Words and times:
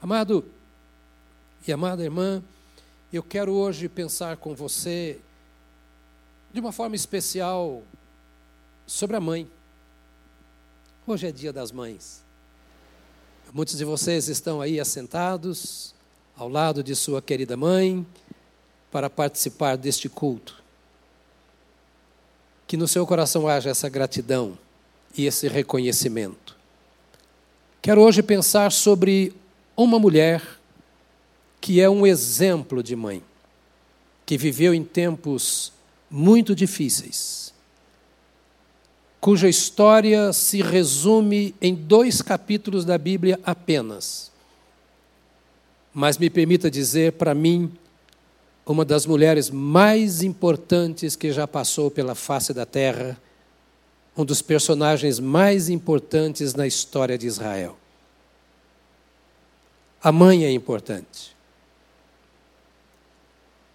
Amado 0.00 0.44
e 1.66 1.72
amada 1.72 2.04
irmã, 2.04 2.40
eu 3.12 3.20
quero 3.20 3.52
hoje 3.52 3.88
pensar 3.88 4.36
com 4.36 4.54
você 4.54 5.18
de 6.52 6.60
uma 6.60 6.70
forma 6.70 6.94
especial 6.94 7.82
sobre 8.86 9.16
a 9.16 9.20
mãe. 9.20 9.50
Hoje 11.04 11.26
é 11.26 11.32
dia 11.32 11.52
das 11.52 11.72
mães. 11.72 12.22
Muitos 13.52 13.76
de 13.76 13.84
vocês 13.84 14.28
estão 14.28 14.60
aí 14.60 14.78
assentados 14.78 15.92
ao 16.36 16.48
lado 16.48 16.80
de 16.80 16.94
sua 16.94 17.20
querida 17.20 17.56
mãe 17.56 18.06
para 18.92 19.10
participar 19.10 19.76
deste 19.76 20.08
culto. 20.08 20.62
Que 22.68 22.76
no 22.76 22.86
seu 22.86 23.04
coração 23.04 23.48
haja 23.48 23.70
essa 23.70 23.88
gratidão 23.88 24.56
e 25.16 25.26
esse 25.26 25.48
reconhecimento. 25.48 26.56
Quero 27.82 28.00
hoje 28.00 28.22
pensar 28.22 28.70
sobre 28.70 29.34
uma 29.78 29.96
mulher 29.96 30.42
que 31.60 31.80
é 31.80 31.88
um 31.88 32.04
exemplo 32.04 32.82
de 32.82 32.96
mãe, 32.96 33.22
que 34.26 34.36
viveu 34.36 34.74
em 34.74 34.82
tempos 34.82 35.72
muito 36.10 36.52
difíceis, 36.52 37.54
cuja 39.20 39.48
história 39.48 40.32
se 40.32 40.62
resume 40.62 41.54
em 41.62 41.76
dois 41.76 42.20
capítulos 42.20 42.84
da 42.84 42.98
Bíblia 42.98 43.38
apenas. 43.44 44.32
Mas 45.94 46.18
me 46.18 46.28
permita 46.28 46.68
dizer, 46.68 47.12
para 47.12 47.32
mim, 47.34 47.70
uma 48.66 48.84
das 48.84 49.06
mulheres 49.06 49.48
mais 49.48 50.22
importantes 50.22 51.14
que 51.14 51.32
já 51.32 51.46
passou 51.46 51.88
pela 51.88 52.16
face 52.16 52.52
da 52.52 52.66
terra, 52.66 53.16
um 54.16 54.24
dos 54.24 54.42
personagens 54.42 55.20
mais 55.20 55.68
importantes 55.68 56.54
na 56.54 56.66
história 56.66 57.16
de 57.16 57.26
Israel. 57.28 57.76
A 60.02 60.12
mãe 60.12 60.44
é 60.44 60.50
importante. 60.50 61.36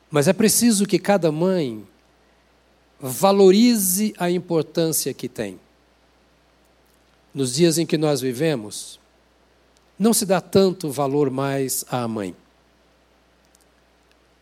Mas 0.09 0.27
é 0.27 0.33
preciso 0.33 0.85
que 0.85 0.99
cada 0.99 1.31
mãe 1.31 1.85
valorize 2.99 4.13
a 4.17 4.29
importância 4.29 5.13
que 5.13 5.27
tem. 5.27 5.59
Nos 7.33 7.55
dias 7.55 7.77
em 7.77 7.85
que 7.85 7.97
nós 7.97 8.21
vivemos, 8.21 8.99
não 9.97 10.13
se 10.13 10.25
dá 10.25 10.39
tanto 10.39 10.89
valor 10.89 11.29
mais 11.29 11.83
à 11.89 12.07
mãe. 12.07 12.35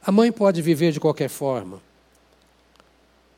A 0.03 0.11
mãe 0.11 0.31
pode 0.31 0.61
viver 0.61 0.91
de 0.91 0.99
qualquer 0.99 1.29
forma. 1.29 1.81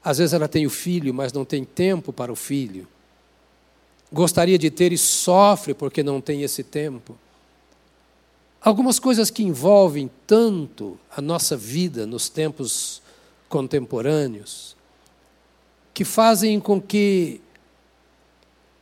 Às 0.04 0.18
vezes 0.18 0.34
ela 0.34 0.48
tem 0.48 0.66
o 0.66 0.70
filho, 0.70 1.14
mas 1.14 1.32
não 1.32 1.46
tem 1.46 1.64
tempo 1.64 2.12
para 2.12 2.32
o 2.32 2.36
filho. 2.36 2.88
Gostaria 4.12 4.58
de 4.58 4.70
ter 4.70 4.92
e 4.92 4.98
sofre 4.98 5.74
porque 5.74 6.04
não 6.04 6.20
tem 6.20 6.44
esse 6.44 6.64
tempo. 6.64 7.18
Algumas 8.64 8.98
coisas 8.98 9.30
que 9.30 9.44
envolvem 9.44 10.10
tanto 10.26 10.98
a 11.14 11.22
nossa 11.22 11.58
vida 11.58 12.08
nos 12.08 12.30
tempos 12.30 13.02
contemporâneos, 13.50 14.74
que 15.94 16.06
fazem 16.06 16.62
com 16.62 16.82
que 16.82 17.42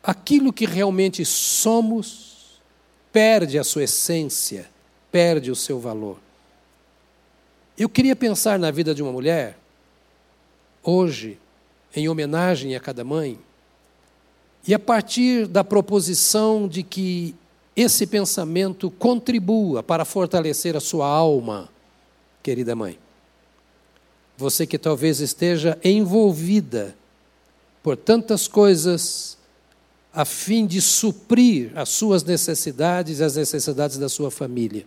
aquilo 0.03 0.53
que 0.53 0.67
realmente 0.67 1.25
somos 1.25 2.61
perde 3.11 3.57
a 3.57 3.63
sua 3.63 3.85
essência, 3.85 4.69
perde 5.11 5.49
o 5.49 5.55
seu 5.55 5.79
valor. 5.79 6.19
Eu 7.75 7.89
queria 7.89 8.15
pensar 8.15 8.59
na 8.59 8.69
vida 8.69 8.93
de 8.93 9.01
uma 9.01 9.11
mulher, 9.11 9.57
hoje, 10.83 11.39
em 11.95 12.07
homenagem 12.07 12.75
a 12.75 12.79
cada 12.79 13.03
mãe, 13.03 13.39
e 14.67 14.75
a 14.75 14.79
partir 14.79 15.47
da 15.47 15.63
proposição 15.63 16.67
de 16.67 16.83
que 16.83 17.35
esse 17.75 18.05
pensamento 18.05 18.91
contribua 18.91 19.81
para 19.81 20.05
fortalecer 20.05 20.75
a 20.75 20.79
sua 20.79 21.07
alma, 21.07 21.69
querida 22.43 22.75
mãe. 22.75 22.97
Você 24.37 24.65
que 24.65 24.77
talvez 24.77 25.19
esteja 25.19 25.77
envolvida 25.83 26.95
por 27.83 27.95
tantas 27.95 28.47
coisas 28.47 29.37
a 30.13 30.25
fim 30.25 30.65
de 30.65 30.81
suprir 30.81 31.71
as 31.75 31.89
suas 31.89 32.23
necessidades 32.23 33.19
e 33.19 33.23
as 33.23 33.35
necessidades 33.35 33.97
da 33.97 34.09
sua 34.09 34.29
família. 34.29 34.85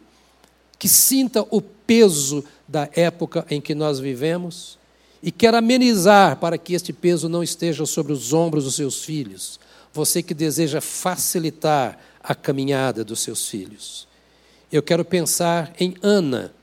Que 0.78 0.88
sinta 0.88 1.46
o 1.50 1.62
peso 1.62 2.44
da 2.68 2.88
época 2.94 3.46
em 3.48 3.60
que 3.60 3.74
nós 3.74 3.98
vivemos 3.98 4.78
e 5.22 5.32
quer 5.32 5.54
amenizar 5.54 6.36
para 6.36 6.58
que 6.58 6.74
este 6.74 6.92
peso 6.92 7.28
não 7.28 7.42
esteja 7.42 7.86
sobre 7.86 8.12
os 8.12 8.32
ombros 8.34 8.64
dos 8.64 8.74
seus 8.74 9.02
filhos. 9.02 9.58
Você 9.92 10.22
que 10.22 10.34
deseja 10.34 10.80
facilitar 10.80 11.98
a 12.24 12.34
caminhada 12.34 13.04
dos 13.04 13.20
seus 13.20 13.46
filhos. 13.46 14.08
Eu 14.72 14.82
quero 14.82 15.04
pensar 15.04 15.72
em 15.78 15.94
Ana, 16.02 16.54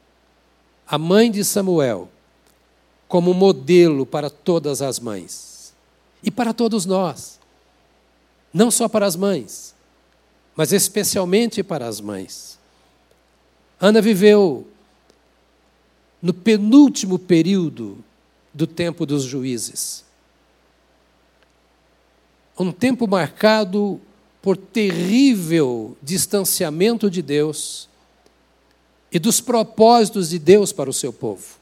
a 0.88 0.98
mãe 0.98 1.30
de 1.30 1.46
Samuel, 1.46 2.10
como 3.08 3.34
modelo 3.34 4.06
para 4.06 4.30
todas 4.30 4.82
as 4.82 5.00
mães 5.00 5.74
e 6.24 6.32
para 6.32 6.54
todos 6.54 6.86
nós. 6.86 7.40
Não 8.52 8.72
só 8.72 8.90
para 8.90 9.06
as 9.06 9.16
mães, 9.16 9.76
mas 10.56 10.74
especialmente 10.74 11.64
para 11.64 11.88
as 11.88 12.02
mães. 12.02 12.58
Ana 13.80 14.02
viveu 14.02 14.68
no 16.22 16.34
penúltimo 16.34 17.18
período 17.20 18.04
do 18.54 18.68
tempo 18.68 19.06
dos 19.06 19.24
juízes. 19.24 20.04
Um 22.60 22.72
tempo 22.72 23.08
marcado 23.08 24.00
por 24.42 24.58
terrível 24.58 25.96
distanciamento 26.02 27.10
de 27.10 27.22
Deus 27.22 27.88
e 29.12 29.20
dos 29.20 29.40
propósitos 29.40 30.30
de 30.30 30.40
Deus 30.40 30.72
para 30.72 30.90
o 30.90 30.94
seu 30.94 31.14
povo. 31.14 31.60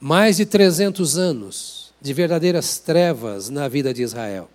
Mais 0.00 0.36
de 0.36 0.46
300 0.46 1.18
anos 1.18 1.92
de 2.00 2.12
verdadeiras 2.12 2.78
trevas 2.78 3.48
na 3.48 3.68
vida 3.68 3.92
de 3.92 4.02
Israel. 4.02 4.48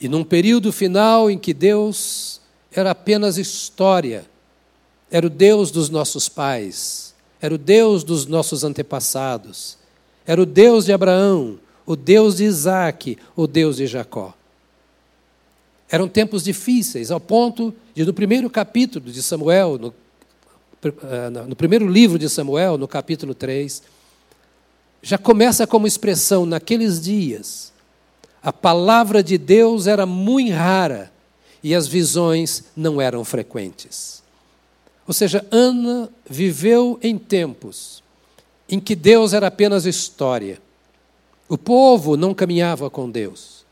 E 0.00 0.08
num 0.08 0.24
período 0.24 0.72
final 0.72 1.30
em 1.30 1.38
que 1.38 1.54
Deus 1.54 2.40
era 2.70 2.90
apenas 2.90 3.38
história, 3.38 4.26
era 5.10 5.26
o 5.26 5.30
Deus 5.30 5.70
dos 5.70 5.88
nossos 5.88 6.28
pais, 6.28 7.14
era 7.40 7.54
o 7.54 7.58
Deus 7.58 8.02
dos 8.02 8.26
nossos 8.26 8.64
antepassados, 8.64 9.78
era 10.26 10.40
o 10.40 10.46
Deus 10.46 10.86
de 10.86 10.92
Abraão, 10.92 11.58
o 11.86 11.96
Deus 11.96 12.36
de 12.36 12.44
Isaac, 12.44 13.18
o 13.36 13.46
Deus 13.46 13.76
de 13.76 13.86
Jacó. 13.86 14.34
Eram 15.90 16.08
tempos 16.08 16.42
difíceis, 16.42 17.10
ao 17.10 17.20
ponto 17.20 17.74
de, 17.94 18.04
no 18.04 18.14
primeiro 18.14 18.48
capítulo 18.48 19.10
de 19.10 19.22
Samuel, 19.22 19.78
no, 19.78 19.94
eh, 20.84 21.30
no 21.46 21.54
primeiro 21.54 21.86
livro 21.86 22.18
de 22.18 22.28
Samuel, 22.28 22.78
no 22.78 22.88
capítulo 22.88 23.34
3, 23.34 23.82
já 25.02 25.18
começa 25.18 25.66
como 25.66 25.86
expressão, 25.86 26.46
naqueles 26.46 27.00
dias, 27.00 27.72
a 28.42 28.52
palavra 28.52 29.22
de 29.22 29.36
Deus 29.36 29.86
era 29.86 30.06
muito 30.06 30.52
rara 30.52 31.12
e 31.62 31.74
as 31.74 31.86
visões 31.86 32.64
não 32.76 33.00
eram 33.00 33.24
frequentes. 33.24 34.22
Ou 35.06 35.12
seja, 35.12 35.44
Ana 35.50 36.08
viveu 36.28 36.98
em 37.02 37.18
tempos 37.18 38.02
em 38.68 38.80
que 38.80 38.94
Deus 38.94 39.32
era 39.32 39.48
apenas 39.48 39.84
história 39.84 40.58
o 41.52 41.58
povo 41.58 42.16
não 42.16 42.32
caminhava 42.32 42.88
com 42.88 43.10
Deus. 43.10 43.66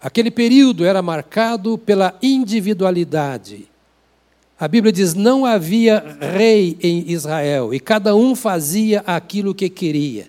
Aquele 0.00 0.32
período 0.32 0.84
era 0.84 1.00
marcado 1.00 1.78
pela 1.78 2.18
individualidade. 2.20 3.68
A 4.58 4.66
Bíblia 4.66 4.92
diz: 4.92 5.14
não 5.14 5.46
havia 5.46 6.04
rei 6.20 6.76
em 6.82 7.08
Israel 7.08 7.72
e 7.72 7.78
cada 7.78 8.16
um 8.16 8.34
fazia 8.34 9.04
aquilo 9.06 9.54
que 9.54 9.70
queria. 9.70 10.28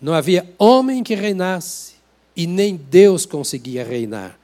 Não 0.00 0.14
havia 0.14 0.48
homem 0.56 1.02
que 1.02 1.16
reinasse 1.16 1.94
e 2.36 2.46
nem 2.46 2.76
Deus 2.76 3.26
conseguia 3.26 3.82
reinar. 3.82 4.38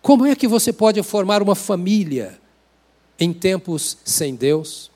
Como 0.00 0.26
é 0.26 0.36
que 0.36 0.46
você 0.46 0.72
pode 0.72 1.02
formar 1.02 1.42
uma 1.42 1.56
família 1.56 2.38
em 3.18 3.32
tempos 3.32 3.98
sem 4.04 4.36
Deus? 4.36 4.92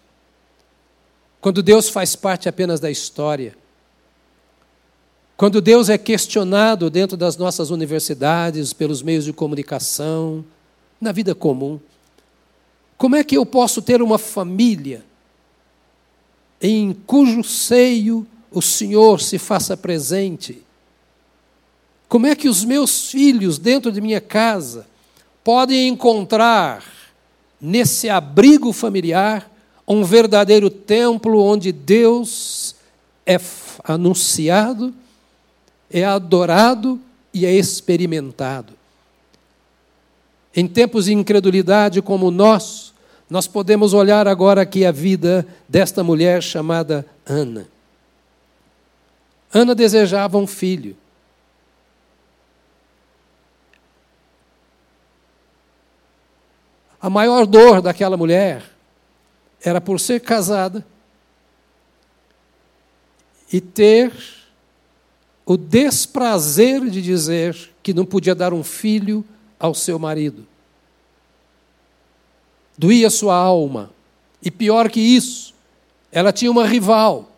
Quando 1.41 1.61
Deus 1.61 1.89
faz 1.89 2.15
parte 2.15 2.49
apenas 2.49 2.79
da 2.79 2.89
história. 2.89 3.59
Quando 5.41 5.63
Deus 5.63 5.89
é 5.89 5.97
questionado 5.97 6.91
dentro 6.91 7.17
das 7.17 7.39
nossas 7.39 7.71
universidades, 7.71 8.75
pelos 8.75 9.01
meios 9.01 9.25
de 9.25 9.33
comunicação, 9.33 10.45
na 11.01 11.13
vida 11.13 11.35
comum, 11.35 11.81
como 12.99 13.17
é 13.17 13.25
que 13.25 13.39
eu 13.39 13.47
posso 13.47 13.81
ter 13.81 14.03
uma 14.03 14.19
família 14.19 15.03
em 16.61 16.93
cujo 16.93 17.43
seio 17.43 18.27
o 18.51 18.61
Senhor 18.61 19.19
se 19.19 19.39
faça 19.39 19.79
presente? 19.79 20.63
Como 22.07 22.27
é 22.27 22.37
que 22.37 22.47
os 22.47 22.63
meus 22.63 23.11
filhos 23.11 23.57
dentro 23.57 23.91
de 23.91 24.03
minha 24.03 24.21
casa 24.21 24.87
podem 25.43 25.89
encontrar 25.89 26.85
nesse 27.59 28.11
abrigo 28.11 28.75
familiar 28.75 29.51
um 29.89 30.05
verdadeiro 30.05 30.69
templo 30.69 31.43
onde 31.43 31.73
Deus 31.73 32.75
é 33.25 33.41
anunciado 33.83 34.95
é 35.91 36.05
adorado 36.05 37.01
e 37.35 37.45
é 37.45 37.53
experimentado. 37.53 38.79
em 40.55 40.67
tempos 40.67 41.05
de 41.05 41.13
incredulidade 41.13 42.03
como 42.03 42.27
o 42.27 42.31
nosso, 42.31 42.93
nós 43.29 43.47
podemos 43.47 43.95
olhar 43.95 44.27
agora 44.27 44.63
aqui 44.63 44.85
a 44.85 44.91
vida 44.91 45.47
desta 45.69 46.03
mulher 46.03 46.43
chamada 46.43 47.07
Ana. 47.25 47.69
Ana 49.53 49.75
desejava 49.75 50.37
um 50.37 50.49
filho. 50.49 50.97
A 57.01 57.09
maior 57.09 57.47
dor 57.47 57.81
daquela 57.81 58.17
mulher 58.17 58.63
era 59.63 59.81
por 59.81 60.01
ser 60.01 60.21
casada 60.21 60.85
e 63.53 63.61
ter 63.61 64.13
o 65.51 65.57
desprazer 65.57 66.89
de 66.89 67.03
dizer 67.03 67.73
que 67.83 67.93
não 67.93 68.07
podia 68.07 68.37
dar 68.37 68.55
um 68.55 68.63
filho 68.63 69.25
ao 69.59 69.75
seu 69.75 69.99
marido. 69.99 70.47
Doía 72.79 73.11
sua 73.11 73.35
alma. 73.35 73.91
E 74.41 74.49
pior 74.49 74.89
que 74.89 75.01
isso, 75.01 75.53
ela 76.13 76.33
tinha 76.33 76.53
uma 76.53 76.65
rival. 76.65 77.33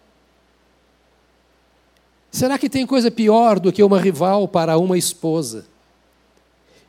Será 2.31 2.59
que 2.59 2.69
tem 2.69 2.87
coisa 2.87 3.11
pior 3.11 3.59
do 3.59 3.73
que 3.73 3.83
uma 3.83 3.99
rival 3.99 4.47
para 4.47 4.77
uma 4.77 4.99
esposa? 4.99 5.65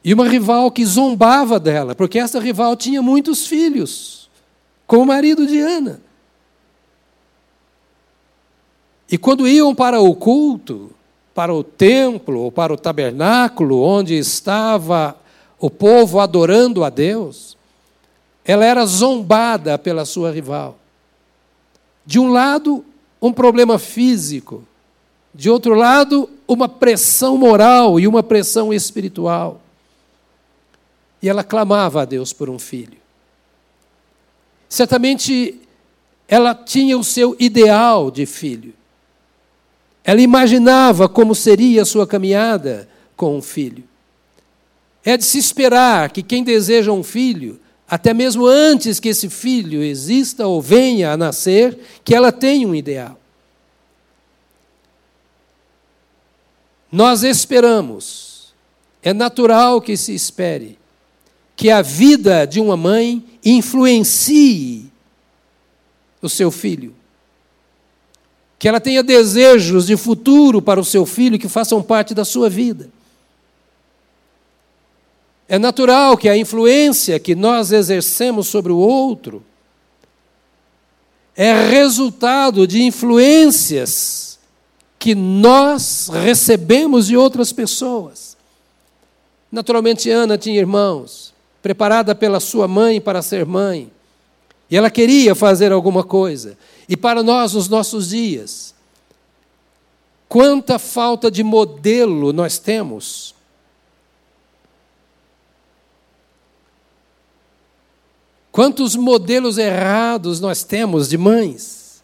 E 0.03 0.13
uma 0.13 0.27
rival 0.27 0.69
que 0.71 0.85
zombava 0.85 1.57
dela, 1.57 1.95
porque 1.95 2.19
essa 2.19 2.37
rival 2.37 2.75
tinha 2.75 3.01
muitos 3.01 3.47
filhos, 3.47 4.29
com 4.85 4.97
o 4.97 5.05
marido 5.05 5.47
de 5.47 5.61
Ana. 5.61 6.01
E 9.09 9.17
quando 9.17 9.47
iam 9.47 9.73
para 9.73 10.01
o 10.01 10.13
culto, 10.13 10.91
para 11.33 11.53
o 11.53 11.63
templo 11.63 12.39
ou 12.41 12.51
para 12.51 12.73
o 12.73 12.77
tabernáculo 12.77 13.81
onde 13.81 14.15
estava 14.15 15.17
o 15.59 15.69
povo 15.69 16.19
adorando 16.19 16.83
a 16.83 16.89
Deus, 16.89 17.57
ela 18.45 18.65
era 18.65 18.85
zombada 18.85 19.77
pela 19.77 20.05
sua 20.05 20.31
rival. 20.31 20.77
De 22.05 22.19
um 22.19 22.31
lado, 22.31 22.83
um 23.21 23.31
problema 23.31 23.79
físico, 23.79 24.63
de 25.33 25.49
outro 25.49 25.73
lado, 25.73 26.29
uma 26.47 26.67
pressão 26.67 27.37
moral 27.37 27.99
e 27.99 28.07
uma 28.07 28.21
pressão 28.21 28.73
espiritual. 28.73 29.61
E 31.21 31.29
ela 31.29 31.43
clamava 31.43 32.01
a 32.01 32.05
Deus 32.05 32.33
por 32.33 32.49
um 32.49 32.59
filho. 32.59 32.97
Certamente 34.67 35.61
ela 36.27 36.53
tinha 36.53 36.97
o 36.97 37.03
seu 37.03 37.35
ideal 37.39 38.11
de 38.11 38.25
filho. 38.25 38.73
Ela 40.03 40.21
imaginava 40.21 41.07
como 41.07 41.33
seria 41.33 41.83
a 41.83 41.85
sua 41.85 42.05
caminhada 42.05 42.89
com 43.15 43.37
um 43.37 43.41
filho. 43.41 43.83
É 45.03 45.15
de 45.15 45.23
se 45.23 45.37
esperar 45.37 46.11
que 46.11 46.21
quem 46.21 46.43
deseja 46.43 46.91
um 46.91 47.03
filho, 47.03 47.59
até 47.87 48.13
mesmo 48.13 48.45
antes 48.45 48.99
que 48.99 49.09
esse 49.09 49.29
filho 49.29 49.81
exista 49.81 50.45
ou 50.45 50.61
venha 50.61 51.11
a 51.11 51.17
nascer, 51.17 51.77
que 52.03 52.13
ela 52.13 52.31
tenha 52.31 52.67
um 52.67 52.75
ideal. 52.75 53.17
Nós 56.91 57.23
esperamos, 57.23 58.53
é 59.01 59.13
natural 59.13 59.81
que 59.81 59.95
se 59.97 60.13
espere, 60.13 60.77
que 61.55 61.69
a 61.69 61.81
vida 61.81 62.45
de 62.45 62.59
uma 62.59 62.75
mãe 62.75 63.23
influencie 63.43 64.91
o 66.21 66.29
seu 66.29 66.51
filho 66.51 66.93
que 68.63 68.67
ela 68.69 68.79
tenha 68.79 69.03
desejos 69.03 69.85
de 69.87 69.97
futuro 69.97 70.61
para 70.61 70.79
o 70.79 70.85
seu 70.85 71.05
filho 71.05 71.37
que 71.37 71.49
façam 71.49 71.83
parte 71.83 72.13
da 72.13 72.23
sua 72.23 72.49
vida. 72.49 72.89
É 75.49 75.59
natural 75.59 76.15
que 76.15 76.29
a 76.29 76.37
influência 76.37 77.19
que 77.19 77.35
nós 77.35 77.73
exercemos 77.73 78.47
sobre 78.47 78.71
o 78.71 78.77
outro 78.77 79.43
é 81.35 81.51
resultado 81.67 82.65
de 82.65 82.83
influências 82.83 84.39
que 84.97 85.13
nós 85.13 86.09
recebemos 86.09 87.07
de 87.07 87.17
outras 87.17 87.51
pessoas. 87.51 88.37
Naturalmente, 89.51 90.09
Ana 90.09 90.37
tinha 90.37 90.57
irmãos, 90.57 91.33
preparada 91.61 92.15
pela 92.15 92.39
sua 92.39 92.65
mãe 92.65 93.01
para 93.01 93.21
ser 93.21 93.45
mãe, 93.45 93.91
e 94.71 94.77
ela 94.77 94.89
queria 94.89 95.35
fazer 95.35 95.73
alguma 95.73 96.01
coisa. 96.01 96.57
E 96.87 96.97
para 96.97 97.23
nós, 97.23 97.53
nos 97.53 97.69
nossos 97.69 98.09
dias, 98.09 98.73
quanta 100.27 100.79
falta 100.79 101.29
de 101.29 101.43
modelo 101.43 102.33
nós 102.33 102.57
temos. 102.57 103.33
Quantos 108.51 108.95
modelos 108.95 109.57
errados 109.57 110.39
nós 110.39 110.63
temos 110.63 111.09
de 111.09 111.17
mães? 111.17 112.03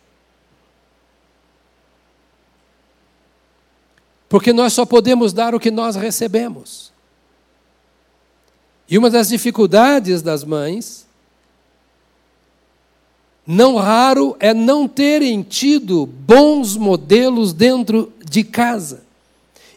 Porque 4.27 4.53
nós 4.53 4.73
só 4.73 4.85
podemos 4.85 5.33
dar 5.33 5.55
o 5.55 5.59
que 5.59 5.71
nós 5.71 5.95
recebemos. 5.95 6.91
E 8.87 8.97
uma 8.97 9.09
das 9.09 9.29
dificuldades 9.29 10.21
das 10.21 10.43
mães 10.43 11.08
não 13.51 13.77
raro 13.77 14.37
é 14.39 14.53
não 14.53 14.87
terem 14.87 15.41
tido 15.41 16.05
bons 16.05 16.77
modelos 16.77 17.51
dentro 17.51 18.13
de 18.23 18.43
casa. 18.43 19.01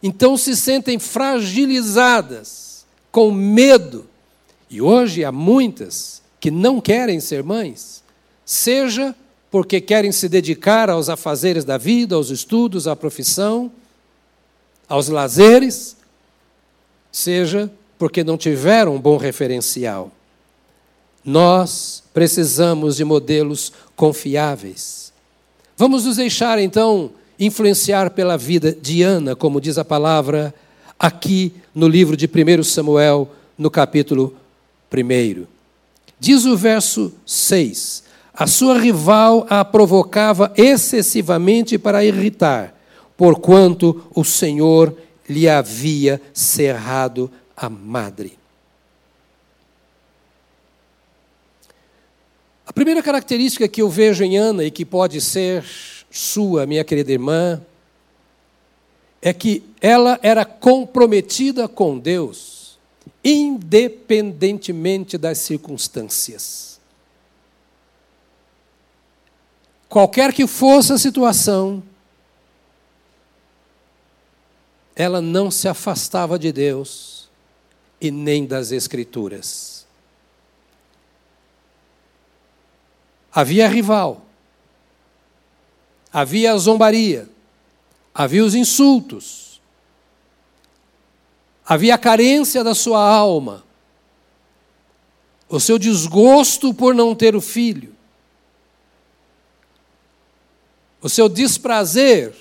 Então 0.03 0.37
se 0.37 0.55
sentem 0.55 0.99
fragilizadas, 0.99 2.85
com 3.11 3.31
medo. 3.31 4.05
E 4.69 4.83
hoje 4.83 5.25
há 5.25 5.33
muitas 5.33 6.21
que 6.39 6.51
não 6.51 6.83
querem 6.83 7.19
ser 7.19 7.43
mães, 7.43 8.03
seja 8.45 9.17
porque 9.51 9.81
querem 9.81 10.13
se 10.13 10.29
dedicar 10.29 10.91
aos 10.91 11.09
afazeres 11.09 11.65
da 11.65 11.79
vida, 11.79 12.15
aos 12.15 12.29
estudos, 12.29 12.87
à 12.87 12.95
profissão, 12.95 13.73
aos 14.87 15.09
lazeres, 15.09 15.97
seja 17.11 17.73
porque 17.97 18.23
não 18.23 18.37
tiveram 18.37 18.97
um 18.97 19.01
bom 19.01 19.17
referencial. 19.17 20.13
Nós 21.25 22.03
precisamos 22.13 22.97
de 22.97 23.05
modelos 23.05 23.73
confiáveis. 23.95 25.13
Vamos 25.77 26.05
nos 26.05 26.17
deixar 26.17 26.59
então 26.59 27.11
influenciar 27.39 28.11
pela 28.11 28.37
vida 28.37 28.73
de 28.73 29.03
Ana, 29.03 29.35
como 29.35 29.61
diz 29.61 29.79
a 29.79 29.85
palavra 29.85 30.55
aqui 30.99 31.53
no 31.75 31.89
livro 31.89 32.17
de 32.17 32.27
1 32.27 32.63
Samuel, 32.63 33.31
no 33.57 33.71
capítulo 33.71 34.35
1. 34.93 35.47
Diz 36.19 36.45
o 36.45 36.57
verso 36.57 37.12
6: 37.26 38.05
A 38.35 38.47
sua 38.47 38.79
rival 38.79 39.47
a 39.49 39.64
provocava 39.64 40.52
excessivamente 40.57 41.79
para 41.79 42.05
irritar, 42.05 42.75
porquanto 43.17 44.05
o 44.14 44.25
Senhor 44.25 44.97
lhe 45.29 45.49
havia 45.49 46.21
cerrado 46.33 47.31
a 47.57 47.69
madre. 47.69 48.41
A 52.73 52.75
primeira 52.75 53.02
característica 53.02 53.69
que 53.69 53.83
eu 53.83 53.91
vejo 53.91 54.25
em 54.25 54.38
Ana 54.38 54.64
e 54.64 54.71
que 54.71 54.83
pode 54.83 55.21
ser 55.21 55.62
sua, 56.11 56.64
minha 56.64 56.83
querida 56.83 57.12
irmã, 57.12 57.61
é 59.21 59.31
que 59.35 59.62
ela 59.79 60.19
era 60.23 60.43
comprometida 60.47 61.69
com 61.69 61.99
Deus, 61.99 62.79
independentemente 63.23 65.19
das 65.19 65.37
circunstâncias. 65.37 66.81
Qualquer 69.87 70.33
que 70.33 70.47
fosse 70.47 70.95
a 70.95 70.99
situação, 70.99 71.83
ela 74.97 75.21
não 75.21 75.50
se 75.50 75.69
afastava 75.69 76.38
de 76.38 76.50
Deus 76.50 77.29
e 78.00 78.11
nem 78.11 78.47
das 78.47 78.73
Escrituras. 78.73 79.72
Havia 83.35 83.67
rival, 83.67 84.21
havia 86.12 86.53
a 86.53 86.59
zombaria, 86.59 87.27
havia 88.15 88.45
os 88.45 88.55
insultos, 88.55 89.61
havia 91.65 91.95
a 91.95 91.99
carência 91.99 92.62
da 92.62 92.75
sua 92.75 93.01
alma, 93.01 93.65
o 95.49 95.59
seu 95.59 95.79
desgosto 95.79 96.75
por 96.75 96.95
não 96.95 97.15
ter 97.15 97.35
o 97.35 97.41
filho, 97.41 97.95
o 101.01 101.09
seu 101.09 101.27
desprazer 101.27 102.35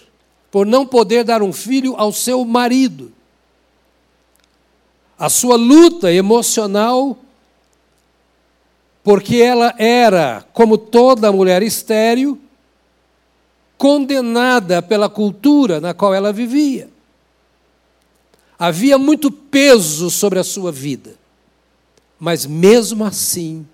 por 0.51 0.65
não 0.65 0.85
poder 0.85 1.23
dar 1.23 1.41
um 1.41 1.53
filho 1.53 1.95
ao 1.95 2.11
seu 2.11 2.43
marido, 2.43 3.13
a 5.17 5.29
sua 5.29 5.55
luta 5.55 6.11
emocional 6.11 7.17
porque 9.03 9.37
ela 9.37 9.73
era, 9.77 10.45
como 10.53 10.77
toda 10.77 11.31
mulher 11.31 11.63
estéril, 11.63 12.39
condenada 13.77 14.81
pela 14.81 15.09
cultura 15.09 15.79
na 15.79 15.93
qual 15.93 16.13
ela 16.13 16.31
vivia. 16.31 16.89
Havia 18.59 18.97
muito 18.97 19.31
peso 19.31 20.11
sobre 20.11 20.37
a 20.37 20.43
sua 20.43 20.71
vida. 20.71 21.15
Mas 22.19 22.45
mesmo 22.45 23.03
assim, 23.03 23.65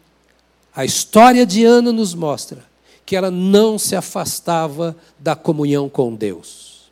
a 0.74 0.86
história 0.86 1.46
de 1.46 1.66
Ana 1.66 1.92
nos 1.92 2.14
mostra 2.14 2.66
que 3.06 3.16
ela 3.16 3.30
não 3.30 3.78
se 3.78 3.96
afastava 3.96 4.96
da 5.20 5.36
comunhão 5.36 5.90
com 5.90 6.16
Deus. 6.16 6.90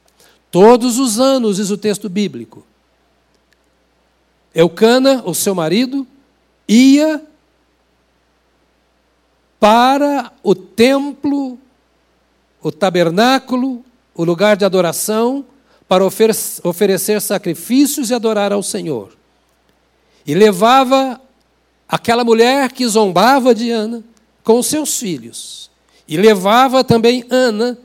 Todos 0.52 1.00
os 1.00 1.20
anos, 1.20 1.56
diz 1.56 1.70
o 1.70 1.78
texto 1.78 2.10
bíblico, 2.10 2.66
Eucana, 4.54 5.22
o 5.26 5.34
seu 5.34 5.54
marido, 5.54 6.06
ia 6.68 7.22
para 9.60 10.32
o 10.44 10.54
templo, 10.54 11.58
o 12.62 12.72
tabernáculo, 12.72 13.84
o 14.14 14.24
lugar 14.24 14.56
de 14.56 14.66
adoração, 14.66 15.46
para 15.88 16.04
oferecer 16.06 17.22
sacrifícios 17.22 18.10
e 18.10 18.14
adorar 18.14 18.52
ao 18.52 18.64
Senhor. 18.64 19.16
E 20.26 20.34
levava 20.34 21.22
aquela 21.88 22.24
mulher 22.24 22.72
que 22.72 22.88
zombava 22.88 23.54
de 23.54 23.70
Ana 23.70 24.04
com 24.44 24.62
seus 24.64 24.98
filhos. 24.98 25.70
E 26.08 26.18
levava 26.18 26.84
também 26.84 27.24
Ana. 27.30 27.78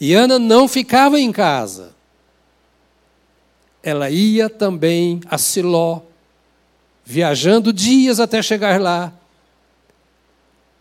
E 0.00 0.14
Ana 0.14 0.38
não 0.38 0.66
ficava 0.66 1.18
em 1.18 1.30
casa 1.30 1.92
ela 3.82 4.08
ia 4.08 4.48
também 4.48 5.20
a 5.26 5.36
Siló, 5.36 6.02
viajando 7.04 7.72
dias 7.72 8.20
até 8.20 8.40
chegar 8.40 8.80
lá, 8.80 9.12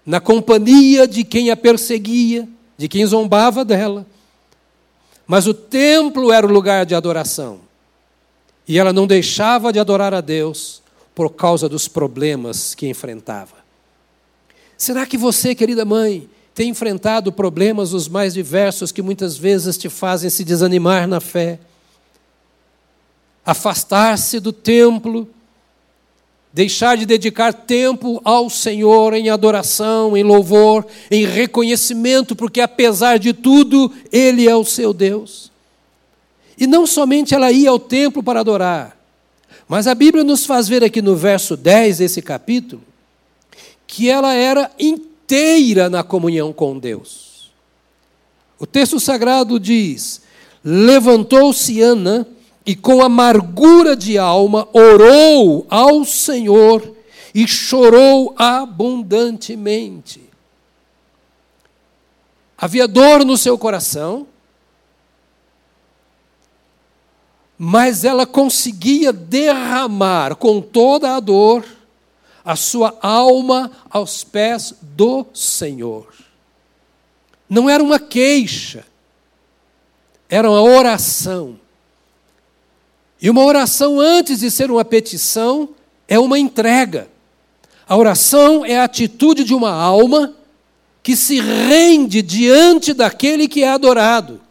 na 0.06 0.20
companhia 0.20 1.08
de 1.08 1.24
quem 1.24 1.52
a 1.52 1.58
perseguia, 1.58 2.48
de 2.78 2.88
quem 2.88 3.06
zombava 3.06 3.64
dela. 3.64 4.06
Mas 5.28 5.48
o 5.48 5.54
templo 5.54 6.32
era 6.32 6.46
o 6.46 6.52
lugar 6.52 6.86
de 6.86 6.96
adoração. 6.96 7.60
E 8.68 8.78
ela 8.78 8.92
não 8.92 9.08
deixava 9.08 9.72
de 9.72 9.80
adorar 9.80 10.14
a 10.14 10.22
Deus 10.22 10.82
por 11.14 11.30
causa 11.30 11.68
dos 11.68 11.88
problemas 11.88 12.74
que 12.74 12.88
enfrentava. 12.88 13.58
Será 14.78 15.06
que 15.06 15.18
você, 15.18 15.54
querida 15.54 15.86
mãe, 15.86 16.30
tem 16.54 16.70
enfrentado 16.70 17.32
problemas 17.32 17.94
os 17.94 18.08
mais 18.08 18.34
diversos 18.34 18.92
que 18.92 19.02
muitas 19.02 19.38
vezes 19.38 19.78
te 19.78 19.90
fazem 19.90 20.30
se 20.30 20.44
desanimar 20.44 21.08
na 21.08 21.20
fé? 21.20 21.60
afastar-se 23.46 24.40
do 24.40 24.54
templo, 24.54 25.28
deixar 26.54 26.98
de 26.98 27.06
dedicar 27.06 27.54
tempo 27.54 28.22
ao 28.24 28.50
Senhor 28.50 29.14
em 29.14 29.30
adoração, 29.30 30.18
em 30.18 30.24
louvor, 30.24 30.86
em 31.10 31.26
reconhecimento, 31.26 32.36
porque 32.36 32.60
apesar 32.60 33.18
de 33.18 33.34
tudo, 33.34 33.92
Ele 34.12 34.48
é 34.48 34.56
o 34.56 34.66
seu 34.66 34.94
Deus. 34.94 35.52
E 36.58 36.68
não 36.68 36.86
somente 36.86 37.34
ela 37.34 37.52
ia 37.52 37.70
ao 37.70 37.80
templo 37.80 38.22
para 38.22 38.42
adorar, 38.42 38.98
mas 39.68 39.88
a 39.88 39.96
Bíblia 39.96 40.24
nos 40.24 40.46
faz 40.46 40.68
ver 40.68 40.84
aqui 40.84 41.02
no 41.02 41.16
verso 41.16 41.56
10 41.56 42.00
desse 42.00 42.22
capítulo, 42.22 42.84
que 43.88 44.10
ela 44.10 44.34
era 44.34 44.70
inteira 44.78 45.90
na 45.90 46.04
comunhão 46.04 46.52
com 46.52 46.78
Deus. 46.78 47.52
O 48.60 48.68
texto 48.68 49.00
sagrado 49.00 49.60
diz: 49.60 50.22
Levantou-se 50.64 51.82
Ana 51.82 52.28
e 52.66 52.76
com 52.76 53.02
amargura 53.02 53.96
de 53.96 54.18
alma 54.18 54.68
orou 54.74 55.66
ao 55.70 56.06
Senhor 56.06 56.96
e 57.34 57.48
chorou 57.48 58.34
abundantemente. 58.38 60.30
Havia 62.58 62.88
dor 62.88 63.26
no 63.26 63.38
seu 63.38 63.58
coração, 63.58 64.28
mas 67.58 68.04
ela 68.04 68.26
conseguia 68.26 69.12
derramar 69.14 70.36
com 70.36 70.62
toda 70.62 71.16
a 71.16 71.20
dor 71.20 71.66
a 72.44 72.56
sua 72.56 72.98
alma 73.02 73.72
aos 73.90 74.24
pés 74.24 74.76
do 74.82 75.26
Senhor. 75.34 76.12
Não 77.50 77.70
era 77.70 77.84
uma 77.84 78.00
queixa, 78.00 78.86
era 80.30 80.50
uma 80.50 80.62
oração. 80.62 81.61
E 83.22 83.30
uma 83.30 83.46
oração, 83.46 84.00
antes 84.00 84.40
de 84.40 84.50
ser 84.50 84.72
uma 84.72 84.84
petição, 84.84 85.70
é 86.08 86.18
uma 86.18 86.40
entrega. 86.40 87.08
A 87.88 87.96
oração 87.96 88.66
é 88.66 88.80
a 88.80 88.86
atitude 88.86 89.44
de 89.44 89.54
uma 89.54 89.72
alma 89.72 90.34
que 91.04 91.16
se 91.16 91.40
rende 91.40 92.22
diante 92.22 92.94
daquele 92.94 93.48
que 93.48 93.64
é 93.64 93.70
adorado, 93.70 94.42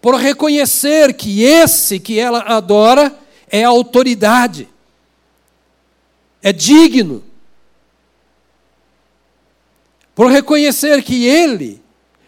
por 0.00 0.14
reconhecer 0.14 1.12
que 1.14 1.42
esse 1.42 1.98
que 1.98 2.18
ela 2.18 2.40
adora 2.40 3.14
é 3.48 3.64
autoridade, 3.64 4.68
é 6.42 6.52
digno, 6.52 7.24
por 10.14 10.30
reconhecer 10.30 11.02
que 11.02 11.24
ele 11.24 11.82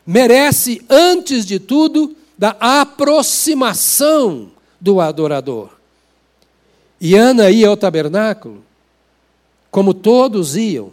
merece, 0.06 0.82
antes 0.88 1.46
de 1.46 1.60
tudo, 1.60 2.16
da 2.36 2.56
aproximação 2.58 4.50
do 4.80 5.00
adorador. 5.00 5.81
E 7.04 7.16
Ana 7.16 7.50
ia 7.50 7.66
ao 7.66 7.76
tabernáculo, 7.76 8.62
como 9.72 9.92
todos 9.92 10.54
iam, 10.54 10.92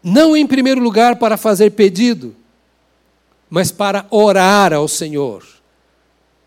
não 0.00 0.36
em 0.36 0.46
primeiro 0.46 0.80
lugar 0.80 1.16
para 1.16 1.36
fazer 1.36 1.72
pedido, 1.72 2.36
mas 3.50 3.72
para 3.72 4.06
orar 4.10 4.72
ao 4.72 4.86
Senhor, 4.86 5.44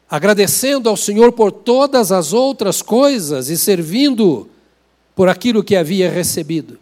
agradecendo 0.10 0.88
ao 0.88 0.96
Senhor 0.96 1.34
por 1.34 1.52
todas 1.52 2.14
as 2.14 2.32
outras 2.32 2.82
coisas 2.82 3.50
e 3.50 3.58
servindo 3.58 4.50
por 5.14 5.28
aquilo 5.28 5.66
que 5.66 5.76
havia 5.76 6.10
recebido. 6.10 6.80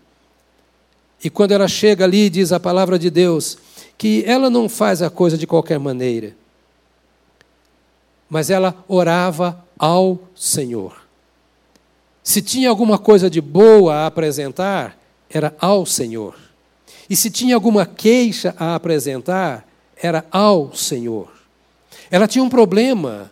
E 1.24 1.28
quando 1.28 1.54
ela 1.54 1.68
chega 1.68 2.04
ali, 2.04 2.30
diz 2.30 2.52
a 2.52 2.60
palavra 2.60 3.00
de 3.00 3.10
Deus, 3.10 3.58
que 3.98 4.24
ela 4.28 4.48
não 4.48 4.70
faz 4.70 5.02
a 5.02 5.10
coisa 5.10 5.40
de 5.40 5.48
qualquer 5.48 5.80
maneira, 5.80 6.36
mas 8.30 8.52
ela 8.52 8.76
orava 8.88 9.66
ao 9.76 10.20
Senhor. 10.36 11.05
Se 12.26 12.42
tinha 12.42 12.72
alguma 12.72 12.98
coisa 12.98 13.30
de 13.30 13.40
boa 13.40 13.94
a 13.94 14.08
apresentar, 14.08 14.98
era 15.30 15.56
ao 15.62 15.86
Senhor. 15.86 16.36
E 17.08 17.16
se 17.16 17.30
tinha 17.30 17.54
alguma 17.54 17.86
queixa 17.86 18.56
a 18.58 18.74
apresentar, 18.74 19.64
era 19.96 20.26
ao 20.32 20.74
Senhor. 20.74 21.32
Ela 22.10 22.28
tinha 22.28 22.44
um 22.44 22.50
problema 22.50 23.32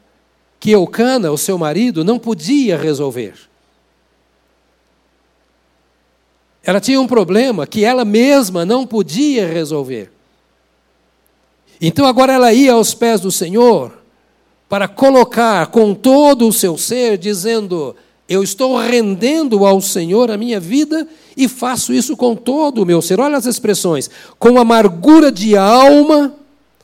que 0.60 0.70
Eucana, 0.70 1.32
o 1.32 1.38
seu 1.40 1.58
marido, 1.58 2.04
não 2.04 2.20
podia 2.20 2.78
resolver. 2.78 3.34
Ela 6.64 6.80
tinha 6.80 7.02
um 7.02 7.08
problema 7.08 7.66
que 7.66 7.84
ela 7.84 8.06
mesma 8.06 8.64
não 8.64 8.86
podia 8.86 9.48
resolver. 9.48 10.12
Então 11.82 12.06
agora 12.06 12.32
ela 12.32 12.54
ia 12.54 12.74
aos 12.74 12.94
pés 12.94 13.20
do 13.22 13.32
Senhor 13.32 13.92
para 14.70 14.88
colocar 14.88 15.68
com 15.68 15.96
todo 15.96 16.48
o 16.48 16.54
seu 16.54 16.78
ser, 16.78 17.18
dizendo: 17.18 17.96
eu 18.28 18.42
estou 18.42 18.78
rendendo 18.78 19.66
ao 19.66 19.82
Senhor 19.82 20.32
a 20.32 20.38
minha 20.38 20.60
vida 20.60 21.08
e 21.36 21.48
faço 21.48 21.94
isso 21.94 22.16
com 22.16 22.36
todo 22.36 22.82
o 22.82 22.86
meu 22.86 23.02
ser. 23.02 23.20
Olha 23.20 23.38
as 23.38 23.46
expressões. 23.46 24.10
Com 24.40 24.58
amargura 24.58 25.32
de 25.32 25.58
alma, 25.58 26.34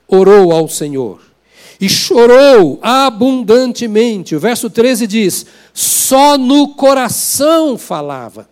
orou 0.07 0.51
ao 0.51 0.67
Senhor. 0.67 1.21
E 1.79 1.87
chorou 1.87 2.77
abundantemente. 2.81 4.35
O 4.35 4.39
verso 4.39 4.69
13 4.69 5.07
diz: 5.07 5.45
só 5.73 6.37
no 6.37 6.69
coração 6.75 7.77
falava. 7.77 8.49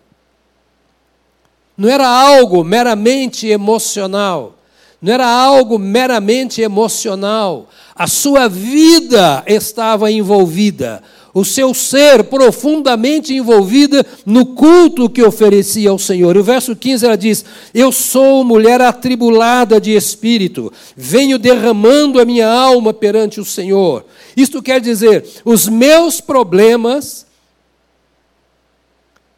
Não 1.76 1.88
era 1.88 2.08
algo 2.08 2.64
meramente 2.64 3.46
emocional. 3.46 4.54
Não 5.00 5.12
era 5.12 5.28
algo 5.28 5.78
meramente 5.78 6.62
emocional. 6.62 7.68
A 7.94 8.06
sua 8.06 8.48
vida 8.48 9.44
estava 9.46 10.10
envolvida 10.10 11.02
o 11.38 11.44
seu 11.44 11.72
ser 11.72 12.24
profundamente 12.24 13.32
envolvida 13.32 14.04
no 14.26 14.44
culto 14.44 15.08
que 15.08 15.22
oferecia 15.22 15.90
ao 15.90 15.98
Senhor. 15.98 16.34
E 16.34 16.40
o 16.40 16.44
verso 16.44 16.74
15 16.74 17.06
ela 17.06 17.16
diz: 17.16 17.44
Eu 17.72 17.92
sou 17.92 18.42
mulher 18.42 18.80
atribulada 18.80 19.80
de 19.80 19.94
espírito, 19.94 20.72
venho 20.96 21.38
derramando 21.38 22.20
a 22.20 22.24
minha 22.24 22.48
alma 22.48 22.92
perante 22.92 23.40
o 23.40 23.44
Senhor. 23.44 24.04
Isto 24.36 24.60
quer 24.60 24.80
dizer, 24.80 25.24
os 25.44 25.68
meus 25.68 26.20
problemas 26.20 27.24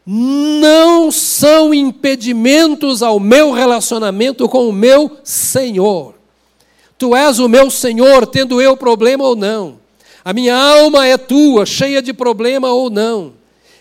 não 0.07 1.11
são 1.11 1.75
impedimentos 1.75 3.03
ao 3.03 3.21
meu 3.21 3.53
relacionamento 3.53 4.49
com 4.49 4.71
o 4.71 4.73
meu 4.73 5.19
Senhor. 5.23 6.15
Tu 6.97 7.15
és 7.15 7.39
o 7.39 7.49
meu 7.49 7.71
Senhor, 7.71 8.27
tendo 8.27 8.61
eu 8.61 8.75
problema 8.75 9.25
ou 9.25 9.37
não. 9.37 9.79
A 10.25 10.33
minha 10.33 10.57
alma 10.57 11.07
é 11.07 11.17
tua, 11.17 11.65
cheia 11.65 12.03
de 12.03 12.13
problema 12.13 12.71
ou 12.71 12.91
não. 12.91 13.33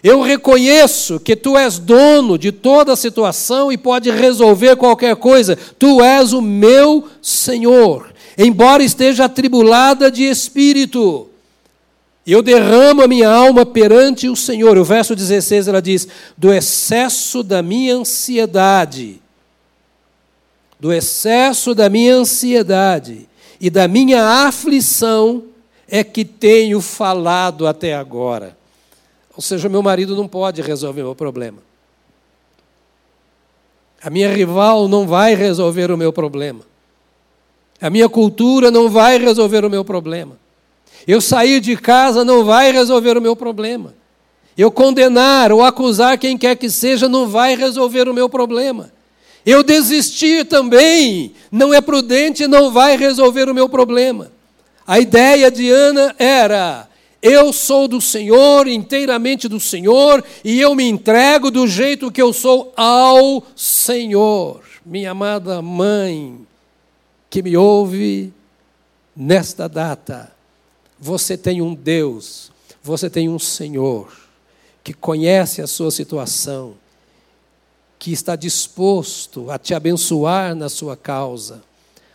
Eu 0.02 0.22
reconheço 0.22 1.20
que 1.20 1.36
tu 1.36 1.58
és 1.58 1.78
dono 1.78 2.38
de 2.38 2.52
toda 2.52 2.94
a 2.94 2.96
situação 2.96 3.72
e 3.72 3.78
pode 3.78 4.10
resolver 4.10 4.78
qualquer 4.78 5.16
coisa. 5.18 5.58
Tu 5.78 6.02
és 6.02 6.32
o 6.32 6.42
meu 6.42 7.08
Senhor. 7.22 8.14
Embora 8.38 8.82
esteja 8.82 9.26
atribulada 9.26 10.10
de 10.10 10.24
espírito, 10.24 11.30
Eu 12.26 12.44
derramo 12.44 13.02
a 13.02 13.08
minha 13.08 13.28
alma 13.28 13.66
perante 13.66 14.30
o 14.30 14.36
Senhor. 14.36 14.78
O 14.78 14.84
verso 14.84 15.16
16 15.16 15.68
ela 15.68 15.82
diz: 15.82 16.08
do 16.38 16.54
excesso 16.54 17.42
da 17.42 17.64
minha 17.64 17.96
ansiedade, 17.96 19.20
do 20.80 20.94
excesso 20.94 21.74
da 21.74 21.90
minha 21.90 22.14
ansiedade 22.16 23.28
e 23.60 23.70
da 23.72 23.88
minha 23.88 24.46
aflição 24.46 25.44
é 25.90 26.04
que 26.04 26.24
tenho 26.24 26.80
falado 26.82 27.68
até 27.68 27.96
agora. 27.96 28.58
Ou 29.36 29.42
seja, 29.42 29.70
meu 29.70 29.82
marido 29.82 30.16
não 30.16 30.28
pode 30.28 30.62
resolver 30.62 31.02
o 31.02 31.06
meu 31.06 31.16
problema. 31.16 31.60
A 34.02 34.10
minha 34.10 34.34
rival 34.34 34.88
não 34.88 35.06
vai 35.08 35.36
resolver 35.36 35.92
o 35.92 35.98
meu 35.98 36.14
problema. 36.14 36.62
A 37.82 37.90
minha 37.90 38.10
cultura 38.10 38.72
não 38.72 38.90
vai 38.90 39.18
resolver 39.18 39.64
o 39.66 39.70
meu 39.70 39.84
problema. 39.84 40.38
Eu 41.08 41.22
sair 41.22 41.60
de 41.60 41.76
casa 41.78 42.26
não 42.26 42.44
vai 42.44 42.72
resolver 42.72 43.18
o 43.18 43.22
meu 43.22 43.36
problema. 43.36 43.94
Eu 44.58 44.70
condenar 44.70 45.52
ou 45.52 45.64
acusar 45.64 46.18
quem 46.18 46.38
quer 46.38 46.56
que 46.56 46.70
seja 46.70 47.08
não 47.08 47.28
vai 47.28 47.56
resolver 47.56 48.10
o 48.10 48.14
meu 48.14 48.28
problema. 48.28 48.92
Eu 49.46 49.64
desistir 49.64 50.46
também 50.46 51.34
não 51.50 51.74
é 51.74 51.80
prudente 51.80 52.46
não 52.46 52.72
vai 52.72 52.98
resolver 52.98 53.48
o 53.50 53.54
meu 53.54 53.70
problema. 53.70 54.32
A 54.90 55.00
ideia 55.00 55.52
de 55.52 55.70
Ana 55.70 56.16
era: 56.18 56.90
eu 57.22 57.54
sou 57.54 57.88
do 57.88 58.02
Senhor, 58.02 58.68
inteiramente 58.68 59.48
do 59.48 59.60
Senhor, 59.60 60.26
e 60.44 60.60
eu 60.60 60.74
me 60.74 60.84
entrego 60.84 61.52
do 61.52 61.68
jeito 61.68 62.12
que 62.12 62.20
eu 62.20 62.34
sou 62.34 62.74
ao 62.76 63.44
Senhor. 63.56 64.64
Minha 64.84 65.12
amada 65.12 65.62
mãe, 65.62 66.40
que 67.30 67.44
me 67.44 67.56
ouve 67.56 68.34
nesta 69.16 69.70
data, 69.70 70.32
você 71.00 71.38
tem 71.38 71.62
um 71.62 71.76
Deus, 71.76 72.52
você 72.82 73.12
tem 73.12 73.30
um 73.30 73.38
Senhor 73.38 74.12
que 74.84 74.92
conhece 74.92 75.62
a 75.62 75.68
sua 75.68 75.92
situação, 75.92 76.74
que 78.00 78.12
está 78.12 78.36
disposto 78.36 79.52
a 79.52 79.60
te 79.60 79.76
abençoar 79.76 80.56
na 80.56 80.68
sua 80.68 80.98
causa. 80.98 81.69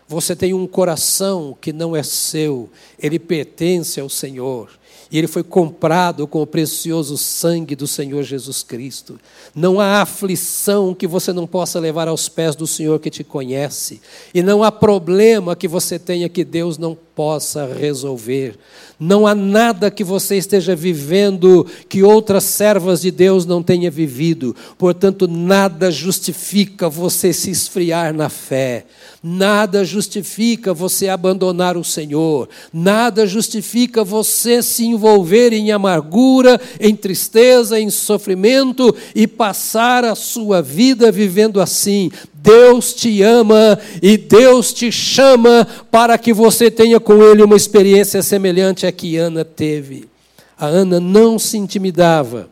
Você 0.06 0.36
tem 0.36 0.52
um 0.52 0.66
coração 0.66 1.56
que 1.60 1.72
não 1.72 1.96
é 1.96 2.02
seu, 2.02 2.70
ele 2.98 3.18
pertence 3.18 4.00
ao 4.00 4.08
Senhor. 4.08 4.70
E 5.10 5.18
ele 5.18 5.26
foi 5.26 5.42
comprado 5.42 6.26
com 6.26 6.42
o 6.42 6.46
precioso 6.46 7.16
sangue 7.16 7.76
do 7.76 7.86
Senhor 7.86 8.22
Jesus 8.22 8.62
Cristo. 8.62 9.18
Não 9.54 9.78
há 9.78 10.02
aflição 10.02 10.94
que 10.94 11.06
você 11.06 11.32
não 11.32 11.46
possa 11.46 11.78
levar 11.78 12.08
aos 12.08 12.28
pés 12.28 12.56
do 12.56 12.66
Senhor 12.66 12.98
que 12.98 13.10
te 13.10 13.22
conhece. 13.22 14.00
E 14.34 14.42
não 14.42 14.62
há 14.62 14.72
problema 14.72 15.54
que 15.54 15.68
você 15.68 15.98
tenha 15.98 16.28
que 16.28 16.44
Deus 16.44 16.78
não 16.78 16.98
possa 17.14 17.66
resolver. 17.66 18.58
Não 18.98 19.26
há 19.26 19.34
nada 19.34 19.90
que 19.90 20.04
você 20.04 20.36
esteja 20.36 20.74
vivendo 20.74 21.66
que 21.88 22.02
outras 22.02 22.44
servas 22.44 23.00
de 23.00 23.10
Deus 23.10 23.44
não 23.44 23.62
tenha 23.62 23.90
vivido. 23.90 24.54
Portanto, 24.78 25.26
nada 25.28 25.90
justifica 25.90 26.88
você 26.88 27.32
se 27.32 27.50
esfriar 27.50 28.14
na 28.14 28.28
fé. 28.28 28.86
Nada 29.22 29.84
justifica 29.84 30.74
você 30.74 31.08
abandonar 31.08 31.76
o 31.76 31.84
Senhor. 31.84 32.48
Nada 32.72 33.26
justifica 33.26 34.04
você 34.04 34.62
se 34.62 34.84
envolver 34.84 35.52
em 35.52 35.72
amargura, 35.72 36.60
em 36.78 36.94
tristeza, 36.94 37.80
em 37.80 37.90
sofrimento 37.90 38.94
e 39.14 39.26
passar 39.26 40.04
a 40.04 40.14
sua 40.14 40.60
vida 40.60 41.10
vivendo 41.10 41.60
assim. 41.60 42.10
Deus 42.44 42.92
te 42.92 43.22
ama 43.22 43.78
e 44.02 44.18
Deus 44.18 44.70
te 44.70 44.92
chama 44.92 45.66
para 45.90 46.18
que 46.18 46.30
você 46.30 46.70
tenha 46.70 47.00
com 47.00 47.22
Ele 47.22 47.42
uma 47.42 47.56
experiência 47.56 48.22
semelhante 48.22 48.86
à 48.86 48.92
que 48.92 49.16
Ana 49.16 49.46
teve. 49.46 50.10
A 50.58 50.66
Ana 50.66 51.00
não 51.00 51.38
se 51.38 51.56
intimidava 51.56 52.50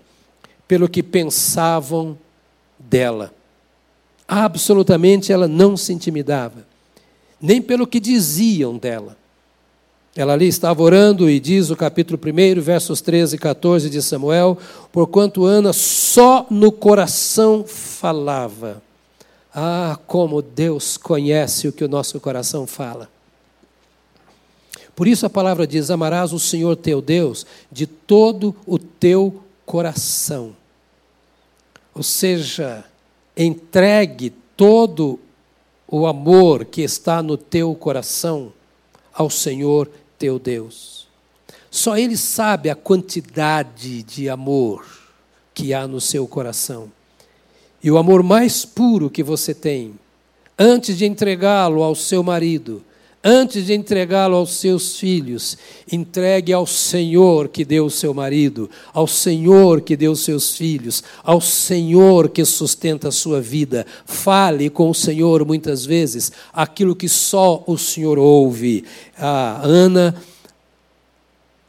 pelo 0.67 0.89
que 0.89 1.03
pensavam 1.03 2.17
dela. 2.79 3.35
Absolutamente 4.27 5.31
ela 5.31 5.47
não 5.47 5.77
se 5.77 5.93
intimidava, 5.93 6.67
nem 7.39 7.61
pelo 7.61 7.87
que 7.87 8.01
diziam 8.01 8.79
dela. 8.79 9.15
Ela 10.17 10.33
ali 10.33 10.49
estava 10.49 10.83
orando 10.83 11.29
e 11.29 11.39
diz 11.39 11.69
o 11.69 11.77
capítulo 11.77 12.19
1, 12.19 12.63
versos 12.63 13.03
13 13.03 13.37
e 13.37 13.39
14 13.39 13.91
de 13.91 14.01
Samuel: 14.01 14.57
Porquanto 14.91 15.45
Ana 15.45 15.75
só 15.75 16.47
no 16.51 16.73
coração 16.73 17.63
falava 17.67 18.81
ah, 19.55 19.99
como 20.07 20.41
Deus 20.41 20.97
conhece 20.97 21.69
o 21.69 21.73
que 21.73 21.85
o 21.85 21.89
nosso 21.89 22.19
coração 22.21 22.67
fala. 22.67 23.11
Por 24.95 25.07
isso 25.07 25.27
a 25.27 25.31
palavra 25.31 25.67
diz: 25.67 25.91
Amarás 25.91 26.33
o 26.33 26.39
Senhor 26.39 26.77
teu 26.77 27.03
Deus 27.03 27.47
de 27.71 27.87
todo 27.87 28.55
o 28.67 28.79
teu 28.79 29.43
coração. 29.67 30.57
Ou 31.95 32.03
seja, 32.03 32.85
entregue 33.37 34.31
todo 34.57 35.19
o 35.87 36.07
amor 36.07 36.65
que 36.65 36.83
está 36.83 37.23
no 37.23 37.37
teu 37.37 37.75
coração 37.75 38.53
ao 39.13 39.29
Senhor 39.29 39.91
teu 40.19 40.39
Deus. 40.39 41.07
Só 41.71 41.97
Ele 41.97 42.17
sabe 42.17 42.71
a 42.71 42.75
quantidade 42.75 44.03
de 44.03 44.29
amor 44.29 44.87
que 45.55 45.75
há 45.75 45.87
no 45.87 46.01
seu 46.01 46.27
coração. 46.27 46.91
E 47.83 47.91
o 47.91 47.99
amor 47.99 48.23
mais 48.23 48.65
puro 48.65 49.11
que 49.11 49.23
você 49.23 49.53
tem, 49.53 49.95
antes 50.59 50.97
de 50.97 51.05
entregá-lo 51.05 51.83
ao 51.83 51.95
seu 51.95 52.23
marido, 52.23 52.83
antes 53.25 53.67
de 53.67 53.75
entregá-lo 53.75 54.37
aos 54.37 54.53
seus 54.55 54.97
filhos, 54.99 55.57
entregue 55.91 56.53
ao 56.53 56.67
Senhor 56.67 57.49
que 57.49 57.65
deu 57.65 57.87
o 57.87 57.91
seu 57.91 58.13
marido, 58.13 58.69
ao 58.93 59.07
Senhor 59.07 59.81
que 59.81 59.97
deu 59.97 60.13
os 60.13 60.21
seus 60.21 60.57
filhos, 60.57 61.03
ao 61.23 61.41
Senhor 61.41 62.29
que 62.29 62.45
sustenta 62.45 63.09
a 63.09 63.13
sua 63.13 63.41
vida. 63.41 63.87
Fale 64.05 64.69
com 64.71 64.91
o 64.91 64.95
Senhor 64.95 65.45
muitas 65.45 65.85
vezes 65.85 66.33
aquilo 66.53 66.97
que 66.97 67.09
só 67.09 67.63
o 67.67 67.79
Senhor 67.79 68.19
ouve. 68.19 68.85
A 69.17 69.61
Ana 69.63 70.15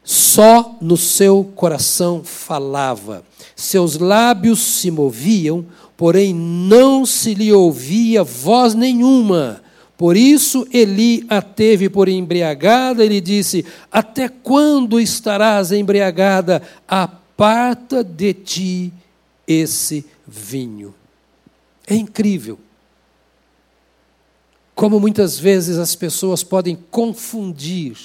só 0.03 0.75
no 0.81 0.97
seu 0.97 1.49
coração 1.55 2.23
falava, 2.23 3.23
seus 3.55 3.97
lábios 3.97 4.59
se 4.59 4.91
moviam, 4.91 5.65
porém 5.95 6.33
não 6.33 7.05
se 7.05 7.33
lhe 7.33 7.51
ouvia 7.51 8.23
voz 8.23 8.73
nenhuma. 8.73 9.61
Por 9.97 10.17
isso 10.17 10.67
Eli 10.71 11.25
a 11.29 11.41
teve 11.41 11.89
por 11.89 12.09
embriagada, 12.09 13.05
ele 13.05 13.21
disse: 13.21 13.65
Até 13.91 14.27
quando 14.27 14.99
estarás 14.99 15.71
embriagada? 15.71 16.61
Aparta 16.87 18.03
de 18.03 18.33
ti 18.33 18.93
esse 19.47 20.05
vinho. 20.27 20.93
É 21.85 21.95
incrível. 21.95 22.59
Como 24.73 24.99
muitas 24.99 25.37
vezes 25.37 25.77
as 25.77 25.95
pessoas 25.95 26.43
podem 26.43 26.77
confundir 26.89 27.95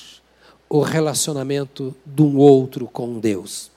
o 0.68 0.80
relacionamento 0.82 1.96
de 2.04 2.20
um 2.20 2.36
outro 2.36 2.86
com 2.86 3.18
Deus 3.18 3.70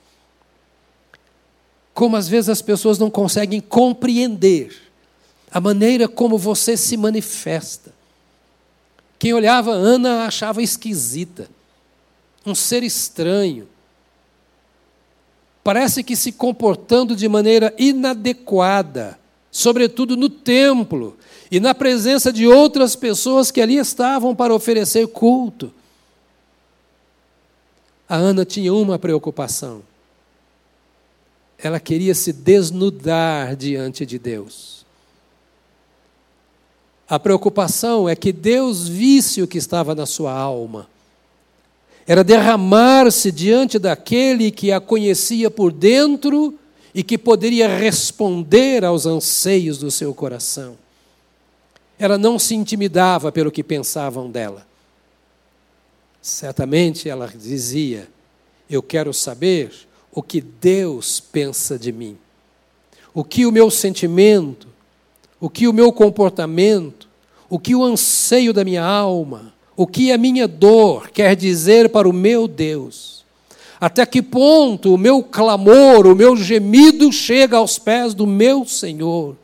como 2.01 2.17
às 2.17 2.27
vezes 2.27 2.49
as 2.49 2.63
pessoas 2.63 2.97
não 2.97 3.11
conseguem 3.11 3.61
compreender 3.61 4.75
a 5.51 5.61
maneira 5.61 6.07
como 6.07 6.35
você 6.35 6.75
se 6.75 6.97
manifesta. 6.97 7.93
Quem 9.19 9.35
olhava 9.35 9.69
Ana 9.69 10.25
achava 10.25 10.63
esquisita, 10.63 11.47
um 12.43 12.55
ser 12.55 12.81
estranho. 12.81 13.67
Parece 15.63 16.03
que 16.03 16.15
se 16.15 16.31
comportando 16.31 17.15
de 17.15 17.29
maneira 17.29 17.71
inadequada, 17.77 19.19
sobretudo 19.51 20.17
no 20.17 20.27
templo 20.27 21.15
e 21.51 21.59
na 21.59 21.75
presença 21.75 22.33
de 22.33 22.47
outras 22.47 22.95
pessoas 22.95 23.51
que 23.51 23.61
ali 23.61 23.77
estavam 23.77 24.33
para 24.35 24.55
oferecer 24.55 25.05
culto. 25.09 25.71
A 28.09 28.15
Ana 28.15 28.43
tinha 28.43 28.73
uma 28.73 28.97
preocupação 28.97 29.83
ela 31.63 31.79
queria 31.79 32.15
se 32.15 32.33
desnudar 32.33 33.55
diante 33.55 34.05
de 34.05 34.17
Deus. 34.17 34.85
A 37.07 37.19
preocupação 37.19 38.07
é 38.07 38.15
que 38.15 38.31
Deus 38.31 38.87
visse 38.87 39.41
o 39.41 39.47
que 39.47 39.57
estava 39.57 39.93
na 39.93 40.05
sua 40.05 40.31
alma. 40.31 40.87
Era 42.07 42.23
derramar-se 42.23 43.31
diante 43.31 43.77
daquele 43.77 44.49
que 44.49 44.71
a 44.71 44.79
conhecia 44.79 45.51
por 45.51 45.71
dentro 45.71 46.57
e 46.95 47.03
que 47.03 47.17
poderia 47.17 47.67
responder 47.67 48.83
aos 48.83 49.05
anseios 49.05 49.77
do 49.77 49.91
seu 49.91 50.13
coração. 50.13 50.77
Ela 51.99 52.17
não 52.17 52.39
se 52.39 52.55
intimidava 52.55 53.31
pelo 53.31 53.51
que 53.51 53.63
pensavam 53.63 54.31
dela. 54.31 54.65
Certamente 56.21 57.07
ela 57.07 57.27
dizia: 57.27 58.07
Eu 58.69 58.81
quero 58.81 59.13
saber 59.13 59.71
o 60.13 60.21
que 60.21 60.41
Deus 60.41 61.19
pensa 61.19 61.79
de 61.79 61.91
mim, 61.91 62.17
o 63.13 63.23
que 63.23 63.45
o 63.45 63.51
meu 63.51 63.71
sentimento, 63.71 64.67
o 65.39 65.49
que 65.49 65.67
o 65.67 65.73
meu 65.73 65.91
comportamento, 65.91 67.07
o 67.49 67.57
que 67.57 67.75
o 67.75 67.83
anseio 67.83 68.53
da 68.53 68.63
minha 68.63 68.83
alma, 68.83 69.53
o 69.75 69.87
que 69.87 70.11
a 70.11 70.17
minha 70.17 70.47
dor 70.47 71.09
quer 71.09 71.35
dizer 71.35 71.89
para 71.89 72.07
o 72.07 72.13
meu 72.13 72.47
Deus. 72.47 73.25
Até 73.79 74.05
que 74.05 74.21
ponto 74.21 74.93
o 74.93 74.97
meu 74.97 75.23
clamor, 75.23 76.05
o 76.05 76.15
meu 76.15 76.37
gemido 76.37 77.11
chega 77.11 77.57
aos 77.57 77.79
pés 77.79 78.13
do 78.13 78.27
meu 78.27 78.63
Senhor? 78.63 79.35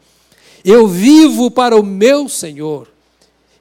Eu 0.63 0.87
vivo 0.87 1.49
para 1.49 1.75
o 1.75 1.83
meu 1.83 2.29
Senhor. 2.29 2.87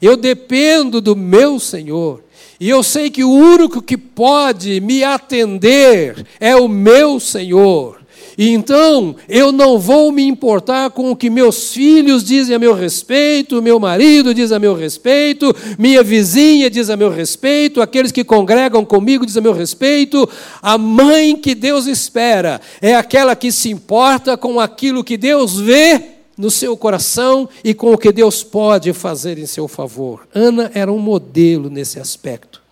Eu 0.03 0.17
dependo 0.17 1.01
do 1.01 1.17
meu 1.17 1.59
Senhor. 1.59 2.23
E 2.59 2.69
eu 2.69 2.83
sei 2.83 3.11
que 3.11 3.23
o 3.23 3.31
único 3.31 3.83
que 3.83 3.97
pode 3.97 4.81
me 4.81 5.05
atender 5.05 6.27
é 6.41 6.57
o 6.57 6.69
meu 6.69 7.21
Senhor. 7.21 7.97
E 8.39 8.51
então 8.51 9.17
eu 9.29 9.51
não 9.51 9.79
vou 9.79 10.13
me 10.13 10.23
importar 10.23 10.91
com 10.91 11.11
o 11.11 11.17
que 11.17 11.31
meus 11.31 11.73
filhos 11.73 12.23
dizem 12.23 12.55
a 12.55 12.59
meu 12.59 12.75
respeito, 12.75 13.63
meu 13.63 13.81
marido 13.81 14.35
diz 14.35 14.53
a 14.53 14.59
meu 14.59 14.75
respeito, 14.75 15.55
minha 15.79 16.03
vizinha 16.03 16.69
diz 16.69 16.91
a 16.91 16.97
meu 16.97 17.11
respeito, 17.11 17.81
aqueles 17.81 18.13
que 18.13 18.23
congregam 18.23 18.85
comigo 18.85 19.25
diz 19.25 19.37
a 19.39 19.41
meu 19.41 19.55
respeito. 19.55 20.29
A 20.61 20.77
mãe 20.77 21.35
que 21.35 21.55
Deus 21.55 21.87
espera 21.87 22.61
é 22.83 22.95
aquela 22.95 23.35
que 23.35 23.51
se 23.51 23.71
importa 23.71 24.37
com 24.37 24.61
aquilo 24.61 25.05
que 25.05 25.17
Deus 25.17 25.59
vê 25.59 26.16
no 26.37 26.51
seu 26.51 26.77
coração 26.77 27.49
e 27.65 27.73
com 27.73 27.93
o 27.93 27.99
que 27.99 28.13
Deus 28.13 28.43
pode 28.43 28.93
fazer 28.93 29.39
em 29.39 29.47
seu 29.47 29.67
favor. 29.67 30.29
Ana 30.35 30.71
era 30.75 30.93
um 30.93 30.99
modelo 30.99 31.71
nesse 31.71 31.99
aspecto. 31.99 32.63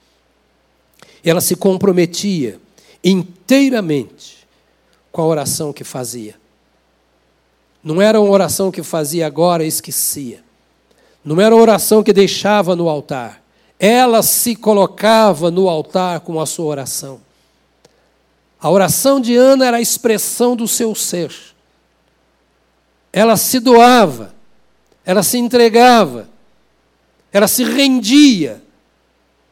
Ela 1.24 1.40
se 1.40 1.57
comprometia 1.57 2.61
inteiramente 3.03 4.46
com 5.11 5.22
a 5.22 5.27
oração 5.27 5.72
que 5.72 5.85
fazia. 5.85 6.35
Não 7.83 8.00
era 8.00 8.20
uma 8.20 8.31
oração 8.31 8.70
que 8.70 8.83
fazia 8.83 9.27
agora 9.27 9.64
e 9.64 9.68
esquecia. 9.68 10.42
Não 11.24 11.40
era 11.40 11.55
uma 11.55 11.62
oração 11.62 12.03
que 12.03 12.12
deixava 12.12 12.77
no 12.77 12.88
altar. 12.88 13.42
Ela 13.79 14.22
se 14.22 14.55
colocava 14.55 15.50
no 15.50 15.68
altar 15.68 16.20
com 16.20 16.40
a 16.40 16.46
sua 16.46 16.66
oração. 16.66 17.20
A 18.61 18.70
oração 18.70 19.20
de 19.20 19.37
Ana 19.37 19.66
era 19.66 19.77
a 19.79 19.81
expressão 19.81 20.57
do 20.57 20.66
seu 20.66 20.94
ser. 20.94 21.53
Ela 23.16 23.37
se 23.37 23.61
doava, 23.61 24.35
ela 25.07 25.22
se 25.22 25.38
entregava, 25.38 26.29
ela 27.33 27.46
se 27.46 27.62
rendia, 27.62 28.61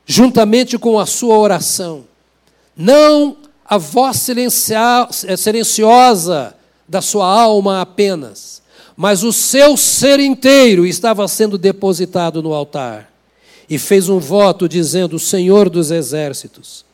juntamente 0.04 0.76
com 0.76 0.98
a 0.98 1.06
sua 1.06 1.38
oração. 1.38 2.04
Não 2.76 3.36
a 3.64 3.78
voz 3.78 4.28
eh, 4.28 5.36
silenciosa 5.36 6.56
da 6.88 7.00
sua 7.00 7.24
alma 7.24 7.80
apenas, 7.80 8.60
mas 8.96 9.22
o 9.22 9.32
seu 9.32 9.76
ser 9.76 10.18
inteiro 10.18 10.84
estava 10.84 11.28
sendo 11.28 11.56
depositado 11.56 12.42
no 12.42 12.52
altar. 12.52 13.12
E 13.70 13.78
fez 13.78 14.08
um 14.08 14.18
voto 14.18 14.68
dizendo: 14.68 15.20
Senhor 15.20 15.70
dos 15.70 15.92
exércitos, 15.92 16.84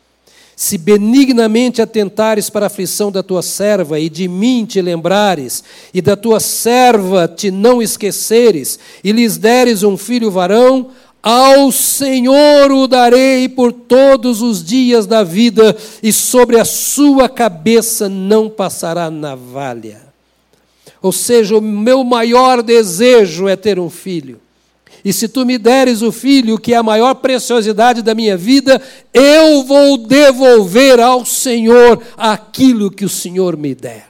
se 0.59 0.77
benignamente 0.77 1.81
atentares 1.81 2.51
para 2.51 2.66
a 2.66 2.66
aflição 2.66 3.12
da 3.12 3.23
tua 3.23 3.42
serva 3.42 4.01
e 4.01 4.09
de 4.09 4.27
mim 4.27 4.66
te 4.66 4.83
lembrares, 4.83 5.62
e 5.94 6.03
da 6.03 6.16
tua 6.16 6.40
serva 6.40 7.29
te 7.29 7.49
não 7.49 7.81
esqueceres, 7.81 8.77
e 9.05 9.12
lhes 9.12 9.37
deres 9.37 9.85
um 9.85 9.97
filho 9.97 10.33
varão, 10.33 10.88
ao 11.23 11.71
Senhor 11.71 12.73
o 12.73 12.88
darei 12.88 13.49
por 13.49 13.73
todos 13.73 14.42
os 14.42 14.64
dias 14.64 15.07
da 15.07 15.23
vida, 15.23 15.77
e 16.03 16.12
sobre 16.12 16.59
a 16.59 16.64
sua 16.64 17.29
cabeça 17.29 18.09
não 18.09 18.51
passará 18.51 19.09
navalha. 19.12 20.09
Ou 21.01 21.12
seja, 21.12 21.57
o 21.57 21.61
meu 21.61 22.03
maior 22.03 22.64
desejo 22.64 23.47
é 23.47 23.55
ter 23.55 23.79
um 23.79 23.88
filho. 23.88 24.40
E 25.05 25.13
se 25.13 25.29
tu 25.29 25.47
me 25.47 25.59
deres 25.59 26.03
o 26.03 26.11
filho, 26.11 26.59
que 26.59 26.75
é 26.75 26.77
a 26.77 26.83
maior 26.83 27.15
preciosidade 27.15 28.03
da 28.03 28.15
minha 28.15 28.37
vida, 28.37 28.81
eu 29.13 29.63
vou 29.63 29.97
devolver 29.97 31.01
ao 31.01 31.25
Senhor 31.25 32.03
aquilo 32.17 32.91
que 32.91 33.05
o 33.05 33.09
Senhor 33.09 33.57
me 33.57 33.75
der. 33.75 34.07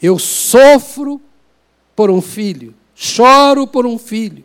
Eu 0.00 0.18
sofro 0.18 1.20
por 1.96 2.10
um 2.10 2.20
filho, 2.20 2.74
choro 2.94 3.66
por 3.66 3.86
um 3.86 3.98
filho. 3.98 4.44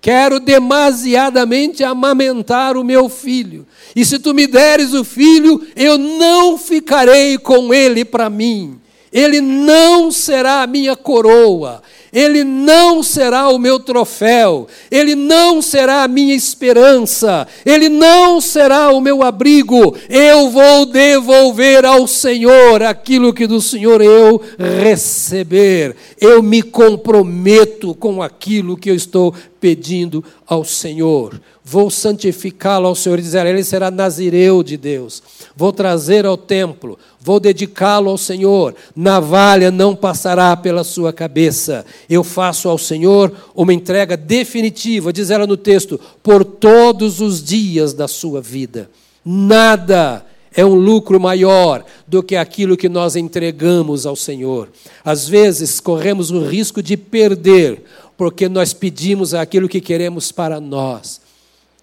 Quero 0.00 0.40
demasiadamente 0.40 1.84
amamentar 1.84 2.76
o 2.76 2.82
meu 2.82 3.08
filho. 3.08 3.64
E 3.94 4.04
se 4.04 4.18
tu 4.18 4.34
me 4.34 4.48
deres 4.48 4.94
o 4.94 5.04
filho, 5.04 5.64
eu 5.76 5.96
não 5.96 6.58
ficarei 6.58 7.38
com 7.38 7.72
ele 7.72 8.04
para 8.04 8.28
mim. 8.28 8.80
Ele 9.12 9.40
não 9.40 10.10
será 10.10 10.62
a 10.62 10.66
minha 10.66 10.96
coroa, 10.96 11.82
ele 12.12 12.44
não 12.44 13.02
será 13.02 13.48
o 13.48 13.58
meu 13.58 13.80
troféu, 13.80 14.68
ele 14.90 15.14
não 15.14 15.62
será 15.62 16.02
a 16.02 16.08
minha 16.08 16.34
esperança, 16.34 17.46
ele 17.64 17.88
não 17.88 18.38
será 18.38 18.90
o 18.90 19.00
meu 19.00 19.22
abrigo. 19.22 19.96
Eu 20.10 20.50
vou 20.50 20.84
devolver 20.84 21.86
ao 21.86 22.06
Senhor 22.06 22.82
aquilo 22.82 23.32
que 23.32 23.46
do 23.46 23.62
Senhor 23.62 24.02
eu 24.02 24.42
receber. 24.82 25.96
Eu 26.20 26.42
me 26.42 26.60
comprometo 26.60 27.94
com 27.94 28.20
aquilo 28.20 28.76
que 28.76 28.90
eu 28.90 28.94
estou 28.94 29.34
pedindo 29.58 30.22
ao 30.46 30.64
Senhor. 30.64 31.40
Vou 31.64 31.90
santificá-lo 31.90 32.88
ao 32.88 32.94
Senhor 32.94 33.20
e 33.20 33.22
dizer, 33.22 33.46
ele 33.46 33.62
será 33.62 33.88
nazireu 33.88 34.64
de 34.64 34.76
Deus. 34.76 35.22
Vou 35.54 35.72
trazer 35.72 36.26
ao 36.26 36.36
templo, 36.36 36.98
vou 37.20 37.38
dedicá-lo 37.38 38.10
ao 38.10 38.18
Senhor. 38.18 38.74
Navalha 38.96 39.70
não 39.70 39.94
passará 39.94 40.56
pela 40.56 40.82
sua 40.82 41.12
cabeça. 41.12 41.86
Eu 42.10 42.24
faço 42.24 42.68
ao 42.68 42.76
Senhor 42.78 43.32
uma 43.54 43.72
entrega 43.72 44.16
definitiva, 44.16 45.12
diz 45.12 45.30
ela 45.30 45.46
no 45.46 45.56
texto, 45.56 46.00
por 46.20 46.44
todos 46.44 47.20
os 47.20 47.40
dias 47.40 47.92
da 47.92 48.08
sua 48.08 48.40
vida. 48.40 48.90
Nada 49.24 50.26
é 50.54 50.66
um 50.66 50.74
lucro 50.74 51.20
maior 51.20 51.84
do 52.08 52.24
que 52.24 52.34
aquilo 52.34 52.76
que 52.76 52.88
nós 52.88 53.14
entregamos 53.14 54.04
ao 54.04 54.16
Senhor. 54.16 54.68
Às 55.04 55.28
vezes 55.28 55.78
corremos 55.78 56.32
o 56.32 56.44
risco 56.44 56.82
de 56.82 56.96
perder, 56.96 57.84
porque 58.16 58.48
nós 58.48 58.72
pedimos 58.72 59.32
aquilo 59.32 59.68
que 59.68 59.80
queremos 59.80 60.32
para 60.32 60.60
nós. 60.60 61.21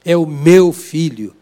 É 0.03 0.15
o 0.15 0.25
meu 0.25 0.71
filho, 0.71 1.35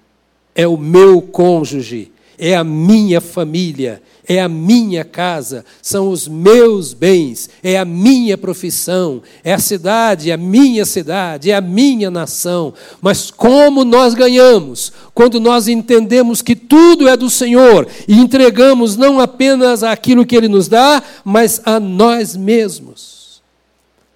é 0.55 0.67
o 0.67 0.77
meu 0.77 1.21
cônjuge, 1.21 2.11
é 2.37 2.55
a 2.55 2.63
minha 2.63 3.19
família, 3.19 4.01
é 4.27 4.41
a 4.41 4.49
minha 4.49 5.03
casa, 5.03 5.65
são 5.81 6.09
os 6.09 6.27
meus 6.27 6.93
bens, 6.93 7.49
é 7.63 7.77
a 7.77 7.85
minha 7.85 8.37
profissão, 8.37 9.23
é 9.43 9.53
a 9.53 9.59
cidade, 9.59 10.29
é 10.29 10.33
a 10.33 10.37
minha 10.37 10.85
cidade, 10.85 11.49
é 11.49 11.55
a 11.55 11.61
minha 11.61 12.11
nação. 12.11 12.73
Mas 13.01 13.31
como 13.31 13.83
nós 13.83 14.13
ganhamos 14.13 14.91
quando 15.13 15.39
nós 15.39 15.67
entendemos 15.67 16.41
que 16.41 16.55
tudo 16.55 17.07
é 17.07 17.17
do 17.17 17.29
Senhor 17.29 17.87
e 18.07 18.19
entregamos 18.19 18.95
não 18.95 19.19
apenas 19.19 19.81
aquilo 19.83 20.25
que 20.25 20.35
Ele 20.35 20.47
nos 20.47 20.67
dá, 20.67 21.01
mas 21.23 21.61
a 21.65 21.79
nós 21.79 22.35
mesmos. 22.35 23.41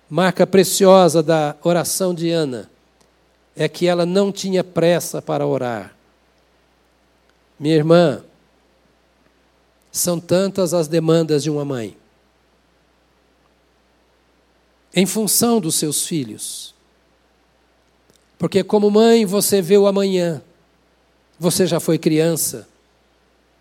Marca 0.10 0.46
preciosa 0.46 1.24
da 1.24 1.56
oração 1.64 2.14
de 2.14 2.30
Ana 2.30 2.71
é 3.56 3.68
que 3.68 3.88
ela 3.88 4.06
não 4.06 4.32
tinha 4.32 4.64
pressa 4.64 5.22
para 5.22 5.46
orar. 5.46 5.96
Minha 7.60 7.76
irmã, 7.76 8.24
são 9.92 10.20
tantas 10.20 10.74
as 10.74 10.88
demandas 10.88 11.44
de 11.44 11.50
uma 11.50 11.66
mãe. 11.66 11.98
Em 14.94 15.06
função 15.06 15.60
dos 15.60 15.76
seus 15.76 16.06
filhos. 16.06 16.74
Porque, 18.38 18.64
como 18.64 18.90
mãe, 18.90 19.26
você 19.26 19.62
vê 19.62 19.78
o 19.78 19.86
amanhã. 19.86 20.42
Você 21.38 21.66
já 21.68 21.80
foi 21.80 21.98
criança, 21.98 22.68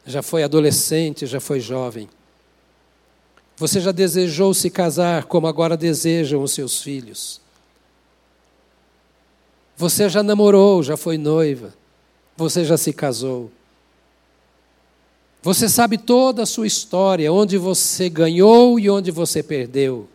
já 0.06 0.22
foi 0.22 0.42
adolescente, 0.42 1.26
já 1.26 1.40
foi 1.40 1.60
jovem. 1.60 2.08
Você 3.56 3.80
já 3.80 3.92
desejou 3.92 4.54
se 4.54 4.70
casar 4.70 5.24
como 5.24 5.46
agora 5.46 5.76
desejam 5.76 6.42
os 6.42 6.52
seus 6.52 6.82
filhos. 6.82 7.40
Você 9.80 10.10
já 10.10 10.22
namorou, 10.22 10.82
já 10.82 10.94
foi 10.94 11.16
noiva. 11.16 11.72
Você 12.36 12.66
já 12.66 12.76
se 12.76 12.92
casou. 12.92 13.50
Você 15.42 15.70
sabe 15.70 15.96
toda 15.96 16.42
a 16.42 16.46
sua 16.46 16.66
história, 16.66 17.32
onde 17.32 17.56
você 17.56 18.10
ganhou 18.10 18.78
e 18.78 18.90
onde 18.90 19.10
você 19.10 19.42
perdeu. 19.42 20.06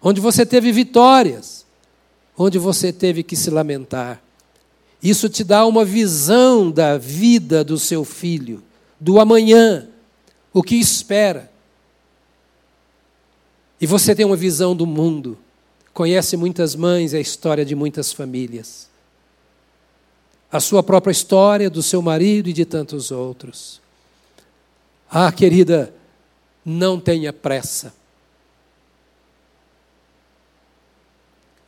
Onde 0.00 0.20
você 0.20 0.46
teve 0.46 0.70
vitórias, 0.70 1.66
onde 2.38 2.56
você 2.56 2.92
teve 2.92 3.24
que 3.24 3.34
se 3.34 3.50
lamentar. 3.50 4.22
Isso 5.02 5.28
te 5.28 5.42
dá 5.42 5.66
uma 5.66 5.84
visão 5.84 6.70
da 6.70 6.96
vida 6.96 7.64
do 7.64 7.76
seu 7.76 8.04
filho, 8.04 8.62
do 9.00 9.18
amanhã, 9.18 9.88
o 10.52 10.62
que 10.62 10.76
espera. 10.76 11.50
E 13.80 13.88
você 13.88 14.14
tem 14.14 14.24
uma 14.24 14.36
visão 14.36 14.76
do 14.76 14.86
mundo, 14.86 15.36
conhece 15.92 16.36
muitas 16.36 16.74
mães 16.74 17.12
e 17.12 17.16
a 17.16 17.20
história 17.20 17.64
de 17.64 17.74
muitas 17.74 18.12
famílias. 18.12 18.88
A 20.50 20.60
sua 20.60 20.82
própria 20.82 21.12
história, 21.12 21.70
do 21.70 21.82
seu 21.82 22.02
marido 22.02 22.48
e 22.48 22.52
de 22.52 22.64
tantos 22.64 23.10
outros. 23.10 23.80
Ah, 25.10 25.30
querida, 25.30 25.94
não 26.64 26.98
tenha 26.98 27.32
pressa. 27.32 27.94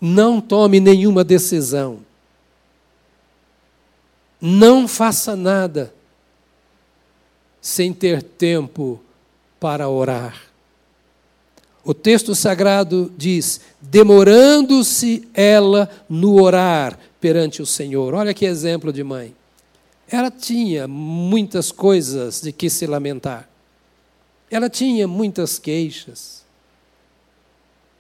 Não 0.00 0.40
tome 0.40 0.80
nenhuma 0.80 1.22
decisão. 1.22 2.00
Não 4.40 4.88
faça 4.88 5.36
nada 5.36 5.94
sem 7.60 7.92
ter 7.92 8.20
tempo 8.20 9.00
para 9.60 9.88
orar. 9.88 10.51
O 11.84 11.92
texto 11.92 12.34
sagrado 12.34 13.12
diz: 13.16 13.60
demorando-se 13.80 15.28
ela 15.34 15.90
no 16.08 16.40
orar 16.40 16.98
perante 17.20 17.60
o 17.60 17.66
Senhor. 17.66 18.14
Olha 18.14 18.34
que 18.34 18.44
exemplo 18.44 18.92
de 18.92 19.02
mãe. 19.02 19.34
Ela 20.08 20.30
tinha 20.30 20.86
muitas 20.86 21.72
coisas 21.72 22.40
de 22.40 22.52
que 22.52 22.68
se 22.68 22.86
lamentar. 22.86 23.48
Ela 24.50 24.68
tinha 24.68 25.08
muitas 25.08 25.58
queixas. 25.58 26.44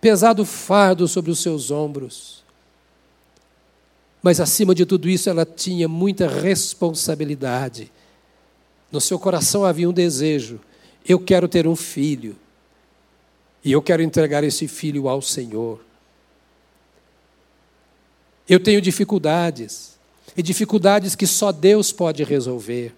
Pesado 0.00 0.44
fardo 0.44 1.08
sobre 1.08 1.30
os 1.30 1.38
seus 1.38 1.70
ombros. 1.70 2.42
Mas 4.22 4.38
acima 4.40 4.74
de 4.74 4.84
tudo 4.86 5.08
isso, 5.08 5.28
ela 5.30 5.44
tinha 5.44 5.88
muita 5.88 6.28
responsabilidade. 6.28 7.90
No 8.90 9.00
seu 9.00 9.18
coração 9.18 9.64
havia 9.64 9.88
um 9.88 9.92
desejo: 9.92 10.60
eu 11.08 11.18
quero 11.18 11.48
ter 11.48 11.66
um 11.66 11.74
filho. 11.74 12.36
E 13.64 13.72
eu 13.72 13.80
quero 13.80 14.02
entregar 14.02 14.42
esse 14.42 14.66
filho 14.66 15.08
ao 15.08 15.22
Senhor. 15.22 15.80
Eu 18.48 18.58
tenho 18.58 18.80
dificuldades, 18.80 19.92
e 20.36 20.42
dificuldades 20.42 21.14
que 21.14 21.26
só 21.26 21.52
Deus 21.52 21.92
pode 21.92 22.24
resolver. 22.24 22.94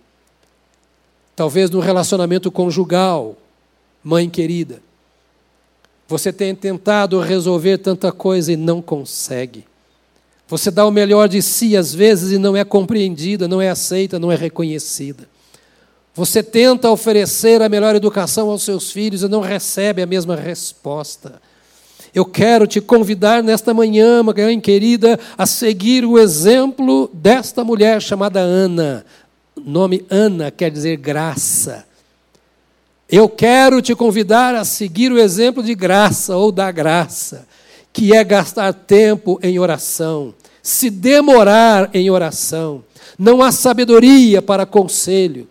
Talvez 1.36 1.68
no 1.70 1.80
relacionamento 1.80 2.50
conjugal, 2.50 3.36
mãe 4.02 4.30
querida, 4.30 4.80
você 6.06 6.32
tenha 6.32 6.54
tentado 6.54 7.18
resolver 7.18 7.78
tanta 7.78 8.12
coisa 8.12 8.52
e 8.52 8.56
não 8.56 8.80
consegue. 8.80 9.64
Você 10.46 10.70
dá 10.70 10.86
o 10.86 10.90
melhor 10.90 11.28
de 11.28 11.40
si 11.40 11.76
às 11.76 11.94
vezes 11.94 12.32
e 12.32 12.38
não 12.38 12.56
é 12.56 12.64
compreendida, 12.64 13.48
não 13.48 13.60
é 13.60 13.70
aceita, 13.70 14.18
não 14.18 14.30
é 14.30 14.36
reconhecida. 14.36 15.28
Você 16.14 16.44
tenta 16.44 16.90
oferecer 16.90 17.60
a 17.60 17.68
melhor 17.68 17.96
educação 17.96 18.48
aos 18.48 18.62
seus 18.62 18.92
filhos 18.92 19.22
e 19.22 19.28
não 19.28 19.40
recebe 19.40 20.00
a 20.00 20.06
mesma 20.06 20.36
resposta. 20.36 21.42
Eu 22.14 22.24
quero 22.24 22.68
te 22.68 22.80
convidar 22.80 23.42
nesta 23.42 23.74
manhã, 23.74 24.22
mãe 24.22 24.60
querida, 24.60 25.18
a 25.36 25.44
seguir 25.44 26.04
o 26.04 26.16
exemplo 26.16 27.10
desta 27.12 27.64
mulher 27.64 28.00
chamada 28.00 28.38
Ana. 28.38 29.04
O 29.56 29.60
nome 29.68 30.06
Ana 30.08 30.52
quer 30.52 30.70
dizer 30.70 30.96
graça. 30.96 31.84
Eu 33.08 33.28
quero 33.28 33.82
te 33.82 33.92
convidar 33.96 34.54
a 34.54 34.64
seguir 34.64 35.10
o 35.10 35.18
exemplo 35.18 35.64
de 35.64 35.74
graça 35.74 36.36
ou 36.36 36.52
da 36.52 36.70
graça, 36.70 37.44
que 37.92 38.14
é 38.14 38.22
gastar 38.22 38.72
tempo 38.72 39.40
em 39.42 39.58
oração, 39.58 40.32
se 40.62 40.90
demorar 40.90 41.90
em 41.92 42.08
oração. 42.08 42.84
Não 43.18 43.42
há 43.42 43.50
sabedoria 43.50 44.40
para 44.40 44.64
conselho 44.64 45.48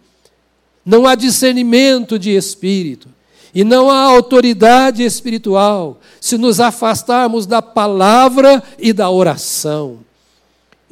não 0.86 1.08
há 1.08 1.16
discernimento 1.16 2.20
de 2.20 2.32
espírito 2.36 3.08
e 3.54 3.64
não 3.64 3.90
há 3.90 4.02
autoridade 4.02 5.04
espiritual 5.04 6.00
se 6.20 6.38
nos 6.38 6.60
afastarmos 6.60 7.46
da 7.46 7.62
palavra 7.62 8.64
e 8.80 8.92
da 8.92 9.10
oração. 9.10 10.00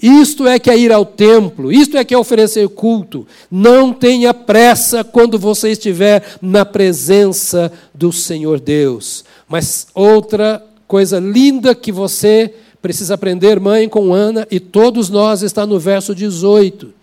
Isto 0.02 0.48
é 0.48 0.58
que 0.58 0.70
é 0.70 0.78
ir 0.78 0.92
ao 0.92 1.06
templo, 1.06 1.72
isto 1.72 1.96
é 1.96 2.04
que 2.04 2.14
é 2.14 2.18
oferecer 2.18 2.68
culto. 2.70 3.28
Não 3.52 3.94
tenha 3.94 4.34
pressa 4.34 5.04
quando 5.04 5.38
você 5.38 5.72
estiver 5.72 6.38
na 6.42 6.66
presença 6.66 7.72
do 7.94 8.12
Senhor 8.12 8.60
Deus. 8.60 9.24
Mas 9.48 9.88
outra 9.94 10.64
coisa 10.88 11.20
linda 11.20 11.76
que 11.76 11.92
você 11.92 12.54
precisa 12.82 13.14
aprender, 13.14 13.60
mãe, 13.60 13.88
com 13.88 14.12
Ana, 14.12 14.48
e 14.50 14.60
todos 14.60 15.08
nós, 15.08 15.44
está 15.44 15.68
no 15.68 15.78
verso 15.80 16.16
18 16.16 17.01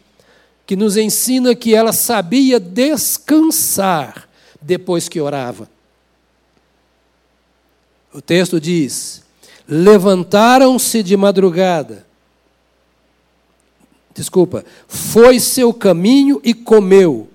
que 0.69 0.77
nos 0.77 0.99
ensina 0.99 1.55
que 1.55 1.75
ela 1.75 1.95
sabia 1.95 2.61
descansar 2.61 4.29
depois 4.61 5.09
que 5.09 5.19
orava. 5.19 5.67
O 8.13 8.21
texto 8.21 8.61
diz: 8.61 9.23
levantaram-se 9.67 11.03
de 11.03 11.17
madrugada. 11.17 12.07
Desculpa, 14.15 14.63
foi 14.87 15.41
seu 15.41 15.73
caminho 15.73 16.39
e 16.45 16.53
comeu, 16.53 17.31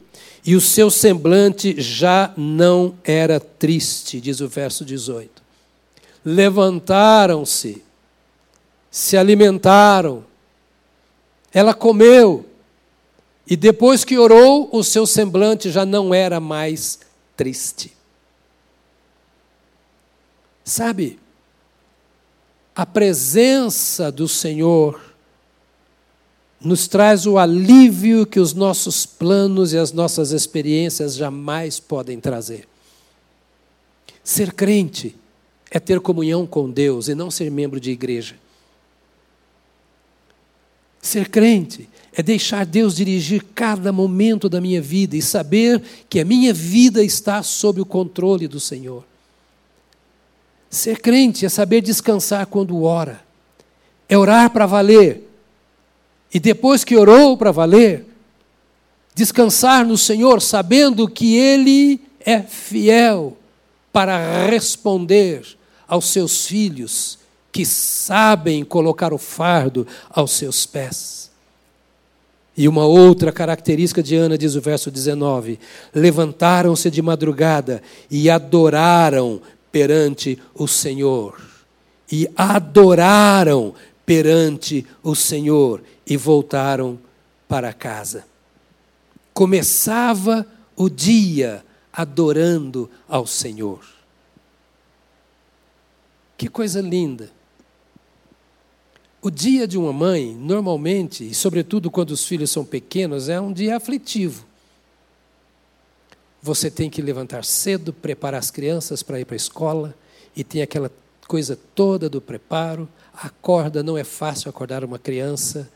e 0.46 0.56
o 0.56 0.62
seu 0.62 0.92
semblante 0.92 1.82
já 1.82 2.32
não 2.38 2.94
era 3.04 3.40
triste, 3.40 4.22
diz 4.22 4.42
o 4.42 4.48
verso 4.48 4.86
18. 4.86 5.42
Levantaram-se, 6.24 7.82
se 8.92 9.18
alimentaram, 9.18 10.24
ela 11.52 11.74
comeu, 11.74 12.53
e 13.46 13.56
depois 13.58 14.06
que 14.06 14.18
orou, 14.18 14.70
o 14.72 14.84
seu 14.84 15.06
semblante 15.06 15.70
já 15.70 15.86
não 15.86 16.14
era 16.14 16.40
mais 16.40 17.00
triste. 17.36 17.94
Sabe, 20.64 21.20
a 22.74 22.86
presença 22.86 24.12
do 24.12 24.28
Senhor 24.28 25.14
nos 26.60 26.88
traz 26.88 27.28
o 27.28 27.38
alívio 27.38 28.26
que 28.26 28.40
os 28.40 28.54
nossos 28.54 29.06
planos 29.06 29.74
e 29.74 29.78
as 29.78 29.92
nossas 29.92 30.32
experiências 30.32 31.16
jamais 31.16 31.80
podem 31.82 32.22
trazer. 32.22 32.66
Ser 34.24 34.54
crente 34.54 35.18
é 35.70 35.80
ter 35.80 36.00
comunhão 36.00 36.48
com 36.48 36.72
Deus 36.72 37.10
e 37.10 37.16
não 37.16 37.30
ser 37.30 37.52
membro 37.52 37.80
de 37.82 37.92
igreja. 37.92 38.38
Ser 41.02 41.28
crente 41.28 41.90
é 42.16 42.22
deixar 42.22 42.66
Deus 42.66 42.96
dirigir 42.96 43.44
cada 43.56 43.92
momento 43.92 44.48
da 44.48 44.62
minha 44.62 44.82
vida 44.82 45.18
e 45.18 45.22
saber 45.22 45.82
que 46.08 46.20
a 46.20 46.26
minha 46.26 46.54
vida 46.54 47.04
está 47.04 47.42
sob 47.42 47.82
o 47.82 47.86
controle 47.86 48.48
do 48.48 48.60
Senhor. 48.60 49.04
Ser 50.70 51.00
crente 51.00 51.46
é 51.46 51.50
saber 51.50 51.82
descansar 51.82 52.46
quando 52.46 52.84
ora, 52.84 53.22
é 54.08 54.18
orar 54.18 54.50
para 54.52 54.66
valer, 54.66 55.30
e 56.34 56.40
depois 56.40 56.84
que 56.84 56.96
orou 56.96 57.38
para 57.38 57.52
valer, 57.52 58.06
descansar 59.16 59.86
no 59.86 59.98
Senhor, 59.98 60.42
sabendo 60.42 61.08
que 61.08 61.36
Ele 61.36 62.02
é 62.20 62.42
fiel 62.42 63.38
para 63.92 64.48
responder 64.48 65.46
aos 65.88 66.06
seus 66.06 66.48
filhos 66.48 67.20
que 67.52 67.66
sabem 67.66 68.66
colocar 68.66 69.14
o 69.14 69.18
fardo 69.20 69.86
aos 70.10 70.32
seus 70.32 70.66
pés. 70.66 71.23
E 72.56 72.68
uma 72.68 72.86
outra 72.86 73.32
característica 73.32 74.04
de 74.04 74.16
Ana, 74.16 74.38
diz 74.38 74.56
o 74.56 74.62
verso 74.62 74.92
19: 74.92 75.60
levantaram-se 75.94 76.92
de 76.92 77.02
madrugada 77.02 77.82
e 78.10 78.30
adoraram 78.30 79.42
perante 79.72 80.40
o 80.54 80.68
Senhor. 80.68 81.42
E 82.12 82.30
adoraram 82.36 83.74
perante 84.06 84.86
o 85.02 85.16
Senhor 85.16 85.82
e 86.06 86.16
voltaram 86.16 87.00
para 87.48 87.74
casa. 87.74 88.26
Começava 89.34 90.46
o 90.76 90.90
dia 90.90 91.64
adorando 91.92 92.90
ao 93.08 93.26
Senhor. 93.26 93.84
Que 96.38 96.48
coisa 96.48 96.82
linda! 96.82 97.30
O 99.26 99.32
dia 99.32 99.66
de 99.66 99.78
uma 99.78 99.94
mãe, 99.94 100.36
normalmente, 100.36 101.24
e 101.24 101.34
sobretudo 101.34 101.90
quando 101.90 102.12
os 102.12 102.26
filhos 102.26 102.52
são 102.52 102.66
pequenos, 102.66 103.30
é 103.30 103.40
um 103.40 103.54
dia 103.54 103.78
aflitivo. 103.78 104.46
Você 106.42 106.70
tem 106.70 106.90
que 106.90 107.02
levantar 107.02 107.46
cedo, 107.46 107.94
preparar 107.94 108.38
as 108.38 108.52
crianças 108.52 109.02
para 109.02 109.22
ir 109.22 109.24
para 109.24 109.36
a 109.36 109.38
escola, 109.38 109.96
e 110.36 110.44
tem 110.44 110.62
aquela 110.62 110.92
coisa 111.26 111.58
toda 111.74 112.10
do 112.10 112.20
preparo. 112.20 112.86
Acorda, 113.14 113.82
não 113.82 113.98
é 113.98 114.04
fácil 114.04 114.50
acordar 114.50 114.84
uma 114.84 115.00
criança 115.00 115.72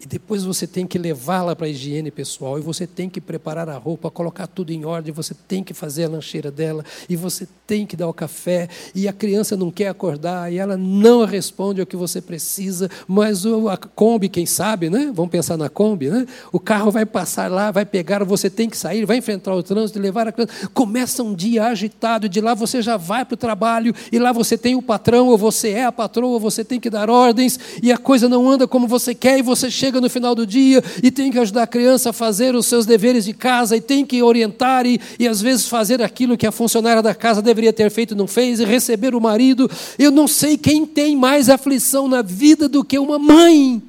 e 0.00 0.06
depois 0.06 0.44
você 0.44 0.66
tem 0.66 0.86
que 0.86 0.98
levá-la 0.98 1.54
para 1.54 1.66
a 1.66 1.68
higiene 1.68 2.10
pessoal, 2.10 2.58
e 2.58 2.62
você 2.62 2.86
tem 2.86 3.08
que 3.08 3.20
preparar 3.20 3.68
a 3.68 3.76
roupa, 3.76 4.10
colocar 4.10 4.46
tudo 4.46 4.72
em 4.72 4.84
ordem, 4.86 5.12
você 5.12 5.34
tem 5.34 5.62
que 5.62 5.74
fazer 5.74 6.04
a 6.04 6.08
lancheira 6.08 6.50
dela, 6.50 6.82
e 7.08 7.16
você 7.16 7.46
tem 7.66 7.84
que 7.84 7.96
dar 7.96 8.08
o 8.08 8.14
café, 8.14 8.68
e 8.94 9.06
a 9.06 9.12
criança 9.12 9.56
não 9.56 9.70
quer 9.70 9.88
acordar, 9.88 10.50
e 10.50 10.58
ela 10.58 10.76
não 10.76 11.26
responde 11.26 11.80
ao 11.80 11.86
que 11.86 11.96
você 11.96 12.20
precisa, 12.20 12.90
mas 13.06 13.44
a 13.44 13.76
Kombi, 13.76 14.30
quem 14.30 14.46
sabe, 14.46 14.88
né? 14.88 15.12
Vamos 15.14 15.30
pensar 15.30 15.58
na 15.58 15.68
Kombi, 15.68 16.08
né? 16.08 16.26
O 16.50 16.58
carro 16.58 16.90
vai 16.90 17.04
passar 17.04 17.50
lá, 17.50 17.70
vai 17.70 17.84
pegar, 17.84 18.24
você 18.24 18.48
tem 18.48 18.70
que 18.70 18.78
sair, 18.78 19.04
vai 19.04 19.18
enfrentar 19.18 19.54
o 19.54 19.62
trânsito, 19.62 19.98
levar 19.98 20.26
a 20.28 20.32
criança. 20.32 20.68
Começa 20.72 21.22
um 21.22 21.34
dia 21.34 21.66
agitado, 21.66 22.26
de 22.26 22.40
lá 22.40 22.54
você 22.54 22.80
já 22.80 22.96
vai 22.96 23.24
para 23.24 23.34
o 23.34 23.36
trabalho, 23.36 23.94
e 24.10 24.18
lá 24.18 24.32
você 24.32 24.56
tem 24.56 24.74
o 24.74 24.82
patrão, 24.82 25.28
ou 25.28 25.36
você 25.36 25.70
é 25.70 25.84
a 25.84 25.92
patroa, 25.92 26.38
você 26.38 26.64
tem 26.64 26.80
que 26.80 26.88
dar 26.88 27.10
ordens, 27.10 27.58
e 27.82 27.92
a 27.92 27.98
coisa 27.98 28.30
não 28.30 28.48
anda 28.48 28.66
como 28.66 28.88
você 28.88 29.14
quer, 29.14 29.38
e 29.38 29.42
você 29.42 29.70
chega 29.70 29.89
chega 29.90 30.00
no 30.00 30.08
final 30.08 30.36
do 30.36 30.46
dia 30.46 30.82
e 31.02 31.10
tem 31.10 31.32
que 31.32 31.38
ajudar 31.38 31.64
a 31.64 31.66
criança 31.66 32.10
a 32.10 32.12
fazer 32.12 32.54
os 32.54 32.66
seus 32.66 32.86
deveres 32.86 33.24
de 33.24 33.34
casa 33.34 33.76
e 33.76 33.80
tem 33.80 34.06
que 34.06 34.22
orientar 34.22 34.86
e, 34.86 35.00
e 35.18 35.26
às 35.26 35.42
vezes 35.42 35.66
fazer 35.66 36.00
aquilo 36.00 36.38
que 36.38 36.46
a 36.46 36.52
funcionária 36.52 37.02
da 37.02 37.12
casa 37.12 37.42
deveria 37.42 37.72
ter 37.72 37.90
feito 37.90 38.14
e 38.14 38.16
não 38.16 38.28
fez, 38.28 38.60
e 38.60 38.64
receber 38.64 39.16
o 39.16 39.20
marido. 39.20 39.68
Eu 39.98 40.12
não 40.12 40.28
sei 40.28 40.56
quem 40.56 40.86
tem 40.86 41.16
mais 41.16 41.48
aflição 41.48 42.06
na 42.06 42.22
vida 42.22 42.68
do 42.68 42.84
que 42.84 42.98
uma 42.98 43.18
mãe. 43.18 43.82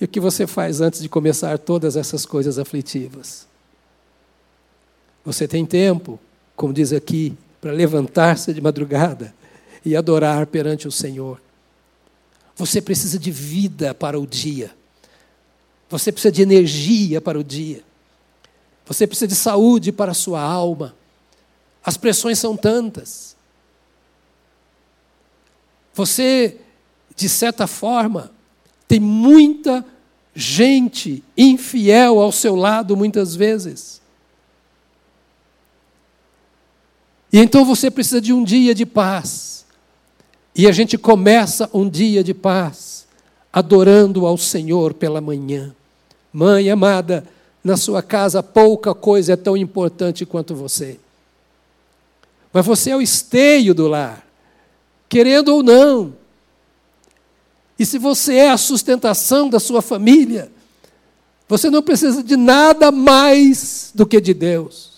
E 0.00 0.04
o 0.04 0.08
que 0.08 0.18
você 0.18 0.46
faz 0.46 0.80
antes 0.80 1.00
de 1.00 1.08
começar 1.08 1.56
todas 1.58 1.94
essas 1.94 2.26
coisas 2.26 2.58
aflitivas? 2.58 3.46
Você 5.24 5.46
tem 5.46 5.64
tempo, 5.64 6.18
como 6.56 6.72
diz 6.72 6.92
aqui, 6.92 7.36
para 7.60 7.70
levantar-se 7.70 8.52
de 8.54 8.60
madrugada 8.60 9.38
e 9.84 9.96
adorar 9.96 10.46
perante 10.46 10.86
o 10.86 10.92
Senhor. 10.92 11.40
Você 12.56 12.80
precisa 12.80 13.18
de 13.18 13.30
vida 13.30 13.94
para 13.94 14.18
o 14.18 14.26
dia. 14.26 14.74
Você 15.88 16.12
precisa 16.12 16.30
de 16.30 16.42
energia 16.42 17.20
para 17.20 17.38
o 17.38 17.44
dia. 17.44 17.82
Você 18.86 19.06
precisa 19.06 19.26
de 19.26 19.34
saúde 19.34 19.92
para 19.92 20.12
a 20.12 20.14
sua 20.14 20.40
alma. 20.40 20.94
As 21.84 21.96
pressões 21.96 22.38
são 22.38 22.56
tantas. 22.56 23.36
Você, 25.94 26.58
de 27.16 27.28
certa 27.28 27.66
forma, 27.66 28.30
tem 28.86 29.00
muita 29.00 29.84
gente 30.34 31.24
infiel 31.36 32.20
ao 32.20 32.32
seu 32.32 32.54
lado 32.54 32.96
muitas 32.96 33.34
vezes. 33.34 34.00
E 37.32 37.38
então 37.38 37.64
você 37.64 37.90
precisa 37.90 38.20
de 38.20 38.32
um 38.32 38.42
dia 38.42 38.74
de 38.74 38.84
paz. 38.84 39.59
E 40.54 40.66
a 40.66 40.72
gente 40.72 40.98
começa 40.98 41.70
um 41.72 41.88
dia 41.88 42.24
de 42.24 42.34
paz 42.34 43.06
adorando 43.52 44.26
ao 44.26 44.36
Senhor 44.36 44.94
pela 44.94 45.20
manhã. 45.20 45.74
Mãe 46.32 46.70
amada, 46.70 47.26
na 47.62 47.76
sua 47.76 48.02
casa 48.02 48.42
pouca 48.42 48.94
coisa 48.94 49.32
é 49.32 49.36
tão 49.36 49.56
importante 49.56 50.24
quanto 50.24 50.54
você. 50.54 50.98
Mas 52.52 52.66
você 52.66 52.90
é 52.90 52.96
o 52.96 53.02
esteio 53.02 53.74
do 53.74 53.86
lar, 53.86 54.26
querendo 55.08 55.48
ou 55.48 55.62
não. 55.62 56.14
E 57.78 57.86
se 57.86 57.98
você 57.98 58.34
é 58.34 58.50
a 58.50 58.56
sustentação 58.56 59.48
da 59.48 59.60
sua 59.60 59.80
família, 59.80 60.50
você 61.48 61.70
não 61.70 61.82
precisa 61.82 62.22
de 62.22 62.36
nada 62.36 62.92
mais 62.92 63.90
do 63.94 64.06
que 64.06 64.20
de 64.20 64.34
Deus. 64.34 64.89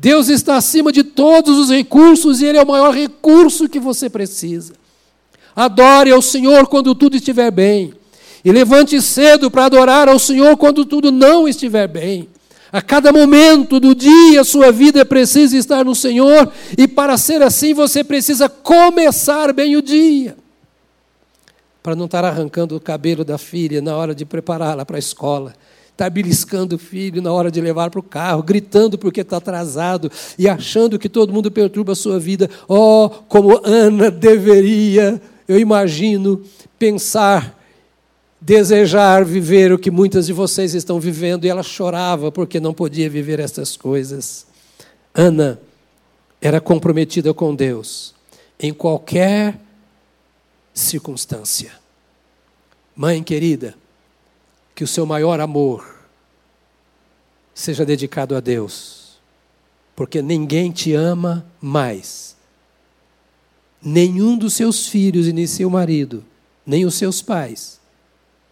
Deus 0.00 0.28
está 0.28 0.56
acima 0.56 0.92
de 0.92 1.02
todos 1.02 1.58
os 1.58 1.70
recursos 1.70 2.40
e 2.40 2.46
Ele 2.46 2.56
é 2.56 2.62
o 2.62 2.66
maior 2.66 2.94
recurso 2.94 3.68
que 3.68 3.80
você 3.80 4.08
precisa. 4.08 4.74
Adore 5.56 6.12
ao 6.12 6.22
Senhor 6.22 6.68
quando 6.68 6.94
tudo 6.94 7.16
estiver 7.16 7.50
bem. 7.50 7.92
E 8.44 8.52
levante 8.52 9.02
cedo 9.02 9.50
para 9.50 9.64
adorar 9.64 10.08
ao 10.08 10.16
Senhor 10.16 10.56
quando 10.56 10.84
tudo 10.84 11.10
não 11.10 11.48
estiver 11.48 11.88
bem. 11.88 12.28
A 12.70 12.80
cada 12.80 13.12
momento 13.12 13.80
do 13.80 13.92
dia, 13.92 14.44
sua 14.44 14.70
vida 14.70 15.04
precisa 15.04 15.56
estar 15.56 15.84
no 15.84 15.96
Senhor, 15.96 16.52
e 16.76 16.86
para 16.86 17.16
ser 17.16 17.42
assim, 17.42 17.74
você 17.74 18.04
precisa 18.04 18.48
começar 18.48 19.52
bem 19.52 19.74
o 19.74 19.82
dia. 19.82 20.36
Para 21.82 21.96
não 21.96 22.04
estar 22.04 22.24
arrancando 22.24 22.76
o 22.76 22.80
cabelo 22.80 23.24
da 23.24 23.38
filha 23.38 23.80
na 23.80 23.96
hora 23.96 24.14
de 24.14 24.24
prepará-la 24.24 24.84
para 24.84 24.96
a 24.96 24.98
escola, 24.98 25.54
estar 25.98 26.10
beliscando 26.10 26.76
o 26.76 26.78
filho 26.78 27.20
na 27.20 27.32
hora 27.32 27.50
de 27.50 27.60
levar 27.60 27.90
para 27.90 27.98
o 27.98 28.04
carro, 28.04 28.40
gritando 28.40 28.96
porque 28.96 29.22
está 29.22 29.38
atrasado 29.38 30.08
e 30.38 30.48
achando 30.48 30.96
que 30.96 31.08
todo 31.08 31.32
mundo 31.32 31.50
perturba 31.50 31.90
a 31.90 31.96
sua 31.96 32.20
vida. 32.20 32.48
Oh, 32.68 33.10
como 33.26 33.60
Ana 33.64 34.08
deveria, 34.08 35.20
eu 35.48 35.58
imagino, 35.58 36.40
pensar 36.78 37.58
desejar 38.40 39.24
viver 39.24 39.72
o 39.72 39.78
que 39.78 39.90
muitas 39.90 40.26
de 40.26 40.32
vocês 40.32 40.72
estão 40.72 41.00
vivendo, 41.00 41.44
e 41.44 41.48
ela 41.48 41.64
chorava 41.64 42.30
porque 42.30 42.60
não 42.60 42.72
podia 42.72 43.10
viver 43.10 43.40
essas 43.40 43.76
coisas. 43.76 44.46
Ana 45.12 45.60
era 46.40 46.60
comprometida 46.60 47.34
com 47.34 47.52
Deus 47.52 48.14
em 48.60 48.72
qualquer 48.72 49.58
circunstância. 50.72 51.72
Mãe 52.94 53.20
querida, 53.20 53.74
que 54.78 54.84
o 54.84 54.86
seu 54.86 55.04
maior 55.04 55.40
amor 55.40 55.84
seja 57.52 57.84
dedicado 57.84 58.36
a 58.36 58.40
Deus, 58.40 59.18
porque 59.96 60.22
ninguém 60.22 60.70
te 60.70 60.94
ama 60.94 61.44
mais. 61.60 62.36
Nenhum 63.82 64.38
dos 64.38 64.54
seus 64.54 64.86
filhos 64.86 65.26
e 65.26 65.32
nem 65.32 65.48
seu 65.48 65.68
marido, 65.68 66.24
nem 66.64 66.84
os 66.84 66.94
seus 66.94 67.20
pais 67.20 67.80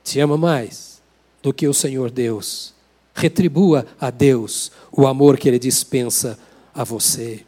te 0.03 0.19
ama 0.19 0.37
mais 0.37 1.01
do 1.41 1.55
que 1.55 1.69
o 1.69 1.73
Senhor 1.73 2.11
Deus. 2.11 2.75
Retribua 3.15 3.87
a 4.01 4.11
Deus 4.11 4.73
o 4.91 5.07
amor 5.07 5.39
que 5.39 5.49
Ele 5.49 5.61
dispensa 5.61 6.37
a 6.75 6.83
você. 6.83 7.47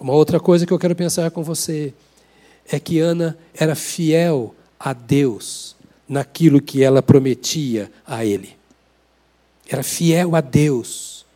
Uma 0.00 0.14
outra 0.14 0.40
coisa 0.40 0.66
que 0.66 0.72
eu 0.72 0.80
quero 0.80 0.96
pensar 0.96 1.30
com 1.30 1.44
você 1.44 1.94
é 2.66 2.80
que 2.80 2.98
Ana 2.98 3.38
era 3.54 3.76
fiel 3.76 4.52
a 4.80 4.92
Deus 4.92 5.75
naquilo 6.08 6.60
que 6.60 6.82
ela 6.82 7.02
prometia 7.02 7.90
a 8.06 8.24
Ele. 8.24 8.56
Era 9.68 9.82
fiel 9.82 10.36
a 10.36 10.40
Deus. 10.40 11.26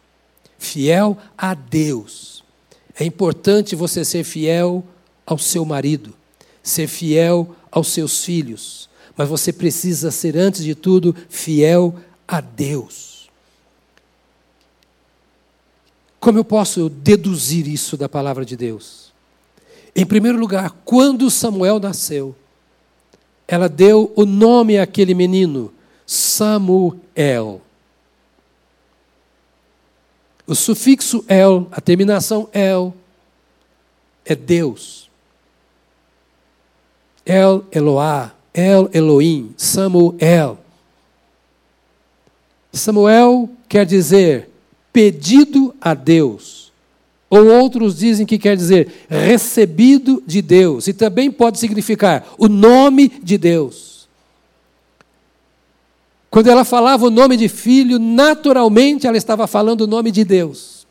Fiel 0.59 1.17
a 1.37 1.55
Deus. 1.55 2.45
É 2.99 3.05
importante 3.05 3.75
você 3.75 4.05
ser 4.05 4.25
fiel 4.25 4.85
ao 5.25 5.39
seu 5.39 5.65
marido, 5.65 6.15
ser 6.63 6.87
fiel 6.87 7.55
aos 7.71 7.89
seus 7.89 8.25
filhos, 8.25 8.89
mas 9.17 9.29
você 9.29 9.53
precisa 9.53 10.11
ser, 10.11 10.37
antes 10.37 10.63
de 10.63 10.75
tudo, 10.75 11.15
fiel 11.29 11.95
a 12.27 12.41
Deus. 12.41 13.31
Como 16.19 16.39
eu 16.39 16.45
posso 16.45 16.91
deduzir 16.91 17.67
isso 17.67 17.97
da 17.97 18.09
palavra 18.09 18.45
de 18.45 18.57
Deus? 18.57 19.11
Em 19.97 20.05
primeiro 20.05 20.39
lugar, 20.39 20.71
quando 20.85 21.31
Samuel 21.31 21.81
nasceu, 21.81 22.37
ela 23.51 23.69
deu 23.69 24.13
o 24.15 24.25
nome 24.25 24.79
àquele 24.79 25.13
menino, 25.13 25.75
Samuel. 26.07 27.61
O 30.47 30.55
sufixo 30.55 31.25
el, 31.27 31.67
a 31.73 31.81
terminação 31.81 32.49
el, 32.53 32.95
é 34.25 34.37
Deus. 34.37 35.11
El 37.27 37.65
Eloá, 37.73 38.31
El 38.55 38.89
Elohim, 38.93 39.53
Samuel. 39.57 40.57
Samuel 42.73 43.51
quer 43.69 43.85
dizer 43.85 44.49
pedido 44.93 45.75
a 45.81 45.93
Deus. 45.93 46.60
Ou 47.31 47.47
outros 47.47 47.97
dizem 47.97 48.27
que 48.27 48.37
quer 48.37 48.57
dizer 48.57 49.07
recebido 49.09 50.21
de 50.27 50.43
Deus. 50.43 50.88
E 50.88 50.93
também 50.93 51.31
pode 51.31 51.61
significar 51.61 52.27
o 52.37 52.49
nome 52.49 53.09
de 53.23 53.38
Deus. 53.38 54.09
Quando 56.29 56.49
ela 56.49 56.64
falava 56.64 57.07
o 57.07 57.11
nome 57.11 57.37
de 57.37 57.49
filho, 57.49 58.01
naturalmente 58.01 59.07
ela 59.07 59.16
estava 59.16 59.47
falando 59.47 59.83
o 59.83 59.87
nome 59.87 60.11
de 60.11 60.25
Deus. 60.25 60.87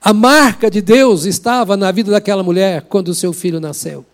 A 0.00 0.12
marca 0.12 0.70
de 0.70 0.80
Deus 0.80 1.24
estava 1.24 1.76
na 1.76 1.90
vida 1.90 2.12
daquela 2.12 2.42
mulher 2.42 2.82
quando 2.88 3.08
o 3.08 3.14
seu 3.14 3.32
filho 3.32 3.60
nasceu. 3.60 4.06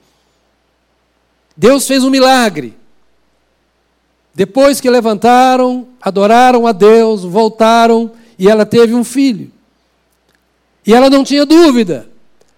Deus 1.55 1.87
fez 1.87 2.03
um 2.03 2.11
milagre. 2.11 2.75
Depois 4.35 4.81
que 4.81 4.91
levantaram, 4.91 5.89
adoraram 6.01 6.67
a 6.67 6.73
Deus, 6.73 7.23
voltaram 7.23 8.13
e 8.39 8.49
ela 8.49 8.67
teve 8.67 8.95
um 8.95 9.05
filho. 9.05 9.51
E 10.87 10.95
ela 10.95 11.11
não 11.11 11.25
tinha 11.25 11.45
dúvida. 11.45 12.09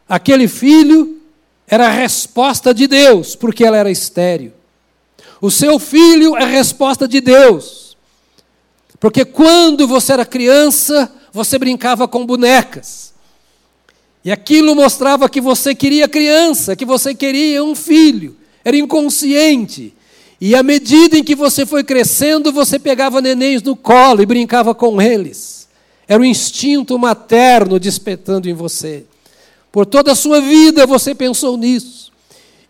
Aquele 0.09 0.47
filho 0.49 1.21
era 1.67 1.87
a 1.87 1.91
resposta 1.91 2.75
de 2.75 2.87
Deus, 2.87 3.35
porque 3.35 3.65
ela 3.65 3.77
era 3.77 3.91
estéril. 3.91 4.53
O 5.41 5.51
seu 5.51 5.79
filho 5.79 6.37
é 6.37 6.43
a 6.43 6.47
resposta 6.47 7.07
de 7.07 7.21
Deus. 7.21 7.97
Porque 8.99 9.25
quando 9.25 9.87
você 9.87 10.13
era 10.13 10.27
criança, 10.27 11.11
você 11.33 11.59
brincava 11.59 12.09
com 12.09 12.27
bonecas. 12.27 13.15
E 14.25 14.33
aquilo 14.33 14.75
mostrava 14.75 15.29
que 15.29 15.41
você 15.41 15.75
queria 15.75 16.09
criança, 16.09 16.75
que 16.75 16.85
você 16.85 17.15
queria 17.15 17.63
um 17.63 17.75
filho 17.75 18.37
era 18.69 18.77
inconsciente. 18.77 19.95
E 20.41 20.55
à 20.55 20.63
medida 20.63 21.19
em 21.19 21.25
que 21.25 21.35
você 21.35 21.65
foi 21.65 21.83
crescendo, 21.83 22.53
você 22.53 22.79
pegava 22.79 23.21
nenéns 23.21 23.63
no 23.63 23.75
colo 23.75 24.23
e 24.23 24.27
brincava 24.27 24.75
com 24.75 25.01
eles. 25.01 25.68
Era 26.09 26.23
o 26.23 26.25
instinto 26.25 26.99
materno 26.99 27.79
despertando 27.79 28.49
em 28.49 28.55
você. 28.55 29.05
Por 29.71 29.85
toda 29.85 30.13
a 30.13 30.17
sua 30.17 30.41
vida 30.41 30.87
você 30.87 31.15
pensou 31.15 31.59
nisso. 31.59 32.11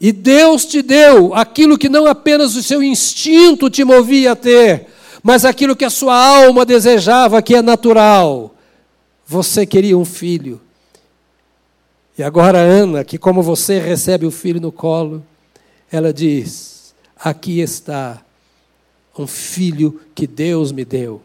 E 0.01 0.11
Deus 0.11 0.65
te 0.65 0.83
deu 0.83 1.33
aquilo 1.35 1.79
que 1.79 1.89
não 1.89 2.07
apenas 2.07 2.57
o 2.57 2.63
seu 2.63 2.83
instinto 2.83 3.71
te 3.71 3.85
movia 3.85 4.33
a 4.33 4.37
ter, 4.37 4.87
mas 5.23 5.45
aquilo 5.45 5.77
que 5.77 5.85
a 5.85 5.91
sua 5.91 6.15
alma 6.15 6.65
desejava, 6.65 7.43
que 7.43 7.55
é 7.55 7.63
natural. 7.63 8.55
Você 9.27 9.65
queria 9.67 9.97
um 9.97 10.05
filho. 10.05 10.61
E 12.17 12.23
agora, 12.23 12.59
Ana, 12.59 13.05
que 13.05 13.19
como 13.19 13.43
você 13.43 13.79
recebe 13.79 14.27
o 14.27 14.31
filho 14.31 14.61
no 14.61 14.73
colo, 14.73 15.23
ela 15.91 16.13
diz: 16.13 16.95
Aqui 17.17 17.61
está 17.61 18.23
um 19.17 19.27
filho 19.27 20.01
que 20.15 20.27
Deus 20.27 20.73
me 20.73 20.85
deu. 20.85 21.23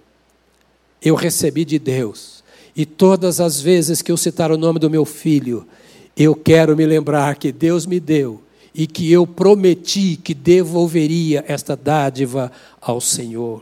Eu 1.04 1.16
recebi 1.16 1.66
de 1.66 1.78
Deus. 1.78 2.44
E 2.76 2.86
todas 2.86 3.40
as 3.40 3.60
vezes 3.60 4.02
que 4.02 4.12
eu 4.12 4.18
citar 4.18 4.52
o 4.52 4.58
nome 4.58 4.80
do 4.80 4.90
meu 4.90 5.06
filho, 5.06 5.68
eu 6.16 6.36
quero 6.36 6.76
me 6.76 6.86
lembrar 6.86 7.36
que 7.36 7.52
Deus 7.52 7.86
me 7.86 8.00
deu 8.00 8.42
e 8.74 8.88
que 8.88 9.12
eu 9.12 9.28
prometi 9.28 10.16
que 10.16 10.34
devolveria 10.34 11.44
esta 11.48 11.76
dádiva 11.76 12.52
ao 12.82 13.00
Senhor. 13.00 13.62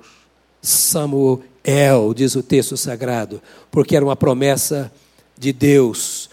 Samuel, 0.61 2.13
diz 2.15 2.35
o 2.35 2.43
texto 2.43 2.77
sagrado, 2.77 3.41
porque 3.69 3.95
era 3.95 4.05
uma 4.05 4.15
promessa 4.15 4.91
de 5.37 5.51
Deus. 5.51 6.29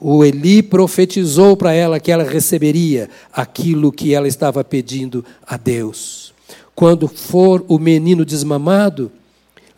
O 0.00 0.24
Eli 0.24 0.62
profetizou 0.62 1.56
para 1.56 1.72
ela 1.72 2.00
que 2.00 2.10
ela 2.10 2.24
receberia 2.24 3.08
aquilo 3.32 3.92
que 3.92 4.14
ela 4.14 4.26
estava 4.26 4.64
pedindo 4.64 5.24
a 5.46 5.56
Deus. 5.56 6.32
Quando 6.74 7.06
for 7.08 7.64
o 7.68 7.78
menino 7.78 8.24
desmamado, 8.24 9.10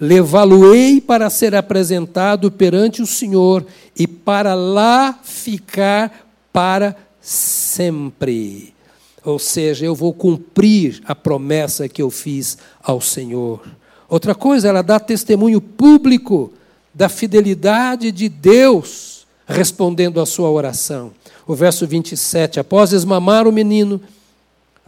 levá-lo-ei 0.01 1.01
para 1.01 1.29
ser 1.29 1.55
apresentado 1.55 2.51
perante 2.51 3.03
o 3.03 3.07
Senhor 3.07 3.67
e 3.95 4.07
para 4.07 4.55
lá 4.55 5.19
ficar 5.23 6.27
para 6.51 6.97
sempre. 7.21 8.75
Ou 9.23 9.39
seja, 9.39 9.85
eu 9.85 9.95
vou 9.95 10.15
cumprir 10.15 11.03
a 11.05 11.15
promessa 11.15 11.87
que 11.87 12.01
eu 12.01 12.11
fiz 12.11 12.57
ao 12.83 13.01
Senhor. 13.01 13.61
Outra 14.09 14.35
coisa, 14.35 14.69
ela 14.69 14.83
dá 14.83 14.99
testemunho 14.99 15.61
público 15.61 16.53
da 16.95 17.09
fidelidade 17.09 18.11
de 18.11 18.29
Deus 18.29 19.27
respondendo 19.47 20.21
à 20.21 20.27
sua 20.27 20.51
oração. 20.51 21.13
O 21.47 21.55
verso 21.55 21.87
27, 21.87 22.59
após 22.59 22.93
esmamar 22.93 23.47
o 23.47 23.53
menino, 23.53 24.01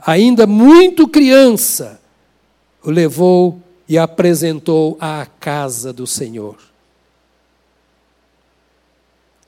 ainda 0.05 0.47
muito 0.47 1.07
criança, 1.07 2.01
o 2.83 2.91
levou 2.91 3.61
e 3.89 3.99
apresentou 3.99 4.97
à 5.01 5.27
casa 5.27 5.93
do 5.93 6.07
Senhor. 6.07 6.59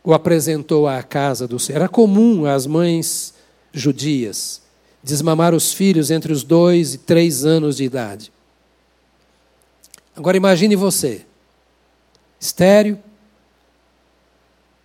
O 0.03 0.13
apresentou 0.13 0.87
à 0.87 1.03
casa 1.03 1.49
do 1.49 1.59
Senhor. 1.59 1.79
Era 1.79 1.89
comum 1.89 2.45
às 2.45 2.67
mães 2.67 3.35
judias 3.73 4.63
desmamar 5.05 5.53
os 5.53 5.73
filhos 5.73 6.11
entre 6.11 6.33
os 6.33 6.43
dois 6.43 6.95
e 6.95 6.99
três 6.99 7.45
anos 7.45 7.77
de 7.77 7.85
idade. 7.85 8.33
Agora 10.17 10.37
imagine 10.37 10.75
você, 10.75 11.27
estéreo, 12.41 12.99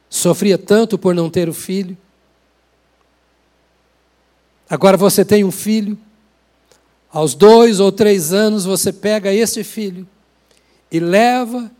sofria 0.10 0.58
tanto 0.58 0.97
por 0.97 1.16
não 1.16 1.30
ter 1.30 1.47
o 1.47 1.54
filho. 1.54 1.97
Agora 4.70 4.97
você 4.97 5.24
tem 5.24 5.43
um 5.43 5.52
filho, 5.52 5.97
aos 7.12 7.34
dois 7.34 7.80
ou 7.80 7.91
três 7.91 8.32
anos 8.32 8.66
você 8.66 8.93
pega 8.93 9.34
esse 9.34 9.64
filho 9.64 10.07
e 10.91 10.99
leva 10.99 11.72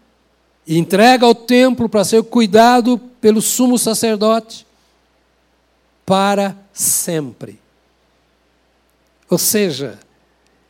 e 0.65 0.77
entrega 0.77 1.25
ao 1.25 1.36
templo 1.36 1.88
para 1.88 2.03
ser 2.03 2.23
cuidado 2.23 2.99
pelo 3.19 3.41
sumo 3.41 3.77
sacerdote 3.77 4.65
para 6.05 6.55
sempre. 6.73 7.59
Ou 9.30 9.38
seja, 9.38 9.99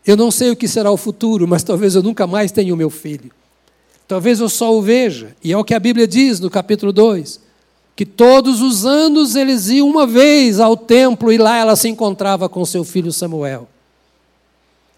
eu 0.06 0.18
não 0.18 0.32
sei 0.32 0.52
o 0.52 0.56
que 0.56 0.68
será 0.68 0.92
o 0.92 0.98
futuro, 0.98 1.48
mas 1.48 1.64
talvez 1.64 1.96
eu 1.96 2.04
nunca 2.04 2.28
mais 2.28 2.52
tenha 2.52 2.74
o 2.74 2.78
meu 2.78 2.90
filho. 2.90 3.32
Talvez 4.08 4.40
eu 4.40 4.50
só 4.50 4.76
o 4.76 4.82
veja, 4.82 5.36
e 5.44 5.52
é 5.54 5.58
o 5.58 5.64
que 5.64 5.74
a 5.74 5.80
Bíblia 5.80 6.08
diz 6.08 6.40
no 6.40 6.50
capítulo 6.50 6.92
2, 6.92 7.40
que 7.96 8.06
todos 8.06 8.62
os 8.62 8.86
anos 8.86 9.36
eles 9.36 9.68
iam 9.68 9.88
uma 9.88 10.08
vez 10.08 10.60
ao 10.60 10.76
templo 10.76 11.32
e 11.32 11.38
lá 11.38 11.58
ela 11.58 11.76
se 11.76 11.88
encontrava 11.88 12.50
com 12.50 12.66
seu 12.66 12.84
filho 12.84 13.14
Samuel. 13.14 13.68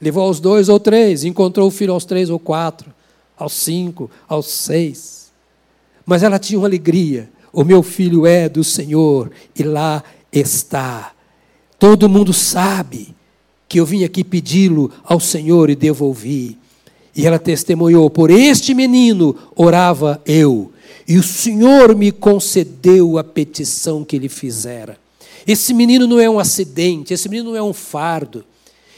Levou 0.02 0.24
aos 0.24 0.40
dois 0.40 0.68
ou 0.68 0.80
três, 0.80 1.24
encontrou 1.24 1.68
o 1.68 1.72
filho 1.72 1.94
aos 1.94 2.06
três 2.06 2.30
ou 2.30 2.40
quatro, 2.40 2.92
aos 3.38 3.54
cinco, 3.54 4.10
aos 4.28 4.48
seis. 4.48 5.32
Mas 6.06 6.24
ela 6.24 6.40
tinha 6.40 6.60
uma 6.60 6.68
alegria. 6.68 7.30
O 7.54 7.64
meu 7.64 7.84
filho 7.84 8.26
é 8.26 8.50
do 8.50 8.64
Senhor 8.64 9.30
e 9.56 9.62
lá 9.62 10.04
está. 10.32 11.12
Todo 11.78 12.10
mundo 12.10 12.34
sabe 12.34 13.14
que 13.68 13.80
eu 13.80 13.86
vim 13.86 14.04
aqui 14.04 14.24
pedi-lo 14.24 14.92
ao 15.04 15.20
Senhor 15.20 15.70
e 15.70 15.76
devolvi. 15.76 16.58
E 17.16 17.28
ela 17.28 17.40
testemunhou: 17.40 18.10
por 18.10 18.32
este 18.32 18.74
menino 18.74 19.36
orava 19.56 20.22
eu, 20.26 20.72
e 21.08 21.18
o 21.18 21.24
Senhor 21.24 21.96
me 21.96 22.12
concedeu 22.12 23.18
a 23.18 23.24
petição 23.24 24.04
que 24.04 24.16
ele 24.16 24.30
fizera. 24.30 24.98
Esse 25.46 25.74
menino 25.74 26.08
não 26.08 26.20
é 26.20 26.30
um 26.30 26.40
acidente, 26.40 27.14
esse 27.14 27.28
menino 27.28 27.52
não 27.52 27.58
é 27.58 27.64
um 27.64 27.74
fardo. 27.74 28.46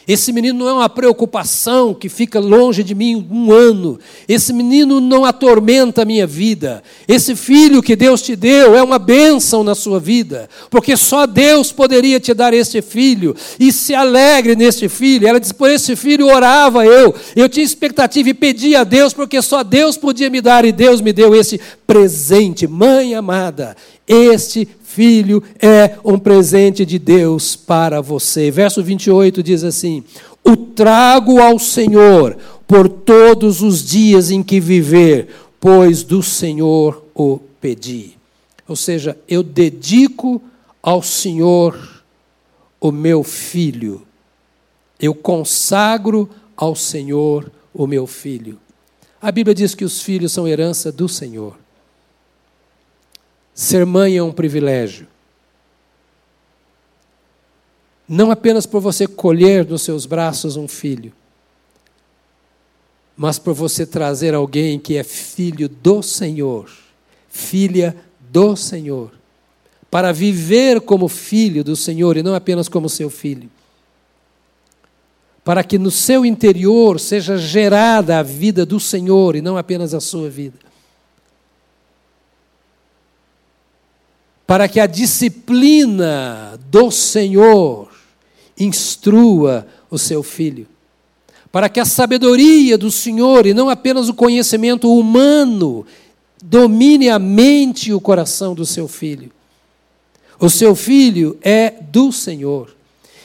Esse 0.08 0.34
menino 0.34 0.60
não 0.60 0.68
é 0.68 0.74
uma 0.74 0.90
preocupação 0.90 1.94
que 1.94 2.10
fica 2.10 2.40
longe 2.40 2.84
de 2.84 2.94
mim 2.94 3.26
um 3.32 3.52
ano. 3.52 4.00
Esse 4.28 4.52
menino 4.52 5.00
não 5.00 5.24
atormenta 5.24 6.02
a 6.02 6.06
minha 6.06 6.28
vida. 6.28 6.84
Esse 7.08 7.36
filho 7.36 7.82
que 7.82 7.96
Deus 7.96 8.22
te 8.22 8.36
deu 8.36 8.76
é 8.76 8.84
uma 8.84 9.00
bênção 9.00 9.64
na 9.64 9.74
sua 9.74 10.00
vida, 10.00 10.50
porque 10.70 10.98
só 10.98 11.26
Deus 11.26 11.72
poderia 11.72 12.20
te 12.20 12.34
dar 12.34 12.54
este 12.54 12.82
filho. 12.82 13.36
E 13.60 13.72
se 13.72 13.96
alegre 13.96 14.56
neste 14.56 14.90
filho. 14.90 15.28
Ela 15.28 15.40
diz: 15.40 15.52
por 15.52 15.70
esse 15.70 15.96
filho 15.96 16.28
orava 16.28 16.86
eu. 16.86 17.16
Eu 17.36 17.48
tinha 17.48 17.66
expectativa 17.66 18.30
e 18.30 18.34
pedia 18.34 18.82
a 18.82 18.84
Deus, 18.84 19.14
porque 19.14 19.42
só 19.42 19.64
Deus 19.64 19.98
podia 19.98 20.30
me 20.30 20.42
dar, 20.42 20.66
e 20.66 20.72
Deus 20.72 21.00
me 21.00 21.14
deu 21.14 21.34
esse 21.34 21.60
presente. 21.88 22.68
Mãe 22.68 23.16
amada, 23.16 23.76
este 24.08 24.68
filho 24.94 25.44
é 25.60 25.98
um 26.06 26.20
presente 26.20 26.86
de 26.86 27.00
Deus 27.00 27.56
para 27.56 28.00
você. 28.00 28.52
Verso 28.52 28.84
28 28.84 29.42
diz 29.42 29.64
assim: 29.64 30.04
O 30.44 30.56
trago 30.56 31.42
ao 31.42 31.58
Senhor 31.58 32.38
por 32.68 32.88
todos 32.88 33.62
os 33.62 33.84
dias 33.84 34.30
em 34.30 34.44
que 34.44 34.60
viver, 34.60 35.30
pois 35.60 36.04
do 36.04 36.22
Senhor 36.22 37.04
o 37.16 37.40
pedi. 37.60 38.18
Ou 38.68 38.76
seja, 38.76 39.18
eu 39.28 39.42
dedico 39.42 40.42
ao 40.82 41.02
Senhor 41.02 42.04
o 42.80 42.92
meu 42.92 43.24
filho. 43.24 44.04
Eu 45.00 45.16
consagro 45.16 46.30
ao 46.56 46.76
Senhor 46.76 47.52
o 47.74 47.88
meu 47.88 48.06
filho. 48.06 48.60
A 49.20 49.32
Bíblia 49.32 49.56
diz 49.56 49.74
que 49.74 49.86
os 49.86 50.02
filhos 50.02 50.32
são 50.32 50.48
herança 50.48 50.92
do 50.92 51.10
Senhor. 51.10 51.63
Ser 53.54 53.86
mãe 53.86 54.18
é 54.18 54.24
um 54.24 54.32
privilégio. 54.32 55.08
Não 58.08 58.32
apenas 58.32 58.66
por 58.66 58.82
você 58.82 59.08
colher 59.08 59.66
nos 59.66 59.82
seus 59.82 60.06
braços 60.06 60.58
um 60.58 60.68
filho, 60.68 61.14
mas 63.16 63.40
por 63.40 63.54
você 63.54 63.86
trazer 63.86 64.34
alguém 64.34 64.78
que 64.80 64.98
é 64.98 65.04
filho 65.04 65.70
do 65.70 66.02
Senhor, 66.02 66.70
filha 67.30 67.96
do 68.20 68.56
Senhor, 68.56 69.12
para 69.90 70.12
viver 70.12 70.82
como 70.82 71.08
filho 71.08 71.64
do 71.64 71.76
Senhor 71.76 72.18
e 72.18 72.24
não 72.24 72.36
apenas 72.36 72.68
como 72.68 72.90
seu 72.90 73.10
filho. 73.10 73.50
Para 75.44 75.64
que 75.64 75.78
no 75.78 75.92
seu 75.92 76.26
interior 76.26 77.00
seja 77.00 77.38
gerada 77.38 78.18
a 78.18 78.24
vida 78.24 78.66
do 78.66 78.80
Senhor 78.80 79.36
e 79.36 79.42
não 79.42 79.58
apenas 79.58 79.94
a 79.94 80.00
sua 80.00 80.30
vida. 80.30 80.58
Para 84.46 84.68
que 84.68 84.80
a 84.80 84.86
disciplina 84.86 86.60
do 86.70 86.92
Senhor 86.92 87.90
instrua 88.60 89.68
o 89.90 89.98
seu 89.98 90.22
filho, 90.22 90.68
para 91.52 91.70
que 91.70 91.80
a 91.80 91.86
sabedoria 91.86 92.78
do 92.78 92.92
Senhor 92.92 93.46
e 93.46 93.54
não 93.54 93.70
apenas 93.70 94.10
o 94.10 94.14
conhecimento 94.14 94.92
humano 94.92 95.86
domine 96.44 97.10
a 97.10 97.18
mente 97.18 97.90
e 97.90 97.94
o 97.94 98.02
coração 98.02 98.54
do 98.54 98.66
seu 98.66 98.88
filho. 98.88 99.32
O 100.40 100.50
seu 100.50 100.76
filho 100.76 101.38
é 101.42 101.70
do 101.70 102.12
Senhor. 102.12 102.76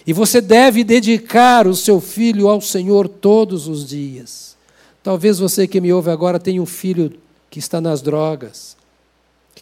E 0.07 0.13
você 0.13 0.41
deve 0.41 0.85
dedicar 0.85 1.67
o 1.67 1.75
seu 1.75 2.01
filho 2.01 2.49
ao 2.49 2.61
Senhor 2.61 3.09
todos 3.09 3.67
os 3.67 3.87
dias. 3.87 4.57
Talvez 5.03 5.39
você 5.39 5.67
que 5.67 5.81
me 5.81 5.93
ouve 5.93 6.11
agora 6.11 6.39
tenha 6.39 6.63
um 6.63 6.67
filho 6.67 7.13
que 7.51 7.59
está 7.59 7.81
nas 7.81 8.01
drogas, 8.01 8.77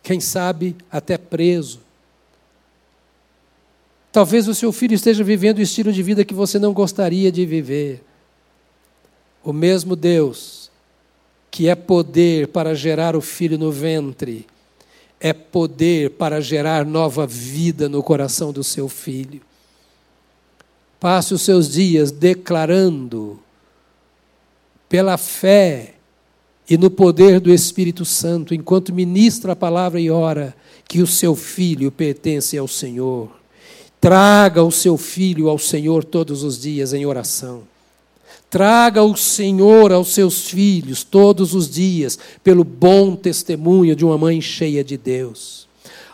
quem 0.03 0.21
sabe 0.21 0.77
até 0.91 1.19
preso. 1.19 1.81
Talvez 4.13 4.49
o 4.49 4.55
seu 4.55 4.73
filho 4.73 4.95
esteja 4.95 5.23
vivendo 5.23 5.59
o 5.59 5.63
estilo 5.63 5.93
de 5.93 6.03
vida 6.03 6.25
que 6.25 6.33
você 6.33 6.59
não 6.59 6.73
gostaria 6.73 7.31
de 7.31 7.45
viver. 7.45 8.03
O 9.45 9.53
mesmo 9.53 9.95
Deus, 9.95 10.71
que 11.51 11.69
é 11.69 11.75
poder 11.75 12.49
para 12.49 12.75
gerar 12.75 13.15
o 13.15 13.21
filho 13.21 13.59
no 13.59 13.71
ventre, 13.71 14.47
é 15.21 15.33
poder 15.33 16.13
para 16.13 16.41
gerar 16.41 16.85
nova 16.85 17.27
vida 17.27 17.89
no 17.89 18.03
coração 18.03 18.53
do 18.53 18.65
seu 18.65 18.89
filho. 18.89 19.41
Passe 20.99 21.35
os 21.35 21.43
seus 21.43 21.71
dias 21.71 22.11
declarando, 22.11 23.39
pela 24.89 25.19
fé, 25.19 25.96
e 26.69 26.77
no 26.77 26.91
poder 26.91 27.41
do 27.41 27.53
Espírito 27.53 28.05
Santo, 28.05 28.55
enquanto 28.55 28.95
ministra 28.95 29.53
a 29.53 29.57
palavra 29.57 30.01
e 30.01 30.11
ora, 30.11 30.55
que 30.89 31.01
o 31.01 31.07
seu 31.07 31.35
filho 31.35 31.93
pertence 31.93 32.59
ao 32.59 32.67
Senhor. 32.67 33.31
Traga 34.01 34.63
o 34.63 34.71
seu 34.71 34.97
filho 34.97 35.49
ao 35.49 35.59
Senhor 35.59 36.05
todos 36.05 36.43
os 36.43 36.61
dias 36.61 36.93
em 36.93 37.07
oração. 37.07 37.63
Traga 38.51 39.03
o 39.03 39.17
Senhor 39.17 39.93
aos 39.93 40.09
seus 40.09 40.49
filhos 40.49 41.03
todos 41.03 41.55
os 41.55 41.69
dias, 41.69 42.19
pelo 42.43 42.63
bom 42.63 43.17
testemunho 43.17 43.97
de 43.97 44.05
uma 44.05 44.17
mãe 44.17 44.41
cheia 44.41 44.85
de 44.85 44.97
Deus. 44.97 45.67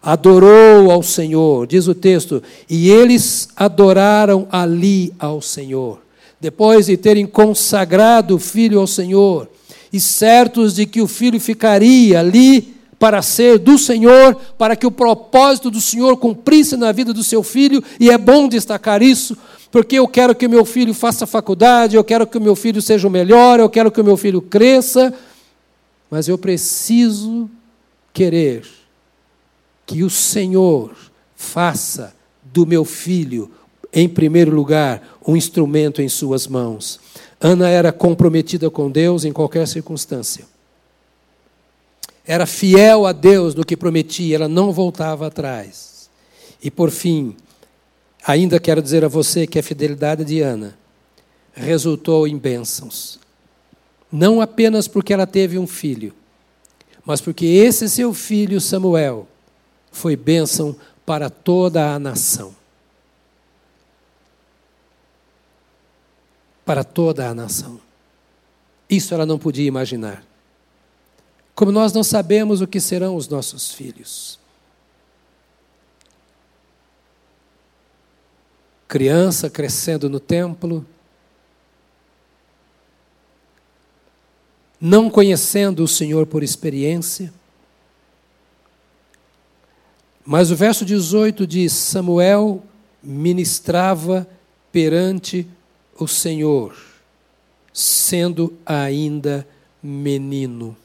adorou 0.03 0.91
ao 0.91 1.01
Senhor, 1.01 1.65
diz 1.65 1.87
o 1.87 1.95
texto, 1.95 2.43
e 2.69 2.91
eles 2.91 3.49
adoraram 3.55 4.49
ali 4.51 5.13
ao 5.17 5.41
Senhor. 5.41 6.01
Depois 6.41 6.87
de 6.87 6.97
terem 6.97 7.25
consagrado 7.25 8.35
o 8.35 8.39
filho 8.39 8.81
ao 8.81 8.87
Senhor, 8.87 9.49
e 9.93 10.01
certos 10.01 10.75
de 10.75 10.87
que 10.87 11.01
o 11.01 11.07
filho 11.07 11.39
ficaria 11.39 12.21
ali 12.21 12.75
para 12.99 13.21
ser 13.21 13.59
do 13.59 13.77
Senhor, 13.77 14.37
para 14.57 14.77
que 14.77 14.87
o 14.87 14.91
propósito 14.91 15.71
do 15.71 15.81
Senhor 15.81 16.17
cumprisse 16.17 16.77
na 16.77 16.93
vida 16.93 17.13
do 17.13 17.25
seu 17.25 17.43
filho, 17.43 17.83
e 17.99 18.11
é 18.11 18.17
bom 18.17 18.49
destacar 18.49 19.03
isso, 19.03 19.37
porque 19.73 19.99
eu 19.99 20.07
quero 20.07 20.35
que 20.35 20.47
meu 20.47 20.65
filho 20.65 20.95
faça 20.95 21.27
faculdade, 21.27 21.97
eu 21.97 22.05
quero 22.05 22.27
que 22.27 22.39
meu 22.39 22.55
filho 22.55 22.81
seja 22.81 23.09
o 23.09 23.11
melhor, 23.11 23.59
eu 23.59 23.69
quero 23.69 23.91
que 23.91 24.03
meu 24.03 24.17
filho 24.17 24.41
cresça, 24.41 25.13
mas 26.09 26.29
eu 26.29 26.39
preciso 26.39 27.51
querer 28.13 28.65
que 29.85 30.05
o 30.05 30.11
Senhor 30.11 30.95
faça 31.35 32.15
do 32.53 32.65
meu 32.65 32.85
filho, 32.85 33.51
em 33.93 34.09
primeiro 34.09 34.55
lugar, 34.55 35.19
um 35.27 35.37
instrumento 35.37 36.01
em 36.01 36.09
suas 36.09 36.47
mãos. 36.47 37.01
Ana 37.45 37.69
era 37.69 37.91
comprometida 37.91 38.71
com 38.71 38.89
Deus 38.89 39.25
em 39.25 39.33
qualquer 39.33 39.67
circunstância. 39.67 40.47
Era 42.25 42.47
fiel 42.47 43.05
a 43.05 43.11
Deus 43.11 43.57
no 43.57 43.65
que 43.65 43.77
prometia, 43.77 44.37
ela 44.37 44.49
não 44.49 44.71
voltava 44.71 45.27
atrás. 45.27 46.09
E 46.63 46.71
por 46.71 46.89
fim, 46.93 47.35
ainda 48.25 48.61
quero 48.61 48.81
dizer 48.81 49.05
a 49.05 49.09
você 49.09 49.45
que 49.45 49.59
a 49.59 49.63
fidelidade 49.63 50.25
de 50.25 50.41
Ana 50.41 50.79
resultou 51.53 52.29
em 52.29 52.39
bênçãos. 52.39 53.19
Não 54.11 54.41
apenas 54.41 54.87
porque 54.87 55.13
ela 55.13 55.27
teve 55.27 55.59
um 55.59 55.67
filho, 55.67 56.15
mas 57.05 57.21
porque 57.21 57.45
esse 57.45 57.89
seu 57.89 58.15
filho 58.15 58.61
Samuel 58.61 59.27
foi 59.91 60.15
bênção 60.15 60.77
para 61.05 61.29
toda 61.29 61.93
a 61.93 61.99
nação. 61.99 62.62
Para 66.65 66.85
toda 66.85 67.29
a 67.29 67.35
nação. 67.35 67.81
Isso 68.89 69.15
ela 69.15 69.25
não 69.27 69.39
podia 69.39 69.67
imaginar. 69.67 70.25
Como 71.55 71.73
nós 71.73 71.93
não 71.93 72.03
sabemos 72.03 72.61
o 72.61 72.67
que 72.67 72.81
serão 72.81 73.17
os 73.17 73.29
nossos 73.29 73.73
filhos. 73.73 74.39
Criança 78.89 79.49
crescendo 79.49 80.11
no 80.11 80.21
templo, 80.21 80.85
não 84.79 85.09
conhecendo 85.09 85.83
o 85.83 85.89
Senhor 85.89 86.27
por 86.27 86.43
experiência, 86.43 87.33
mas 90.25 90.51
o 90.51 90.57
verso 90.57 90.85
18 90.85 91.47
diz: 91.47 91.73
Samuel 91.73 92.63
ministrava 93.03 94.29
perante 94.71 95.49
o 95.99 96.07
Senhor, 96.07 96.77
sendo 97.73 98.57
ainda 98.65 99.47
menino. 99.83 100.77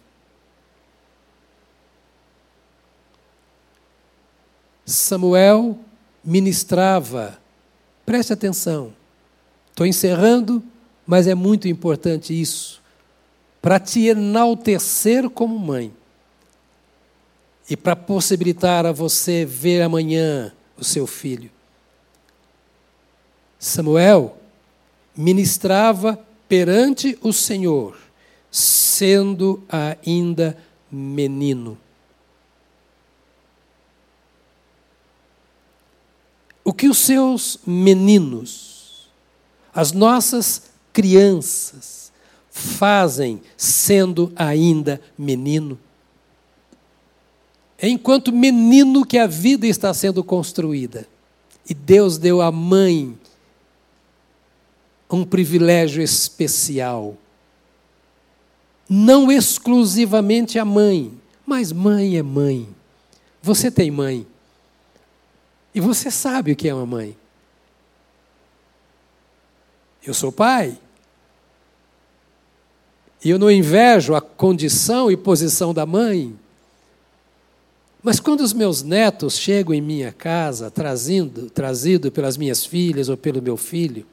Samuel 4.85 5.77
ministrava, 6.23 7.37
preste 8.05 8.31
atenção, 8.31 8.93
estou 9.69 9.85
encerrando, 9.85 10.63
mas 11.05 11.27
é 11.27 11.35
muito 11.35 11.67
importante 11.67 12.39
isso, 12.39 12.81
para 13.61 13.79
te 13.79 14.07
enaltecer 14.07 15.29
como 15.29 15.59
mãe 15.59 15.93
e 17.69 17.75
para 17.75 17.95
possibilitar 17.95 18.85
a 18.85 18.93
você 18.93 19.43
ver 19.43 19.81
amanhã 19.81 20.53
o 20.77 20.83
seu 20.85 21.05
filho. 21.05 21.51
Samuel 23.59 24.36
ministrava 25.17 26.19
perante 26.47 27.17
o 27.21 27.33
Senhor, 27.33 27.97
sendo 28.51 29.63
ainda 29.67 30.57
menino. 30.91 31.77
O 36.63 36.73
que 36.73 36.87
os 36.87 36.97
seus 36.97 37.59
meninos, 37.65 39.09
as 39.73 39.91
nossas 39.91 40.63
crianças, 40.93 42.11
fazem 42.49 43.41
sendo 43.55 44.31
ainda 44.35 45.01
menino? 45.17 45.79
É 47.77 47.87
enquanto 47.87 48.33
menino 48.33 49.05
que 49.05 49.17
a 49.17 49.27
vida 49.27 49.67
está 49.67 49.93
sendo 49.93 50.23
construída. 50.23 51.07
E 51.69 51.73
Deus 51.73 52.17
deu 52.17 52.41
à 52.41 52.51
mãe 52.51 53.17
um 55.09 55.23
privilégio 55.23 56.01
especial. 56.01 57.15
Não 58.89 59.31
exclusivamente 59.31 60.59
a 60.59 60.65
mãe, 60.65 61.11
mas 61.45 61.71
mãe 61.71 62.17
é 62.17 62.23
mãe. 62.23 62.67
Você 63.41 63.69
tem 63.71 63.89
mãe. 63.89 64.25
E 65.73 65.79
você 65.79 66.09
sabe 66.09 66.51
o 66.51 66.55
que 66.55 66.67
é 66.67 66.73
uma 66.73 66.85
mãe. 66.85 67.15
Eu 70.05 70.13
sou 70.13 70.31
pai. 70.31 70.77
E 73.23 73.29
eu 73.29 73.37
não 73.37 73.51
invejo 73.51 74.15
a 74.15 74.21
condição 74.21 75.11
e 75.11 75.17
posição 75.17 75.73
da 75.73 75.85
mãe. 75.85 76.37
Mas 78.01 78.19
quando 78.19 78.41
os 78.41 78.53
meus 78.53 78.83
netos 78.83 79.37
chegam 79.37 79.73
em 79.73 79.81
minha 79.81 80.13
casa, 80.13 80.71
trazendo, 80.71 81.49
trazido 81.49 82.11
pelas 82.11 82.37
minhas 82.37 82.65
filhas 82.65 83.09
ou 83.09 83.17
pelo 83.17 83.41
meu 83.41 83.57
filho, 83.57 84.05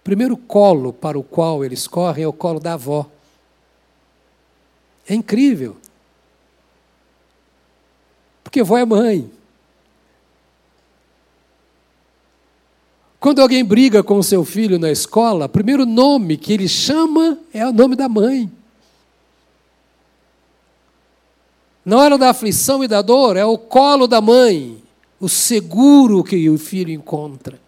o 0.00 0.04
primeiro 0.04 0.36
colo 0.36 0.92
para 0.92 1.18
o 1.18 1.22
qual 1.22 1.64
eles 1.64 1.86
correm 1.86 2.24
é 2.24 2.28
o 2.28 2.32
colo 2.32 2.58
da 2.60 2.74
avó. 2.74 3.06
É 5.08 5.14
incrível. 5.14 5.76
Porque 8.42 8.60
avó 8.60 8.78
é 8.78 8.84
mãe. 8.84 9.30
Quando 13.20 13.42
alguém 13.42 13.64
briga 13.64 14.02
com 14.02 14.18
o 14.18 14.22
seu 14.22 14.44
filho 14.44 14.78
na 14.78 14.90
escola, 14.90 15.46
o 15.46 15.48
primeiro 15.48 15.84
nome 15.84 16.36
que 16.36 16.52
ele 16.52 16.68
chama 16.68 17.38
é 17.52 17.66
o 17.66 17.72
nome 17.72 17.96
da 17.96 18.08
mãe. 18.08 18.50
Na 21.84 21.96
hora 21.96 22.18
da 22.18 22.30
aflição 22.30 22.84
e 22.84 22.88
da 22.88 23.02
dor, 23.02 23.36
é 23.36 23.44
o 23.44 23.58
colo 23.58 24.06
da 24.06 24.20
mãe, 24.20 24.82
o 25.18 25.28
seguro 25.28 26.22
que 26.22 26.48
o 26.48 26.58
filho 26.58 26.92
encontra. 26.92 27.58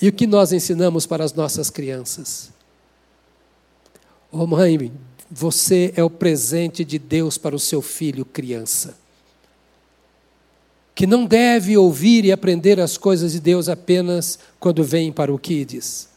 E 0.00 0.08
o 0.08 0.12
que 0.12 0.26
nós 0.26 0.52
ensinamos 0.52 1.06
para 1.06 1.24
as 1.24 1.32
nossas 1.32 1.70
crianças? 1.70 2.50
Oh, 4.30 4.46
mãe, 4.46 4.92
você 5.30 5.92
é 5.96 6.04
o 6.04 6.10
presente 6.10 6.84
de 6.84 6.98
Deus 6.98 7.38
para 7.38 7.56
o 7.56 7.60
seu 7.60 7.80
filho, 7.80 8.24
criança. 8.24 8.96
Que 10.94 11.06
não 11.06 11.24
deve 11.24 11.76
ouvir 11.76 12.24
e 12.24 12.32
aprender 12.32 12.80
as 12.80 12.96
coisas 12.96 13.32
de 13.32 13.40
Deus 13.40 13.68
apenas 13.68 14.38
quando 14.58 14.84
vem 14.84 15.12
para 15.12 15.32
o 15.32 15.38
Kids 15.38 16.08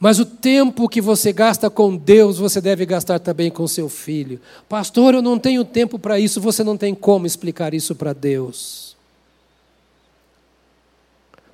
mas 0.00 0.18
o 0.18 0.24
tempo 0.24 0.88
que 0.88 1.02
você 1.02 1.30
gasta 1.30 1.68
com 1.68 1.94
Deus, 1.94 2.38
você 2.38 2.58
deve 2.58 2.86
gastar 2.86 3.18
também 3.18 3.50
com 3.50 3.68
seu 3.68 3.86
filho. 3.86 4.40
Pastor, 4.66 5.12
eu 5.12 5.20
não 5.20 5.38
tenho 5.38 5.62
tempo 5.62 5.98
para 5.98 6.18
isso, 6.18 6.40
você 6.40 6.64
não 6.64 6.74
tem 6.74 6.94
como 6.94 7.26
explicar 7.26 7.74
isso 7.74 7.94
para 7.94 8.14
Deus. 8.14 8.96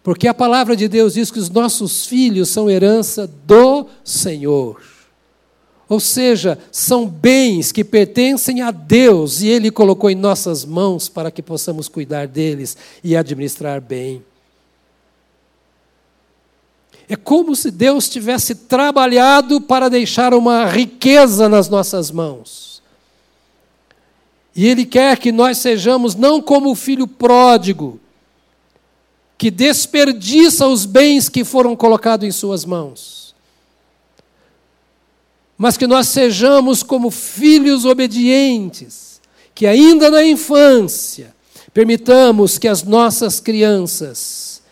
Porque 0.07 0.29
a 0.29 0.33
palavra 0.33 0.77
de 0.77 0.87
Deus 0.87 1.15
diz 1.15 1.33
que 1.33 1.39
os 1.41 1.51
nossos 1.51 2.07
filhos 2.07 2.49
são 2.51 2.71
herança 2.71 3.27
do 3.27 3.89
Senhor. 4.05 4.81
Ou 5.89 5.99
seja, 5.99 6.57
são 6.71 7.09
bens 7.09 7.73
que 7.73 7.83
pertencem 7.83 8.63
a 8.63 8.71
Deus 8.71 9.41
e 9.41 9.49
Ele 9.49 9.69
colocou 9.69 10.09
em 10.09 10.15
nossas 10.15 10.65
mãos 10.65 11.09
para 11.09 11.29
que 11.29 11.43
possamos 11.43 11.89
cuidar 11.89 12.29
deles 12.29 12.77
e 13.03 13.17
administrar 13.17 13.81
bem. 13.81 14.23
É 17.09 17.17
como 17.17 17.57
se 17.57 17.73
Deus 17.73 18.09
tivesse 18.09 18.55
trabalhado 18.55 19.61
para 19.61 19.89
deixar 19.89 20.35
uma 20.35 20.67
riqueza 20.67 21.49
nas 21.49 21.69
nossas 21.69 22.13
mãos. 22.13 22.81
E 24.55 24.69
Ele 24.69 24.87
quer 24.87 25.19
que 25.19 25.33
nós 25.33 25.59
sejamos 25.59 26.15
não 26.15 26.41
como 26.41 26.71
o 26.71 26.77
filho 26.77 27.09
pródigo, 27.09 27.99
que 29.39 29.51
desperdiça 29.51 30.67
os 30.67 30.87
bens 30.87 31.29
que 31.29 31.45
foram 31.45 31.77
colocados 31.77 32.27
em 32.27 32.31
Suas 32.31 32.65
mãos, 32.65 33.35
mas 35.59 35.77
que 35.77 35.87
nós 35.87 36.09
sejamos 36.09 36.83
como 36.83 37.11
filhos 37.11 37.85
obedientes, 37.85 39.21
que 39.55 39.67
ainda 39.67 40.11
na 40.11 40.25
infância 40.25 41.35
permitamos 41.73 42.59
que 42.59 42.69
as 42.69 42.83
nossas 42.83 43.41
crianças 43.41 44.63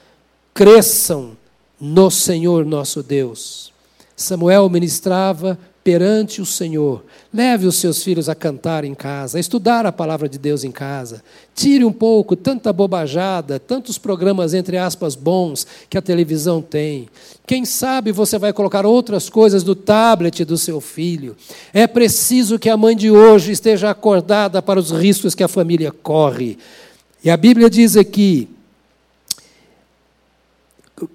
cresçam 0.53 1.37
no 1.81 2.11
Senhor 2.11 2.65
nosso 2.65 3.03
Deus. 3.03 3.73
Samuel 4.17 4.69
ministrava 4.71 5.59
perante 5.85 6.41
o 6.41 6.47
Senhor. 6.47 7.05
Leve 7.33 7.67
os 7.67 7.77
seus 7.77 8.03
filhos 8.03 8.31
a 8.31 8.35
cantar 8.35 8.85
em 8.85 8.95
casa, 8.95 9.37
a 9.37 9.41
estudar 9.41 9.85
a 9.85 9.93
palavra 9.93 10.27
de 10.27 10.39
Deus 10.39 10.65
em 10.65 10.71
casa. 10.71 11.23
Tire 11.55 11.85
um 11.85 11.93
pouco 11.93 12.35
tanta 12.35 12.73
bobajada, 12.73 13.61
tantos 13.61 13.99
programas, 13.99 14.55
entre 14.55 14.79
aspas, 14.79 15.15
bons 15.15 15.67
que 15.91 15.99
a 15.99 16.03
televisão 16.03 16.63
tem. 16.63 17.07
Quem 17.47 17.67
sabe 17.67 18.13
você 18.13 18.39
vai 18.39 18.53
colocar 18.53 18.87
outras 18.87 19.29
coisas 19.29 19.63
do 19.63 19.75
tablet 19.75 20.43
do 20.45 20.57
seu 20.57 20.81
filho. 20.81 21.37
É 21.73 21.87
preciso 21.87 22.59
que 22.59 22.71
a 22.71 22.77
mãe 22.77 22.97
de 22.97 23.11
hoje 23.11 23.53
esteja 23.53 23.91
acordada 23.91 24.63
para 24.63 24.81
os 24.81 24.91
riscos 24.91 25.35
que 25.35 25.45
a 25.45 25.49
família 25.49 25.93
corre. 25.93 26.57
E 27.23 27.31
a 27.31 27.37
Bíblia 27.37 27.69
diz 27.69 27.95
aqui, 27.95 28.49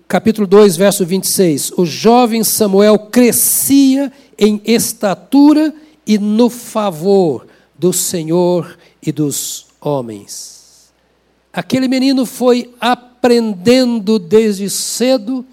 capítulo 0.08 0.48
2, 0.48 0.78
verso 0.78 1.06
26, 1.06 1.72
o 1.78 1.86
jovem 1.86 2.44
Samuel 2.44 2.98
crescia 2.98 4.12
em 4.38 4.62
estatura 4.66 5.74
e 6.06 6.18
no 6.18 6.50
favor 6.50 7.48
do 7.78 7.94
Senhor 7.94 8.78
e 9.02 9.12
dos 9.12 9.68
homens. 9.80 10.92
Aquele 11.54 11.88
menino 11.88 12.26
foi 12.26 12.74
aprendendo 12.80 14.18
desde 14.18 14.70
cedo 14.70 15.46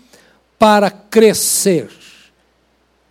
para 0.59 0.91
crescer, 0.91 1.91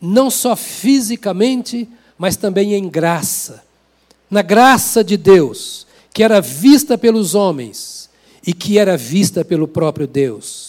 não 0.02 0.30
só 0.30 0.56
fisicamente, 0.56 1.88
mas 2.18 2.36
também 2.36 2.74
em 2.74 2.90
graça. 2.90 3.64
Na 4.30 4.42
graça 4.42 5.04
de 5.04 5.18
Deus, 5.18 5.86
que 6.14 6.24
era 6.24 6.42
vista 6.42 6.98
pelos 6.98 7.36
homens 7.36 8.10
e 8.46 8.54
que 8.54 8.78
era 8.78 8.96
vista 8.96 9.44
pelo 9.44 9.68
próprio 9.68 10.08
Deus. 10.08 10.65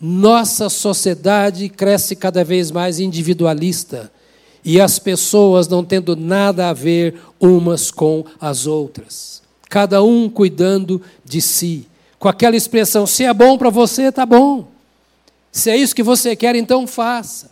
Nossa 0.00 0.68
sociedade 0.68 1.68
cresce 1.68 2.14
cada 2.14 2.44
vez 2.44 2.70
mais 2.70 3.00
individualista 3.00 4.12
e 4.64 4.80
as 4.80 4.98
pessoas 4.98 5.66
não 5.66 5.84
tendo 5.84 6.14
nada 6.14 6.68
a 6.68 6.72
ver 6.72 7.20
umas 7.40 7.90
com 7.90 8.24
as 8.40 8.66
outras. 8.66 9.42
Cada 9.68 10.02
um 10.02 10.28
cuidando 10.28 11.02
de 11.24 11.40
si. 11.40 11.86
Com 12.18 12.28
aquela 12.28 12.56
expressão: 12.56 13.06
se 13.06 13.24
é 13.24 13.34
bom 13.34 13.58
para 13.58 13.70
você, 13.70 14.04
está 14.04 14.24
bom. 14.24 14.68
Se 15.50 15.70
é 15.70 15.76
isso 15.76 15.94
que 15.94 16.02
você 16.02 16.36
quer, 16.36 16.54
então 16.54 16.86
faça. 16.86 17.50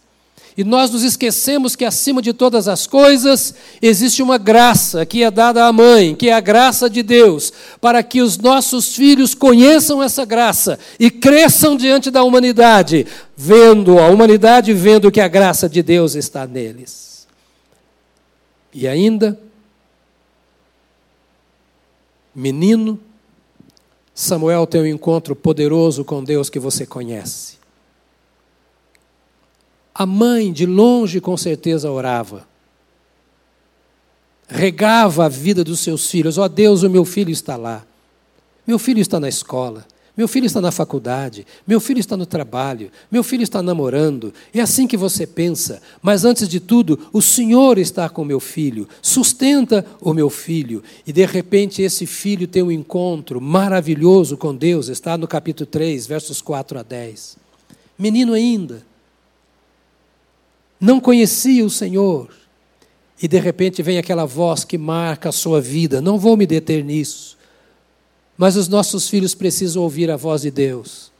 E 0.57 0.65
nós 0.65 0.91
nos 0.91 1.03
esquecemos 1.03 1.77
que 1.77 1.85
acima 1.85 2.23
de 2.23 2.33
todas 2.33 2.67
as 2.67 2.87
coisas 2.87 3.55
existe 3.83 4.23
uma 4.23 4.39
graça 4.39 5.05
que 5.05 5.23
é 5.23 5.31
dada 5.31 5.67
à 5.67 5.73
mãe, 5.73 6.15
que 6.15 6.31
é 6.31 6.33
a 6.33 6.41
graça 6.41 6.89
de 6.89 7.03
Deus, 7.03 7.53
para 7.79 8.03
que 8.03 8.23
os 8.23 8.39
nossos 8.39 8.95
filhos 8.95 9.35
conheçam 9.35 10.03
essa 10.03 10.25
graça 10.25 10.79
e 10.99 11.11
cresçam 11.11 11.77
diante 11.77 12.11
da 12.11 12.23
humanidade, 12.23 13.07
vendo 13.37 13.99
a 13.99 14.09
humanidade 14.09 14.73
vendo 14.73 15.11
que 15.11 15.21
a 15.21 15.29
graça 15.29 15.69
de 15.69 15.83
Deus 15.83 16.15
está 16.15 16.47
neles. 16.47 17.27
E 18.73 18.89
ainda 18.89 19.39
menino, 22.35 23.01
Samuel 24.15 24.67
tem 24.67 24.83
um 24.83 24.87
encontro 24.87 25.35
poderoso 25.35 26.05
com 26.05 26.23
Deus 26.23 26.51
que 26.51 26.59
você 26.59 26.85
conhece. 26.85 27.56
A 29.99 30.05
mãe, 30.05 30.53
de 30.53 30.67
longe, 30.67 31.23
com 31.23 31.39
certeza 31.39 31.91
orava. 31.91 32.47
Regava 34.47 35.25
a 35.25 35.29
vida 35.29 35.65
dos 35.65 35.81
seus 35.81 36.11
filhos. 36.11 36.37
Ó 36.37 36.45
oh, 36.45 36.49
Deus, 36.51 36.83
o 36.83 36.91
meu 36.91 37.03
filho 37.03 37.31
está 37.31 37.57
lá. 37.57 37.83
Meu 38.67 38.79
filho 38.79 39.01
está 39.01 39.19
na 39.19 39.27
escola. 39.27 39.87
Meu 40.15 40.29
filho 40.29 40.47
está 40.47 40.63
na 40.63 40.71
faculdade, 40.73 41.47
meu 41.67 41.79
filho 41.79 42.01
está 42.01 42.17
no 42.17 42.25
trabalho, 42.25 42.91
meu 43.11 43.23
filho 43.23 43.43
está 43.43 43.63
namorando. 43.63 44.33
É 44.53 44.61
assim 44.63 44.87
que 44.87 44.97
você 44.97 45.27
pensa, 45.27 45.83
mas 46.01 46.25
antes 46.25 46.49
de 46.49 46.59
tudo, 46.59 46.99
o 47.13 47.21
Senhor 47.21 47.77
está 47.77 48.09
com 48.09 48.25
meu 48.25 48.41
filho, 48.41 48.89
sustenta 49.03 49.85
o 50.01 50.15
meu 50.15 50.31
filho. 50.31 50.83
E 51.07 51.13
de 51.13 51.27
repente 51.27 51.83
esse 51.83 52.07
filho 52.07 52.49
tem 52.49 52.63
um 52.63 52.73
encontro 52.73 53.43
maravilhoso 53.43 54.39
com 54.39 54.55
Deus, 54.55 54.89
está 54.89 55.19
no 55.19 55.29
capítulo 55.29 55.67
3, 55.67 56.07
versos 56.07 56.41
4 56.41 56.79
a 56.79 56.83
10. 56.83 57.37
Menino 57.99 58.33
ainda, 58.33 58.83
não 60.81 61.01
conhecia 61.01 61.65
o 61.65 61.71
Senhor. 61.71 62.29
E 63.21 63.27
de 63.27 63.39
repente 63.39 63.83
vem 63.83 63.99
aquela 63.99 64.27
voz 64.27 64.65
que 64.65 64.77
marca 64.77 65.31
a 65.31 65.33
sua 65.33 65.61
vida. 65.61 66.01
Não 66.01 66.19
vou 66.19 66.37
me 66.37 66.47
deter 66.47 66.85
nisso. 66.85 67.37
Mas 68.37 68.57
os 68.57 68.69
nossos 68.69 69.09
filhos 69.09 69.35
precisam 69.35 69.83
ouvir 69.83 70.11
a 70.11 70.17
voz 70.17 70.43
de 70.43 70.51
Deus. 70.51 71.11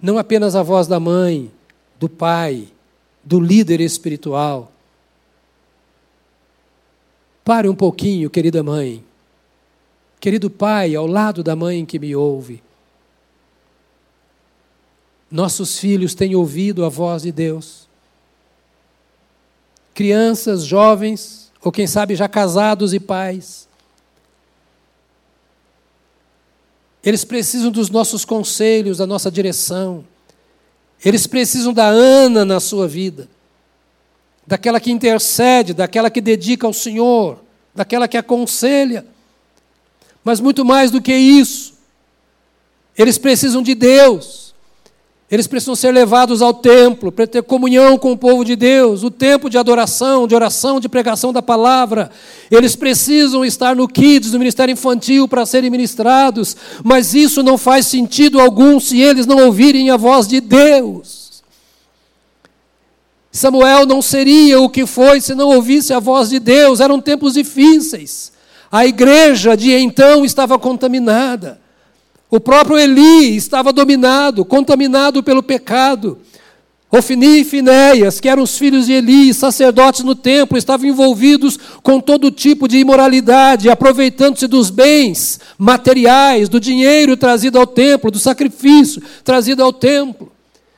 Não 0.00 0.16
apenas 0.16 0.54
a 0.54 0.62
voz 0.62 0.86
da 0.86 1.00
mãe, 1.00 1.50
do 1.98 2.08
pai, 2.08 2.68
do 3.24 3.40
líder 3.40 3.80
espiritual. 3.80 4.70
Pare 7.44 7.68
um 7.68 7.74
pouquinho, 7.74 8.30
querida 8.30 8.62
mãe. 8.62 9.04
Querido 10.20 10.48
pai, 10.48 10.94
ao 10.94 11.06
lado 11.06 11.42
da 11.42 11.56
mãe 11.56 11.84
que 11.84 11.98
me 11.98 12.14
ouve. 12.14 12.62
Nossos 15.28 15.78
filhos 15.78 16.14
têm 16.14 16.36
ouvido 16.36 16.84
a 16.84 16.88
voz 16.88 17.22
de 17.22 17.32
Deus 17.32 17.89
crianças, 20.00 20.64
jovens, 20.64 21.52
ou 21.62 21.70
quem 21.70 21.86
sabe 21.86 22.16
já 22.16 22.26
casados 22.26 22.94
e 22.94 22.98
pais. 22.98 23.68
Eles 27.04 27.22
precisam 27.22 27.70
dos 27.70 27.90
nossos 27.90 28.24
conselhos, 28.24 28.96
da 28.96 29.06
nossa 29.06 29.30
direção. 29.30 30.02
Eles 31.04 31.26
precisam 31.26 31.74
da 31.74 31.86
Ana 31.86 32.46
na 32.46 32.60
sua 32.60 32.88
vida, 32.88 33.28
daquela 34.46 34.80
que 34.80 34.90
intercede, 34.90 35.74
daquela 35.74 36.08
que 36.08 36.22
dedica 36.22 36.66
ao 36.66 36.72
Senhor, 36.72 37.38
daquela 37.74 38.08
que 38.08 38.16
aconselha. 38.16 39.04
Mas 40.24 40.40
muito 40.40 40.64
mais 40.64 40.90
do 40.90 41.02
que 41.02 41.14
isso, 41.14 41.74
eles 42.96 43.18
precisam 43.18 43.62
de 43.62 43.74
Deus. 43.74 44.49
Eles 45.30 45.46
precisam 45.46 45.76
ser 45.76 45.92
levados 45.92 46.42
ao 46.42 46.52
templo 46.52 47.12
para 47.12 47.24
ter 47.24 47.42
comunhão 47.44 47.96
com 47.96 48.10
o 48.10 48.18
povo 48.18 48.44
de 48.44 48.56
Deus, 48.56 49.04
o 49.04 49.12
tempo 49.12 49.48
de 49.48 49.56
adoração, 49.56 50.26
de 50.26 50.34
oração, 50.34 50.80
de 50.80 50.88
pregação 50.88 51.32
da 51.32 51.40
palavra. 51.40 52.10
Eles 52.50 52.74
precisam 52.74 53.44
estar 53.44 53.76
no 53.76 53.86
Kids, 53.86 54.32
no 54.32 54.40
Ministério 54.40 54.72
Infantil, 54.72 55.28
para 55.28 55.46
serem 55.46 55.70
ministrados, 55.70 56.56
mas 56.82 57.14
isso 57.14 57.44
não 57.44 57.56
faz 57.56 57.86
sentido 57.86 58.40
algum 58.40 58.80
se 58.80 59.00
eles 59.00 59.24
não 59.24 59.44
ouvirem 59.46 59.88
a 59.90 59.96
voz 59.96 60.26
de 60.26 60.40
Deus. 60.40 61.44
Samuel 63.30 63.86
não 63.86 64.02
seria 64.02 64.60
o 64.60 64.68
que 64.68 64.84
foi 64.84 65.20
se 65.20 65.36
não 65.36 65.50
ouvisse 65.50 65.92
a 65.92 66.00
voz 66.00 66.30
de 66.30 66.40
Deus, 66.40 66.80
eram 66.80 67.00
tempos 67.00 67.34
difíceis. 67.34 68.32
A 68.72 68.84
igreja 68.84 69.56
de 69.56 69.72
então 69.72 70.24
estava 70.24 70.58
contaminada. 70.58 71.59
O 72.30 72.38
próprio 72.38 72.78
Eli 72.78 73.34
estava 73.34 73.72
dominado, 73.72 74.44
contaminado 74.44 75.20
pelo 75.20 75.42
pecado. 75.42 76.18
Ofni 76.92 77.40
e 77.40 77.44
Finéias, 77.44 78.20
que 78.20 78.28
eram 78.28 78.44
os 78.44 78.56
filhos 78.56 78.86
de 78.86 78.92
Eli, 78.92 79.34
sacerdotes 79.34 80.02
no 80.04 80.14
templo, 80.14 80.56
estavam 80.56 80.88
envolvidos 80.88 81.58
com 81.82 82.00
todo 82.00 82.30
tipo 82.30 82.68
de 82.68 82.78
imoralidade, 82.78 83.68
aproveitando-se 83.68 84.46
dos 84.46 84.70
bens 84.70 85.40
materiais, 85.58 86.48
do 86.48 86.60
dinheiro 86.60 87.16
trazido 87.16 87.58
ao 87.58 87.66
templo, 87.66 88.10
do 88.10 88.18
sacrifício 88.18 89.02
trazido 89.24 89.62
ao 89.62 89.72
templo. 89.72 90.30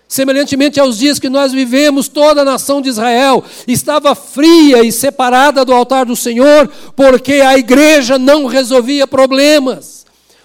Semelhantemente 0.08 0.78
aos 0.78 0.98
dias 0.98 1.18
que 1.18 1.30
nós 1.30 1.52
vivemos, 1.52 2.08
toda 2.08 2.42
a 2.42 2.44
nação 2.44 2.82
de 2.82 2.90
Israel 2.90 3.42
estava 3.66 4.14
fria 4.14 4.84
e 4.84 4.92
separada 4.92 5.64
do 5.64 5.72
altar 5.72 6.04
do 6.04 6.16
Senhor, 6.16 6.70
porque 6.94 7.34
a 7.34 7.56
igreja 7.56 8.18
não 8.18 8.44
resolvia 8.44 9.06
problemas 9.06 10.01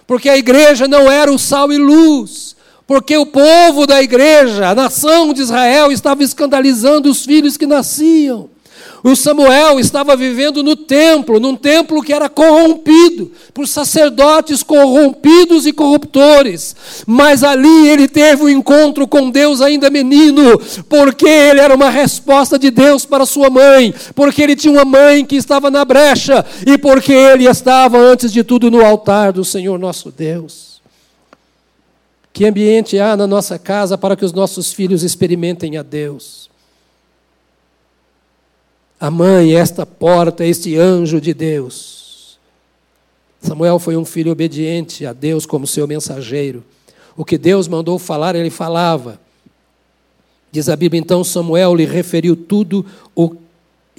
porque 0.08 0.30
a 0.30 0.38
igreja 0.38 0.88
não 0.88 1.12
era 1.12 1.32
o 1.32 1.38
sal 1.38 1.72
e 1.72 1.78
luz, 1.78 2.56
porque 2.88 3.18
o 3.18 3.26
povo 3.26 3.86
da 3.86 4.02
igreja, 4.02 4.70
a 4.70 4.74
nação 4.74 5.34
de 5.34 5.42
Israel, 5.42 5.92
estava 5.92 6.24
escandalizando 6.24 7.12
os 7.12 7.26
filhos 7.26 7.58
que 7.58 7.68
nasciam. 7.68 8.50
O 9.04 9.16
Samuel 9.16 9.80
estava 9.80 10.16
vivendo 10.16 10.64
no 10.64 10.76
templo, 10.76 11.40
num 11.40 11.56
templo 11.56 12.02
que 12.02 12.12
era 12.12 12.28
corrompido 12.28 13.32
por 13.54 13.68
sacerdotes 13.68 14.64
corrompidos 14.64 15.66
e 15.66 15.74
corruptores. 15.74 16.76
Mas 17.06 17.44
ali 17.44 17.88
ele 17.88 18.08
teve 18.08 18.44
um 18.44 18.50
encontro 18.50 19.08
com 19.08 19.30
Deus 19.30 19.62
ainda 19.62 19.90
menino, 19.90 20.60
porque 20.90 21.28
ele 21.28 21.60
era 21.60 21.76
uma 21.76 21.90
resposta 21.90 22.58
de 22.58 22.72
Deus 22.72 23.06
para 23.06 23.26
sua 23.26 23.50
mãe, 23.50 23.94
porque 24.16 24.42
ele 24.42 24.56
tinha 24.56 24.74
uma 24.74 24.86
mãe 24.86 25.24
que 25.26 25.36
estava 25.36 25.70
na 25.70 25.86
brecha 25.86 26.46
e 26.66 26.78
porque 26.78 27.14
ele 27.14 27.48
estava 27.48 27.98
antes 27.98 28.32
de 28.32 28.44
tudo 28.44 28.72
no 28.72 28.84
altar 28.84 29.32
do 29.32 29.46
Senhor 29.46 29.78
nosso 29.78 30.12
Deus. 30.12 30.82
Que 32.34 32.46
ambiente 32.46 33.00
há 33.00 33.18
na 33.18 33.26
nossa 33.26 33.58
casa 33.58 33.98
para 33.98 34.16
que 34.16 34.26
os 34.26 34.34
nossos 34.34 34.72
filhos 34.72 35.02
experimentem 35.04 35.78
a 35.78 35.84
Deus? 35.84 36.48
A 39.00 39.12
mãe, 39.12 39.56
esta 39.56 39.86
porta, 39.86 40.46
este 40.46 40.76
anjo 40.76 41.22
de 41.22 41.34
Deus. 41.34 42.38
Samuel 43.42 43.80
foi 43.80 43.96
um 43.96 44.04
filho 44.04 44.32
obediente 44.32 45.06
a 45.06 45.14
Deus 45.14 45.46
como 45.46 45.68
seu 45.68 45.88
mensageiro. 45.88 46.64
O 47.16 47.24
que 47.24 47.38
Deus 47.38 47.68
mandou 47.68 48.00
falar, 48.00 48.36
ele 48.36 48.50
falava. 48.50 49.20
Diz 50.52 50.70
a 50.70 50.76
Bíblia, 50.76 51.00
então 51.00 51.24
Samuel 51.24 51.76
lhe 51.76 51.86
referiu 51.86 52.36
tudo 52.36 52.86
o 53.16 53.36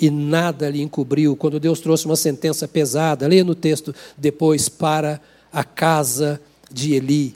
e 0.00 0.10
nada 0.10 0.68
lhe 0.68 0.80
encobriu. 0.80 1.34
Quando 1.36 1.58
Deus 1.58 1.80
trouxe 1.80 2.06
uma 2.06 2.16
sentença 2.16 2.68
pesada, 2.68 3.26
leia 3.26 3.44
no 3.44 3.54
texto 3.54 3.94
depois, 4.16 4.68
para 4.68 5.20
a 5.52 5.64
casa 5.64 6.40
de 6.70 6.94
Eli. 6.94 7.34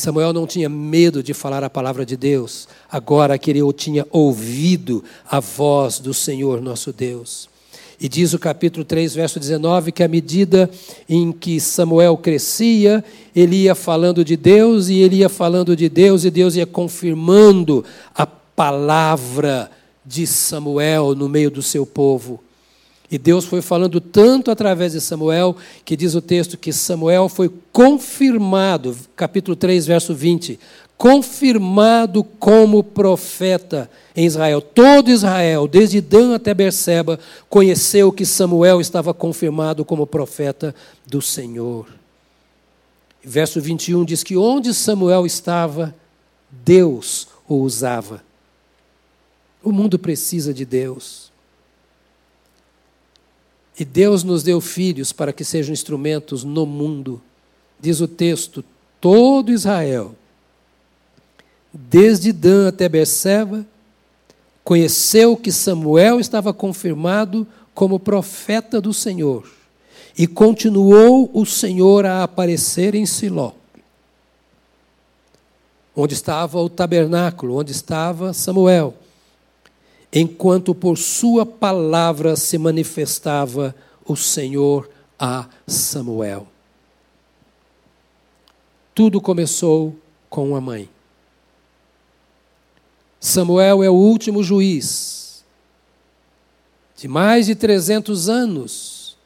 Samuel 0.00 0.32
não 0.32 0.46
tinha 0.46 0.68
medo 0.68 1.22
de 1.22 1.34
falar 1.34 1.62
a 1.62 1.70
palavra 1.70 2.04
de 2.04 2.16
Deus, 2.16 2.66
agora 2.90 3.38
que 3.38 3.50
ele 3.50 3.60
tinha 3.72 4.06
ouvido 4.10 5.04
a 5.28 5.38
voz 5.38 5.98
do 5.98 6.14
Senhor 6.14 6.60
nosso 6.60 6.92
Deus. 6.92 7.48
E 8.00 8.08
diz 8.08 8.32
o 8.32 8.38
capítulo 8.38 8.82
3, 8.82 9.14
verso 9.14 9.38
19, 9.38 9.92
que 9.92 10.02
à 10.02 10.08
medida 10.08 10.70
em 11.06 11.30
que 11.30 11.60
Samuel 11.60 12.16
crescia, 12.16 13.04
ele 13.36 13.64
ia 13.64 13.74
falando 13.74 14.24
de 14.24 14.36
Deus 14.36 14.88
e 14.88 15.00
ele 15.00 15.16
ia 15.16 15.28
falando 15.28 15.76
de 15.76 15.86
Deus 15.86 16.24
e 16.24 16.30
Deus 16.30 16.56
ia 16.56 16.66
confirmando 16.66 17.84
a 18.14 18.26
palavra 18.26 19.70
de 20.04 20.26
Samuel 20.26 21.14
no 21.14 21.28
meio 21.28 21.50
do 21.50 21.62
seu 21.62 21.84
povo. 21.84 22.40
E 23.10 23.18
Deus 23.18 23.44
foi 23.44 23.60
falando 23.60 24.00
tanto 24.00 24.50
através 24.50 24.92
de 24.92 25.00
Samuel, 25.00 25.56
que 25.84 25.96
diz 25.96 26.14
o 26.14 26.20
texto 26.20 26.56
que 26.56 26.72
Samuel 26.72 27.28
foi 27.28 27.50
confirmado, 27.72 28.96
capítulo 29.16 29.56
3, 29.56 29.84
verso 29.84 30.14
20, 30.14 30.60
confirmado 30.96 32.22
como 32.22 32.84
profeta 32.84 33.90
em 34.14 34.26
Israel. 34.26 34.60
Todo 34.60 35.10
Israel, 35.10 35.66
desde 35.66 36.00
Dan 36.00 36.36
até 36.36 36.54
Berseba, 36.54 37.18
conheceu 37.48 38.12
que 38.12 38.24
Samuel 38.24 38.80
estava 38.80 39.12
confirmado 39.12 39.84
como 39.84 40.06
profeta 40.06 40.72
do 41.04 41.20
Senhor. 41.20 41.86
Verso 43.24 43.60
21 43.60 44.04
diz 44.04 44.22
que 44.22 44.36
onde 44.36 44.72
Samuel 44.72 45.26
estava, 45.26 45.94
Deus 46.50 47.26
o 47.48 47.56
usava. 47.56 48.22
O 49.64 49.72
mundo 49.72 49.98
precisa 49.98 50.54
de 50.54 50.64
Deus. 50.64 51.29
E 53.78 53.84
Deus 53.84 54.22
nos 54.22 54.42
deu 54.42 54.60
filhos 54.60 55.12
para 55.12 55.32
que 55.32 55.44
sejam 55.44 55.72
instrumentos 55.72 56.44
no 56.44 56.66
mundo. 56.66 57.20
Diz 57.80 58.00
o 58.00 58.08
texto: 58.08 58.64
todo 59.00 59.52
Israel, 59.52 60.14
desde 61.72 62.32
Dan 62.32 62.68
até 62.68 62.88
Berseba, 62.88 63.64
conheceu 64.62 65.36
que 65.36 65.50
Samuel 65.50 66.20
estava 66.20 66.52
confirmado 66.52 67.46
como 67.74 67.98
profeta 67.98 68.80
do 68.80 68.92
Senhor. 68.92 69.50
E 70.18 70.26
continuou 70.26 71.30
o 71.32 71.46
Senhor 71.46 72.04
a 72.04 72.22
aparecer 72.22 72.94
em 72.94 73.06
Siló, 73.06 73.52
onde 75.96 76.14
estava 76.14 76.58
o 76.58 76.68
tabernáculo, 76.68 77.56
onde 77.56 77.72
estava 77.72 78.32
Samuel 78.34 78.94
enquanto 80.12 80.74
por 80.74 80.98
sua 80.98 81.46
palavra 81.46 82.34
se 82.34 82.58
manifestava 82.58 83.74
o 84.04 84.16
Senhor 84.16 84.90
a 85.18 85.48
Samuel. 85.66 86.48
Tudo 88.94 89.20
começou 89.20 89.96
com 90.28 90.48
uma 90.48 90.60
mãe. 90.60 90.88
Samuel 93.20 93.82
é 93.82 93.90
o 93.90 93.94
último 93.94 94.42
juiz 94.42 95.44
de 96.96 97.06
mais 97.06 97.46
de 97.46 97.54
300 97.54 98.28
anos 98.28 99.16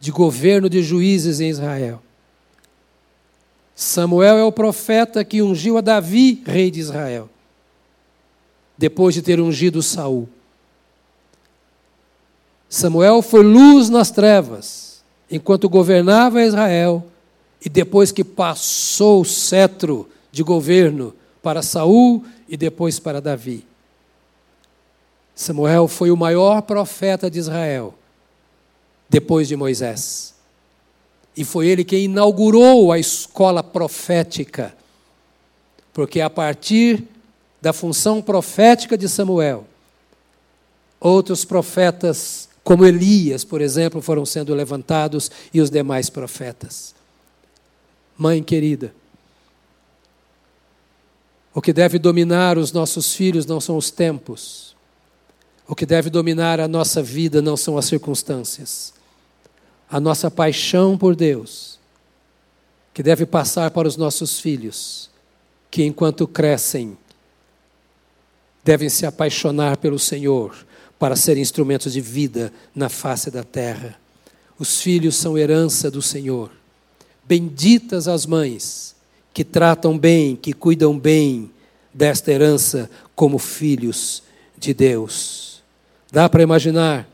de 0.00 0.10
governo 0.10 0.68
de 0.68 0.82
juízes 0.82 1.40
em 1.40 1.50
Israel. 1.50 2.02
Samuel 3.74 4.38
é 4.38 4.44
o 4.44 4.52
profeta 4.52 5.24
que 5.24 5.42
ungiu 5.42 5.76
a 5.76 5.80
Davi, 5.80 6.42
rei 6.46 6.70
de 6.70 6.80
Israel 6.80 7.28
depois 8.76 9.14
de 9.14 9.22
ter 9.22 9.40
ungido 9.40 9.82
Saul. 9.82 10.28
Samuel 12.68 13.22
foi 13.22 13.42
luz 13.42 13.88
nas 13.88 14.10
trevas, 14.10 15.02
enquanto 15.30 15.68
governava 15.68 16.42
Israel, 16.42 17.06
e 17.64 17.68
depois 17.68 18.12
que 18.12 18.24
passou 18.24 19.22
o 19.22 19.24
cetro 19.24 20.08
de 20.30 20.42
governo 20.42 21.14
para 21.42 21.62
Saul 21.62 22.24
e 22.48 22.56
depois 22.56 22.98
para 22.98 23.20
Davi. 23.20 23.64
Samuel 25.34 25.86
foi 25.88 26.10
o 26.10 26.16
maior 26.16 26.62
profeta 26.62 27.30
de 27.30 27.38
Israel, 27.38 27.94
depois 29.08 29.48
de 29.48 29.56
Moisés. 29.56 30.34
E 31.36 31.44
foi 31.44 31.68
ele 31.68 31.84
quem 31.84 32.04
inaugurou 32.04 32.90
a 32.90 32.98
escola 32.98 33.62
profética, 33.62 34.74
porque 35.92 36.20
a 36.20 36.30
partir 36.30 37.04
da 37.66 37.72
função 37.72 38.22
profética 38.22 38.96
de 38.96 39.08
Samuel. 39.08 39.66
Outros 41.00 41.44
profetas, 41.44 42.48
como 42.62 42.86
Elias, 42.86 43.42
por 43.42 43.60
exemplo, 43.60 44.00
foram 44.00 44.24
sendo 44.24 44.54
levantados 44.54 45.32
e 45.52 45.60
os 45.60 45.68
demais 45.68 46.08
profetas. 46.08 46.94
Mãe 48.16 48.40
querida, 48.40 48.94
o 51.52 51.60
que 51.60 51.72
deve 51.72 51.98
dominar 51.98 52.56
os 52.56 52.70
nossos 52.70 53.16
filhos 53.16 53.46
não 53.46 53.60
são 53.60 53.76
os 53.76 53.90
tempos. 53.90 54.76
O 55.66 55.74
que 55.74 55.84
deve 55.84 56.08
dominar 56.08 56.60
a 56.60 56.68
nossa 56.68 57.02
vida 57.02 57.42
não 57.42 57.56
são 57.56 57.76
as 57.76 57.86
circunstâncias. 57.86 58.94
A 59.90 59.98
nossa 59.98 60.30
paixão 60.30 60.96
por 60.96 61.16
Deus, 61.16 61.80
que 62.94 63.02
deve 63.02 63.26
passar 63.26 63.72
para 63.72 63.88
os 63.88 63.96
nossos 63.96 64.38
filhos, 64.38 65.10
que 65.68 65.82
enquanto 65.82 66.28
crescem, 66.28 66.96
devem 68.66 68.88
se 68.88 69.06
apaixonar 69.06 69.76
pelo 69.76 69.96
Senhor 69.96 70.52
para 70.98 71.14
ser 71.14 71.38
instrumentos 71.38 71.92
de 71.92 72.00
vida 72.00 72.52
na 72.74 72.88
face 72.88 73.30
da 73.30 73.44
terra. 73.44 73.96
Os 74.58 74.80
filhos 74.80 75.14
são 75.14 75.38
herança 75.38 75.88
do 75.88 76.02
Senhor. 76.02 76.50
Benditas 77.24 78.08
as 78.08 78.26
mães 78.26 78.96
que 79.32 79.44
tratam 79.44 79.96
bem, 79.96 80.34
que 80.34 80.52
cuidam 80.52 80.98
bem 80.98 81.48
desta 81.94 82.32
herança 82.32 82.90
como 83.14 83.38
filhos 83.38 84.24
de 84.58 84.74
Deus. 84.74 85.62
Dá 86.10 86.28
para 86.28 86.42
imaginar 86.42 87.08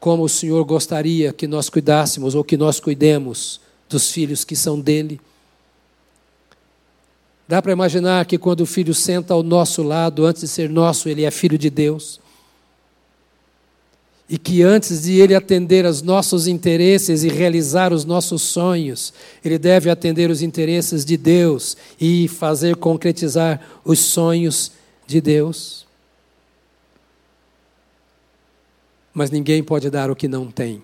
como 0.00 0.24
o 0.24 0.28
Senhor 0.28 0.64
gostaria 0.64 1.32
que 1.32 1.46
nós 1.46 1.70
cuidássemos 1.70 2.34
ou 2.34 2.42
que 2.42 2.56
nós 2.56 2.80
cuidemos 2.80 3.60
dos 3.88 4.10
filhos 4.10 4.42
que 4.42 4.56
são 4.56 4.80
dele? 4.80 5.20
Dá 7.50 7.60
para 7.60 7.72
imaginar 7.72 8.26
que 8.26 8.38
quando 8.38 8.60
o 8.60 8.66
filho 8.66 8.94
senta 8.94 9.34
ao 9.34 9.42
nosso 9.42 9.82
lado, 9.82 10.24
antes 10.24 10.42
de 10.42 10.46
ser 10.46 10.70
nosso, 10.70 11.08
ele 11.08 11.24
é 11.24 11.32
filho 11.32 11.58
de 11.58 11.68
Deus. 11.68 12.20
E 14.28 14.38
que 14.38 14.62
antes 14.62 15.02
de 15.02 15.18
ele 15.18 15.34
atender 15.34 15.84
aos 15.84 16.00
nossos 16.00 16.46
interesses 16.46 17.24
e 17.24 17.28
realizar 17.28 17.92
os 17.92 18.04
nossos 18.04 18.42
sonhos, 18.42 19.12
ele 19.44 19.58
deve 19.58 19.90
atender 19.90 20.30
os 20.30 20.42
interesses 20.42 21.04
de 21.04 21.16
Deus 21.16 21.76
e 22.00 22.28
fazer 22.28 22.76
concretizar 22.76 23.60
os 23.84 23.98
sonhos 23.98 24.70
de 25.04 25.20
Deus. 25.20 25.84
Mas 29.12 29.28
ninguém 29.32 29.60
pode 29.60 29.90
dar 29.90 30.08
o 30.08 30.14
que 30.14 30.28
não 30.28 30.52
tem. 30.52 30.80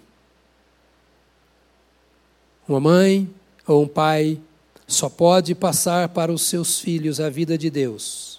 Uma 2.67 2.81
mãe 2.81 3.31
ou 3.65 3.85
um 3.85 3.87
pai 3.87 4.41
só 4.87 5.09
pode 5.09 5.55
passar 5.55 6.09
para 6.09 6.33
os 6.33 6.43
seus 6.43 6.79
filhos 6.79 7.21
a 7.21 7.29
vida 7.29 7.59
de 7.59 7.71
Deus 7.71 8.37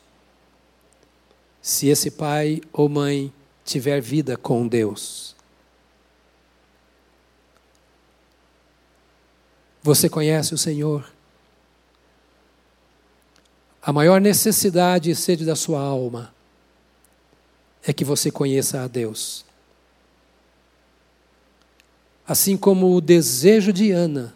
se 1.68 1.90
esse 1.90 2.10
pai 2.10 2.62
ou 2.72 2.88
mãe 2.88 3.34
tiver 3.66 4.00
vida 4.00 4.38
com 4.38 4.66
Deus. 4.66 5.36
Você 9.84 10.08
conhece 10.08 10.54
o 10.54 10.58
Senhor? 10.58 11.12
A 13.82 13.92
maior 13.92 14.22
necessidade 14.22 15.12
e 15.12 15.16
sede 15.16 15.44
da 15.44 15.58
sua 15.58 15.82
alma 15.82 16.34
é 17.84 17.92
que 17.92 18.06
você 18.06 18.32
conheça 18.32 18.82
a 18.82 18.88
Deus. 18.88 19.44
Assim 22.26 22.56
como 22.56 22.96
o 22.96 23.02
desejo 23.02 23.74
de 23.74 23.92
Ana 23.92 24.34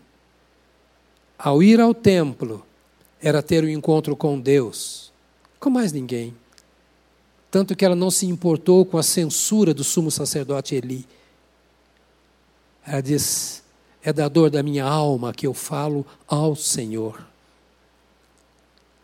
ao 1.44 1.64
ir 1.64 1.80
ao 1.80 1.94
templo, 1.94 2.64
era 3.20 3.42
ter 3.42 3.64
o 3.64 3.68
um 3.68 3.70
encontro 3.70 4.16
com 4.16 4.39
Deus, 4.39 5.12
com 5.60 5.72
mais 5.72 5.92
ninguém. 5.92 6.36
Tanto 7.50 7.76
que 7.76 7.84
ela 7.84 7.96
não 7.96 8.12
se 8.12 8.28
importou 8.28 8.86
com 8.86 8.98
a 8.98 9.04
censura 9.04 9.74
do 9.74 9.84
sumo 9.84 10.12
sacerdote 10.12 10.76
Eli. 10.76 11.06
Ela 12.86 13.02
diz: 13.02 13.64
É 14.04 14.14
da 14.14 14.28
dor 14.28 14.52
da 14.52 14.62
minha 14.62 14.86
alma 14.86 15.34
que 15.34 15.48
eu 15.48 15.54
falo 15.54 16.06
ao 16.28 16.56
Senhor. 16.56 17.26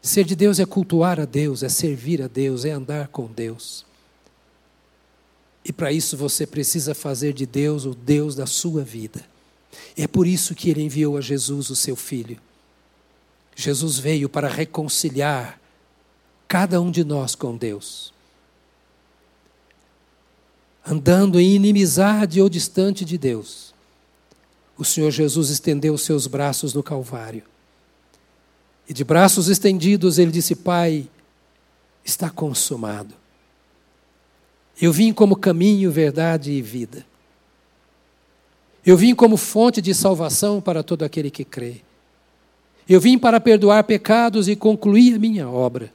Ser 0.02 0.24
de 0.24 0.36
Deus 0.36 0.60
é 0.60 0.66
cultuar 0.66 1.20
a 1.20 1.26
Deus, 1.26 1.64
é 1.64 1.70
servir 1.70 2.22
a 2.22 2.28
Deus, 2.28 2.66
é 2.66 2.72
andar 2.72 3.08
com 3.08 3.26
Deus. 3.26 3.84
E 5.66 5.74
para 5.74 5.92
isso 5.92 6.16
você 6.16 6.46
precisa 6.46 6.94
fazer 6.96 7.34
de 7.34 7.46
Deus 7.46 7.84
o 7.84 7.94
Deus 7.94 8.36
da 8.36 8.46
sua 8.46 8.84
vida. 8.84 9.26
É 9.96 10.08
por 10.08 10.28
isso 10.28 10.54
que 10.54 10.70
ele 10.70 10.82
enviou 10.82 11.18
a 11.18 11.22
Jesus, 11.22 11.70
o 11.70 11.76
seu 11.76 11.96
filho. 11.96 12.40
Jesus 13.56 13.98
veio 13.98 14.30
para 14.30 14.48
reconciliar 14.48 15.60
cada 16.48 16.80
um 16.80 16.92
de 16.92 17.04
nós 17.04 17.34
com 17.34 17.58
Deus. 17.58 18.14
Andando 20.86 21.40
em 21.40 21.56
inimizade 21.56 22.40
ou 22.40 22.48
distante 22.48 23.04
de 23.04 23.18
Deus, 23.18 23.74
o 24.78 24.86
Senhor 24.86 25.10
Jesus 25.10 25.50
estendeu 25.50 25.94
os 25.96 26.04
seus 26.04 26.28
braços 26.28 26.74
no 26.74 26.84
Calvário. 26.84 27.44
E 28.88 28.94
de 28.94 29.04
braços 29.04 29.50
estendidos, 29.50 30.20
ele 30.20 30.32
disse: 30.32 30.56
Pai, 30.56 31.10
está 32.06 32.30
consumado. 32.30 33.14
Eu 34.80 34.94
vim 34.94 35.12
como 35.12 35.36
caminho, 35.36 35.92
verdade 35.92 36.52
e 36.52 36.62
vida. 36.62 37.07
Eu 38.88 38.96
vim 38.96 39.14
como 39.14 39.36
fonte 39.36 39.82
de 39.82 39.94
salvação 39.94 40.62
para 40.62 40.82
todo 40.82 41.04
aquele 41.04 41.30
que 41.30 41.44
crê. 41.44 41.82
Eu 42.88 43.02
vim 43.02 43.18
para 43.18 43.38
perdoar 43.38 43.84
pecados 43.84 44.48
e 44.48 44.56
concluir 44.56 45.16
a 45.16 45.20
minha 45.20 45.50
obra. 45.50 45.92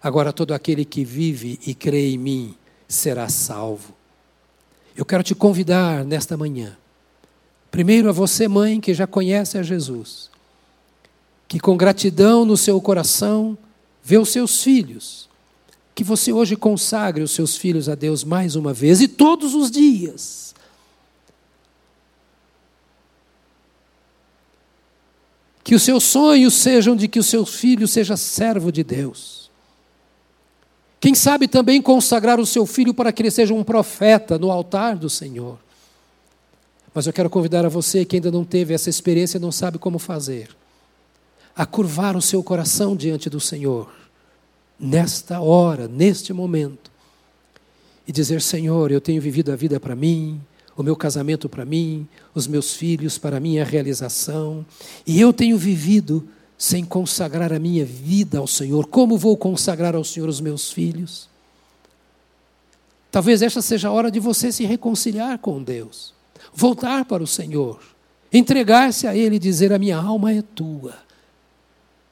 Agora 0.00 0.32
todo 0.32 0.54
aquele 0.54 0.84
que 0.84 1.04
vive 1.04 1.58
e 1.66 1.74
crê 1.74 2.12
em 2.12 2.16
mim 2.16 2.54
será 2.86 3.28
salvo. 3.28 3.92
Eu 4.96 5.04
quero 5.04 5.24
te 5.24 5.34
convidar 5.34 6.04
nesta 6.04 6.36
manhã. 6.36 6.76
Primeiro 7.72 8.08
a 8.08 8.12
você, 8.12 8.46
mãe, 8.46 8.80
que 8.80 8.94
já 8.94 9.08
conhece 9.08 9.58
a 9.58 9.62
Jesus, 9.64 10.30
que 11.48 11.58
com 11.58 11.76
gratidão 11.76 12.44
no 12.44 12.56
seu 12.56 12.80
coração 12.80 13.58
vê 14.00 14.16
os 14.16 14.28
seus 14.28 14.62
filhos, 14.62 15.28
que 15.92 16.04
você 16.04 16.32
hoje 16.32 16.54
consagre 16.54 17.24
os 17.24 17.32
seus 17.32 17.56
filhos 17.56 17.88
a 17.88 17.96
Deus 17.96 18.22
mais 18.22 18.54
uma 18.54 18.72
vez 18.72 19.00
e 19.00 19.08
todos 19.08 19.56
os 19.56 19.72
dias 19.72 20.50
Que 25.70 25.76
os 25.76 25.84
seus 25.84 26.02
sonhos 26.02 26.54
sejam 26.54 26.96
de 26.96 27.06
que 27.06 27.20
o 27.20 27.22
seu 27.22 27.46
filho 27.46 27.86
seja 27.86 28.16
servo 28.16 28.72
de 28.72 28.82
Deus. 28.82 29.48
Quem 30.98 31.14
sabe 31.14 31.46
também 31.46 31.80
consagrar 31.80 32.40
o 32.40 32.44
seu 32.44 32.66
filho 32.66 32.92
para 32.92 33.12
que 33.12 33.22
ele 33.22 33.30
seja 33.30 33.54
um 33.54 33.62
profeta 33.62 34.36
no 34.36 34.50
altar 34.50 34.96
do 34.96 35.08
Senhor. 35.08 35.60
Mas 36.92 37.06
eu 37.06 37.12
quero 37.12 37.30
convidar 37.30 37.64
a 37.64 37.68
você 37.68 38.04
que 38.04 38.16
ainda 38.16 38.32
não 38.32 38.44
teve 38.44 38.74
essa 38.74 38.90
experiência 38.90 39.38
e 39.38 39.40
não 39.40 39.52
sabe 39.52 39.78
como 39.78 40.00
fazer, 40.00 40.48
a 41.54 41.64
curvar 41.64 42.16
o 42.16 42.20
seu 42.20 42.42
coração 42.42 42.96
diante 42.96 43.30
do 43.30 43.38
Senhor, 43.38 43.92
nesta 44.76 45.40
hora, 45.40 45.86
neste 45.86 46.32
momento, 46.32 46.90
e 48.08 48.10
dizer: 48.10 48.42
Senhor, 48.42 48.90
eu 48.90 49.00
tenho 49.00 49.22
vivido 49.22 49.52
a 49.52 49.54
vida 49.54 49.78
para 49.78 49.94
mim, 49.94 50.40
o 50.80 50.84
meu 50.84 50.96
casamento 50.96 51.48
para 51.48 51.64
mim, 51.64 52.08
os 52.34 52.46
meus 52.46 52.74
filhos 52.74 53.18
para 53.18 53.36
a 53.36 53.40
minha 53.40 53.64
realização. 53.64 54.64
E 55.06 55.20
eu 55.20 55.32
tenho 55.32 55.58
vivido 55.58 56.26
sem 56.56 56.84
consagrar 56.84 57.52
a 57.52 57.58
minha 57.58 57.84
vida 57.84 58.38
ao 58.38 58.46
Senhor. 58.46 58.86
Como 58.86 59.18
vou 59.18 59.36
consagrar 59.36 59.94
ao 59.94 60.04
Senhor 60.04 60.28
os 60.28 60.40
meus 60.40 60.72
filhos? 60.72 61.28
Talvez 63.10 63.42
esta 63.42 63.60
seja 63.60 63.88
a 63.88 63.92
hora 63.92 64.10
de 64.10 64.20
você 64.20 64.52
se 64.52 64.64
reconciliar 64.64 65.38
com 65.38 65.62
Deus, 65.62 66.14
voltar 66.54 67.04
para 67.04 67.22
o 67.22 67.26
Senhor, 67.26 67.80
entregar-se 68.32 69.06
a 69.06 69.16
Ele 69.16 69.36
e 69.36 69.40
dizer: 69.40 69.72
A 69.72 69.78
minha 69.78 69.96
alma 69.96 70.32
é 70.32 70.42
tua. 70.42 70.94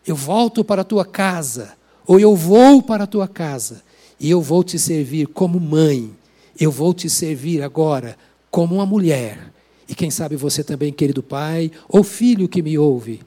Eu 0.06 0.16
volto 0.16 0.64
para 0.64 0.82
a 0.82 0.84
tua 0.84 1.04
casa, 1.04 1.74
ou 2.06 2.18
eu 2.18 2.34
vou 2.34 2.82
para 2.82 3.04
a 3.04 3.06
tua 3.06 3.28
casa, 3.28 3.82
e 4.18 4.28
eu 4.28 4.40
vou 4.40 4.64
te 4.64 4.78
servir 4.78 5.28
como 5.28 5.60
mãe. 5.60 6.12
Eu 6.60 6.72
vou 6.72 6.92
te 6.92 7.08
servir 7.08 7.62
agora 7.62 8.16
como 8.51 8.76
uma 8.76 8.86
mulher. 8.86 9.53
E 9.88 9.94
quem 9.94 10.11
sabe 10.11 10.36
você 10.36 10.62
também, 10.62 10.92
querido 10.92 11.22
pai 11.22 11.70
ou 11.88 12.03
filho 12.05 12.49
que 12.49 12.62
me 12.62 12.76
ouve, 12.76 13.20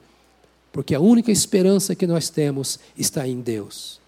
porque 0.72 0.94
a 0.94 1.00
única 1.00 1.30
esperança 1.30 1.94
que 1.94 2.06
nós 2.06 2.30
temos 2.30 2.78
está 2.96 3.26
em 3.26 3.40
Deus. 3.40 4.00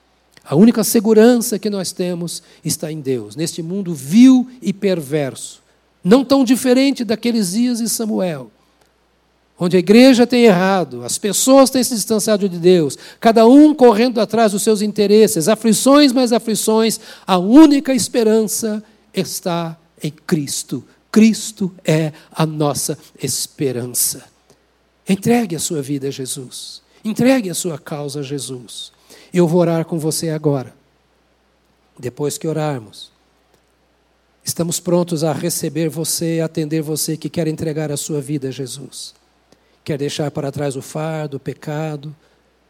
A 0.45 0.55
única 0.55 0.85
segurança 0.85 1.59
que 1.59 1.71
nós 1.71 1.91
temos 1.91 2.43
está 2.65 2.93
em 2.93 3.01
Deus, 3.01 3.35
neste 3.35 3.63
mundo 3.63 3.95
vil 3.95 4.49
e 4.61 4.73
perverso, 4.73 5.63
não 6.03 6.25
tão 6.25 6.45
diferente 6.45 7.03
daqueles 7.03 7.53
dias 7.53 7.79
de 7.79 7.89
Samuel, 7.89 8.51
onde 9.59 9.77
a 9.77 9.79
igreja 9.79 10.27
tem 10.27 10.45
errado, 10.45 11.03
as 11.03 11.17
pessoas 11.17 11.71
têm 11.71 11.83
se 11.83 11.95
distanciado 11.95 12.47
de 12.47 12.59
Deus, 12.59 12.99
cada 13.19 13.47
um 13.47 13.75
correndo 13.75 14.21
atrás 14.21 14.53
dos 14.53 14.63
seus 14.63 14.83
interesses, 14.83 15.49
aflições 15.49 16.13
mais 16.13 16.31
aflições, 16.31 17.01
a 17.27 17.39
única 17.39 17.95
esperança 17.95 18.85
está 19.15 19.79
em 20.03 20.11
Cristo 20.11 20.85
Cristo 21.15 21.73
é 21.85 22.13
a 22.33 22.45
nossa 22.45 22.99
esperança. 23.23 24.25
Entregue 25.09 25.55
a 25.55 25.61
sua 25.61 25.81
vida 25.81 26.09
a 26.09 26.11
Jesus. 26.11 26.83
Entregue 27.05 27.49
a 27.49 27.55
sua 27.55 27.79
causa 27.79 28.19
a 28.19 28.23
Jesus. 28.25 28.91
Eu 29.33 29.47
vou 29.47 29.61
orar 29.61 29.85
com 29.85 29.97
você 29.97 30.31
agora. 30.31 30.75
Depois 31.97 32.37
que 32.37 32.49
orarmos, 32.49 33.13
estamos 34.45 34.81
prontos 34.81 35.23
a 35.23 35.33
receber 35.33 35.89
você, 35.89 36.41
atender 36.41 36.83
você 36.83 37.17
que 37.17 37.31
quer 37.31 37.47
entregar 37.47 37.93
a 37.93 37.97
sua 37.97 38.21
vida 38.21 38.49
a 38.49 38.51
Jesus. 38.51 39.15
Quer 39.85 39.99
deixar 39.99 40.33
para 40.33 40.51
trás 40.51 40.75
o 40.75 40.83
fardo, 40.83 41.37
o 41.37 41.41
pecado, 41.41 42.13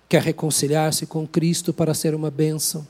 quer 0.07 0.21
reconciliar-se 0.21 1.07
com 1.07 1.27
Cristo 1.27 1.73
para 1.73 1.95
ser 1.95 2.15
uma 2.15 2.31
bênção 2.31 2.87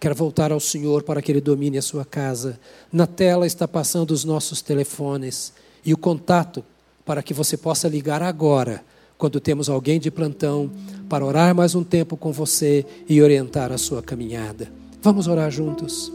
quer 0.00 0.14
voltar 0.14 0.52
ao 0.52 0.60
Senhor 0.60 1.02
para 1.02 1.20
que 1.20 1.32
Ele 1.32 1.40
domine 1.40 1.78
a 1.78 1.82
sua 1.82 2.04
casa. 2.04 2.58
Na 2.92 3.06
tela 3.06 3.46
está 3.46 3.66
passando 3.66 4.12
os 4.12 4.24
nossos 4.24 4.62
telefones 4.62 5.52
e 5.84 5.92
o 5.92 5.98
contato 5.98 6.64
para 7.04 7.22
que 7.22 7.34
você 7.34 7.56
possa 7.56 7.88
ligar 7.88 8.22
agora, 8.22 8.84
quando 9.16 9.40
temos 9.40 9.68
alguém 9.68 9.98
de 9.98 10.10
plantão, 10.10 10.70
para 11.08 11.24
orar 11.24 11.54
mais 11.54 11.74
um 11.74 11.82
tempo 11.82 12.16
com 12.16 12.30
você 12.30 12.84
e 13.08 13.20
orientar 13.22 13.72
a 13.72 13.78
sua 13.78 14.02
caminhada. 14.02 14.70
Vamos 15.02 15.26
orar 15.26 15.50
juntos. 15.50 16.12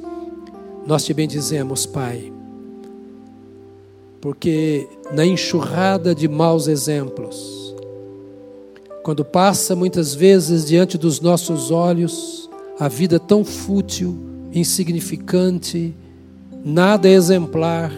Nós 0.85 1.03
te 1.03 1.13
bendizemos, 1.13 1.85
Pai, 1.85 2.31
porque 4.21 4.87
na 5.11 5.25
enxurrada 5.25 6.13
de 6.13 6.27
maus 6.27 6.67
exemplos, 6.67 7.75
quando 9.03 9.25
passa 9.25 9.75
muitas 9.75 10.13
vezes 10.13 10.65
diante 10.65 10.97
dos 10.97 11.19
nossos 11.19 11.71
olhos, 11.71 12.42
a 12.79 12.87
vida 12.87 13.19
tão 13.19 13.45
fútil, 13.45 14.17
insignificante, 14.51 15.93
nada 16.63 17.07
exemplar 17.07 17.91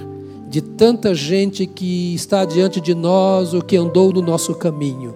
de 0.49 0.61
tanta 0.61 1.13
gente 1.13 1.65
que 1.65 2.13
está 2.13 2.45
diante 2.45 2.80
de 2.80 2.93
nós 2.93 3.53
ou 3.53 3.61
que 3.61 3.78
andou 3.78 4.11
no 4.11 4.21
nosso 4.21 4.53
caminho. 4.55 5.15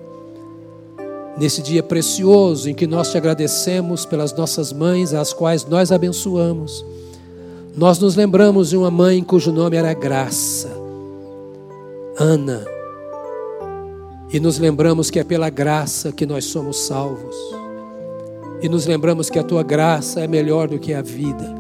Nesse 1.38 1.62
dia 1.62 1.82
precioso 1.82 2.70
em 2.70 2.74
que 2.74 2.88
nós 2.88 3.12
te 3.12 3.18
agradecemos 3.18 4.06
pelas 4.06 4.34
nossas 4.34 4.74
mães, 4.74 5.14
as 5.14 5.32
quais 5.32 5.66
nós 5.66 5.92
abençoamos, 5.92 6.86
nós 7.76 8.00
nos 8.00 8.16
lembramos 8.16 8.70
de 8.70 8.78
uma 8.78 8.92
mãe 8.92 9.24
cujo 9.24 9.52
nome 9.52 9.78
era 9.78 9.94
Graça, 9.94 10.70
Ana, 12.18 12.66
e 14.34 14.40
nos 14.40 14.60
lembramos 14.60 15.10
que 15.10 15.20
é 15.20 15.24
pela 15.24 15.50
graça 15.50 16.12
que 16.12 16.26
nós 16.26 16.46
somos 16.46 16.78
salvos 16.80 17.59
e 18.62 18.68
nos 18.68 18.86
lembramos 18.86 19.30
que 19.30 19.40
a 19.40 19.44
tua 19.44 19.64
graça 19.64 20.20
é 20.20 20.28
melhor 20.28 20.68
do 20.68 20.80
que 20.80 20.94
a 20.94 21.02
vida. 21.02 21.56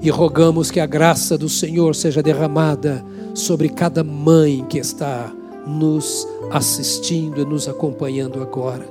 E 0.00 0.10
rogamos 0.10 0.70
que 0.70 0.80
a 0.80 0.86
graça 0.86 1.36
do 1.36 1.48
Senhor 1.48 1.94
seja 1.94 2.22
derramada 2.22 3.04
sobre 3.34 3.68
cada 3.68 4.04
mãe 4.04 4.64
que 4.68 4.78
está 4.78 5.32
nos 5.66 6.26
assistindo 6.50 7.40
e 7.40 7.44
nos 7.44 7.68
acompanhando 7.68 8.42
agora. 8.42 8.84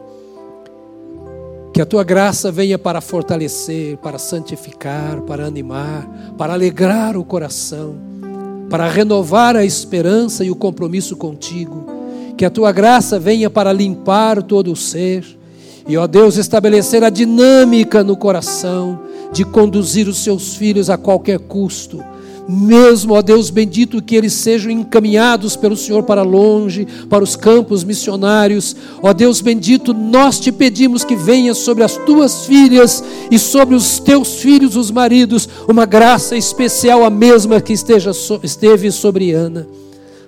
Que 1.73 1.81
a 1.81 1.85
tua 1.85 2.03
graça 2.03 2.51
venha 2.51 2.77
para 2.77 2.99
fortalecer, 2.99 3.97
para 3.97 4.17
santificar, 4.17 5.21
para 5.21 5.45
animar, 5.45 6.09
para 6.37 6.53
alegrar 6.53 7.15
o 7.15 7.23
coração, 7.23 7.95
para 8.69 8.89
renovar 8.89 9.55
a 9.55 9.63
esperança 9.63 10.43
e 10.43 10.51
o 10.51 10.55
compromisso 10.55 11.15
contigo. 11.15 11.85
Que 12.37 12.43
a 12.43 12.49
tua 12.49 12.71
graça 12.71 13.19
venha 13.19 13.49
para 13.49 13.71
limpar 13.71 14.43
todo 14.43 14.71
o 14.71 14.75
ser 14.75 15.39
e, 15.87 15.97
ó 15.97 16.07
Deus, 16.07 16.37
estabelecer 16.37 17.03
a 17.03 17.09
dinâmica 17.09 18.03
no 18.03 18.15
coração 18.15 18.99
de 19.31 19.45
conduzir 19.45 20.07
os 20.07 20.17
seus 20.23 20.55
filhos 20.55 20.89
a 20.89 20.97
qualquer 20.97 21.39
custo. 21.39 22.03
Mesmo, 22.47 23.13
ó 23.13 23.21
Deus 23.21 23.49
bendito, 23.49 24.01
que 24.01 24.15
eles 24.15 24.33
sejam 24.33 24.71
encaminhados 24.71 25.55
pelo 25.55 25.77
Senhor 25.77 26.03
para 26.03 26.21
longe, 26.21 26.87
para 27.09 27.23
os 27.23 27.35
campos 27.35 27.83
missionários. 27.83 28.75
Ó 29.01 29.13
Deus 29.13 29.41
bendito, 29.41 29.93
nós 29.93 30.39
te 30.39 30.51
pedimos 30.51 31.03
que 31.03 31.15
venha 31.15 31.53
sobre 31.53 31.83
as 31.83 31.95
tuas 31.97 32.45
filhas 32.45 33.03
e 33.29 33.39
sobre 33.39 33.75
os 33.75 33.99
teus 33.99 34.41
filhos, 34.41 34.75
os 34.75 34.91
maridos, 34.91 35.47
uma 35.67 35.85
graça 35.85 36.35
especial, 36.35 37.05
a 37.05 37.09
mesma 37.09 37.61
que 37.61 37.73
esteja, 37.73 38.11
esteve 38.43 38.91
sobre 38.91 39.31
Ana. 39.31 39.67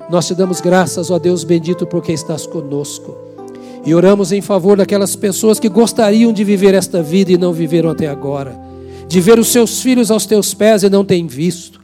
Nós 0.09 0.27
te 0.27 0.35
damos 0.35 0.61
graças, 0.61 1.09
ó 1.09 1.17
Deus 1.17 1.43
bendito, 1.43 1.85
porque 1.85 2.13
estás 2.13 2.45
conosco. 2.45 3.22
E 3.85 3.93
oramos 3.93 4.31
em 4.31 4.41
favor 4.41 4.77
daquelas 4.77 5.15
pessoas 5.15 5.59
que 5.59 5.67
gostariam 5.67 6.31
de 6.31 6.43
viver 6.43 6.73
esta 6.73 7.03
vida 7.03 7.31
e 7.31 7.37
não 7.37 7.51
viveram 7.51 7.89
até 7.89 8.07
agora, 8.07 8.57
de 9.07 9.19
ver 9.19 9.37
os 9.37 9.49
seus 9.49 9.81
filhos 9.81 10.09
aos 10.09 10.25
teus 10.25 10.53
pés 10.53 10.83
e 10.83 10.89
não 10.89 11.03
têm 11.03 11.27
visto. 11.27 11.82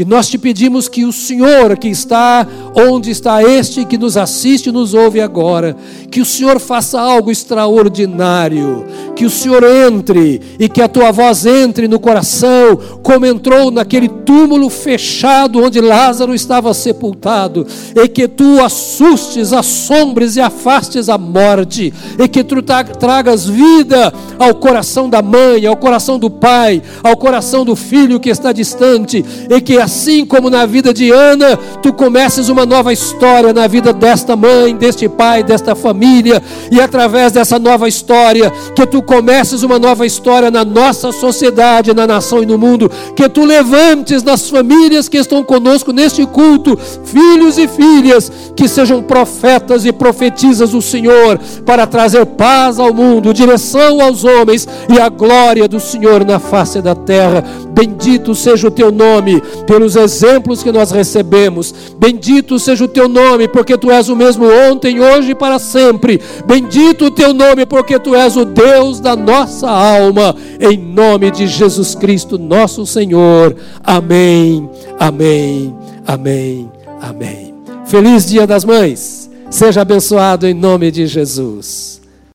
E 0.00 0.04
nós 0.06 0.30
te 0.30 0.38
pedimos 0.38 0.88
que 0.88 1.04
o 1.04 1.12
Senhor, 1.12 1.76
que 1.76 1.88
está 1.88 2.48
onde 2.74 3.10
está 3.10 3.42
este 3.42 3.84
que 3.84 3.98
nos 3.98 4.16
assiste 4.16 4.70
e 4.70 4.72
nos 4.72 4.94
ouve 4.94 5.20
agora, 5.20 5.76
que 6.10 6.22
o 6.22 6.24
Senhor 6.24 6.58
faça 6.58 6.98
algo 6.98 7.30
extraordinário, 7.30 8.86
que 9.14 9.26
o 9.26 9.30
Senhor 9.30 9.62
entre 9.62 10.40
e 10.58 10.70
que 10.70 10.80
a 10.80 10.88
tua 10.88 11.12
voz 11.12 11.44
entre 11.44 11.86
no 11.86 12.00
coração, 12.00 12.78
como 13.02 13.26
entrou 13.26 13.70
naquele 13.70 14.08
túmulo 14.08 14.70
fechado 14.70 15.62
onde 15.62 15.82
Lázaro 15.82 16.34
estava 16.34 16.72
sepultado, 16.72 17.66
e 17.94 18.08
que 18.08 18.26
tu 18.26 18.58
assustes, 18.62 19.52
assombres 19.52 20.34
e 20.36 20.40
afastes 20.40 21.10
a 21.10 21.18
morte, 21.18 21.92
e 22.18 22.26
que 22.26 22.42
tu 22.42 22.62
tragas 22.62 23.46
vida 23.46 24.10
ao 24.38 24.54
coração 24.54 25.10
da 25.10 25.20
mãe, 25.20 25.66
ao 25.66 25.76
coração 25.76 26.18
do 26.18 26.30
pai, 26.30 26.82
ao 27.02 27.18
coração 27.18 27.66
do 27.66 27.76
filho 27.76 28.18
que 28.18 28.30
está 28.30 28.50
distante, 28.50 29.22
e 29.50 29.60
que 29.60 29.78
assim 29.90 30.24
como 30.24 30.48
na 30.48 30.64
vida 30.66 30.94
de 30.94 31.10
Ana, 31.10 31.56
tu 31.82 31.92
comeces 31.92 32.48
uma 32.48 32.64
nova 32.64 32.92
história 32.92 33.52
na 33.52 33.66
vida 33.66 33.92
desta 33.92 34.36
mãe, 34.36 34.76
deste 34.76 35.08
pai, 35.08 35.42
desta 35.42 35.74
família, 35.74 36.40
e 36.70 36.80
através 36.80 37.32
dessa 37.32 37.58
nova 37.58 37.88
história, 37.88 38.52
que 38.76 38.86
tu 38.86 39.02
comeces 39.02 39.64
uma 39.64 39.80
nova 39.80 40.06
história 40.06 40.48
na 40.48 40.64
nossa 40.64 41.10
sociedade, 41.10 41.92
na 41.92 42.06
nação 42.06 42.40
e 42.40 42.46
no 42.46 42.56
mundo, 42.56 42.88
que 43.16 43.28
tu 43.28 43.44
levantes 43.44 44.22
nas 44.22 44.48
famílias 44.48 45.08
que 45.08 45.18
estão 45.18 45.42
conosco 45.42 45.92
neste 45.92 46.24
culto, 46.24 46.78
filhos 47.04 47.58
e 47.58 47.66
filhas 47.66 48.30
que 48.54 48.68
sejam 48.68 49.02
profetas 49.02 49.84
e 49.84 49.92
profetizas 49.92 50.70
do 50.70 50.80
Senhor, 50.80 51.36
para 51.66 51.84
trazer 51.84 52.24
paz 52.26 52.78
ao 52.78 52.94
mundo, 52.94 53.34
direção 53.34 54.00
aos 54.00 54.22
homens 54.22 54.68
e 54.88 55.00
a 55.00 55.08
glória 55.08 55.66
do 55.66 55.80
Senhor 55.80 56.24
na 56.24 56.38
face 56.38 56.80
da 56.80 56.94
terra. 56.94 57.42
Bendito 57.72 58.34
seja 58.36 58.68
o 58.68 58.70
teu 58.70 58.92
nome 58.92 59.42
pelos 59.80 59.96
exemplos 59.96 60.62
que 60.62 60.70
nós 60.70 60.90
recebemos. 60.90 61.74
Bendito 61.98 62.58
seja 62.58 62.84
o 62.84 62.88
teu 62.88 63.08
nome, 63.08 63.48
porque 63.48 63.78
tu 63.78 63.90
és 63.90 64.10
o 64.10 64.16
mesmo 64.16 64.44
ontem, 64.70 65.00
hoje 65.00 65.30
e 65.30 65.34
para 65.34 65.58
sempre. 65.58 66.20
Bendito 66.46 67.06
o 67.06 67.10
teu 67.10 67.32
nome, 67.32 67.64
porque 67.64 67.98
tu 67.98 68.14
és 68.14 68.36
o 68.36 68.44
Deus 68.44 69.00
da 69.00 69.16
nossa 69.16 69.70
alma. 69.70 70.36
Em 70.60 70.76
nome 70.76 71.30
de 71.30 71.46
Jesus 71.46 71.94
Cristo, 71.94 72.38
nosso 72.38 72.84
Senhor. 72.84 73.56
Amém. 73.82 74.68
Amém. 74.98 75.74
Amém. 76.06 76.70
Amém. 77.00 77.54
Feliz 77.86 78.26
Dia 78.26 78.46
das 78.46 78.66
Mães. 78.66 79.30
Seja 79.48 79.80
abençoado 79.80 80.46
em 80.46 80.52
nome 80.52 80.90
de 80.90 81.06
Jesus. 81.06 81.99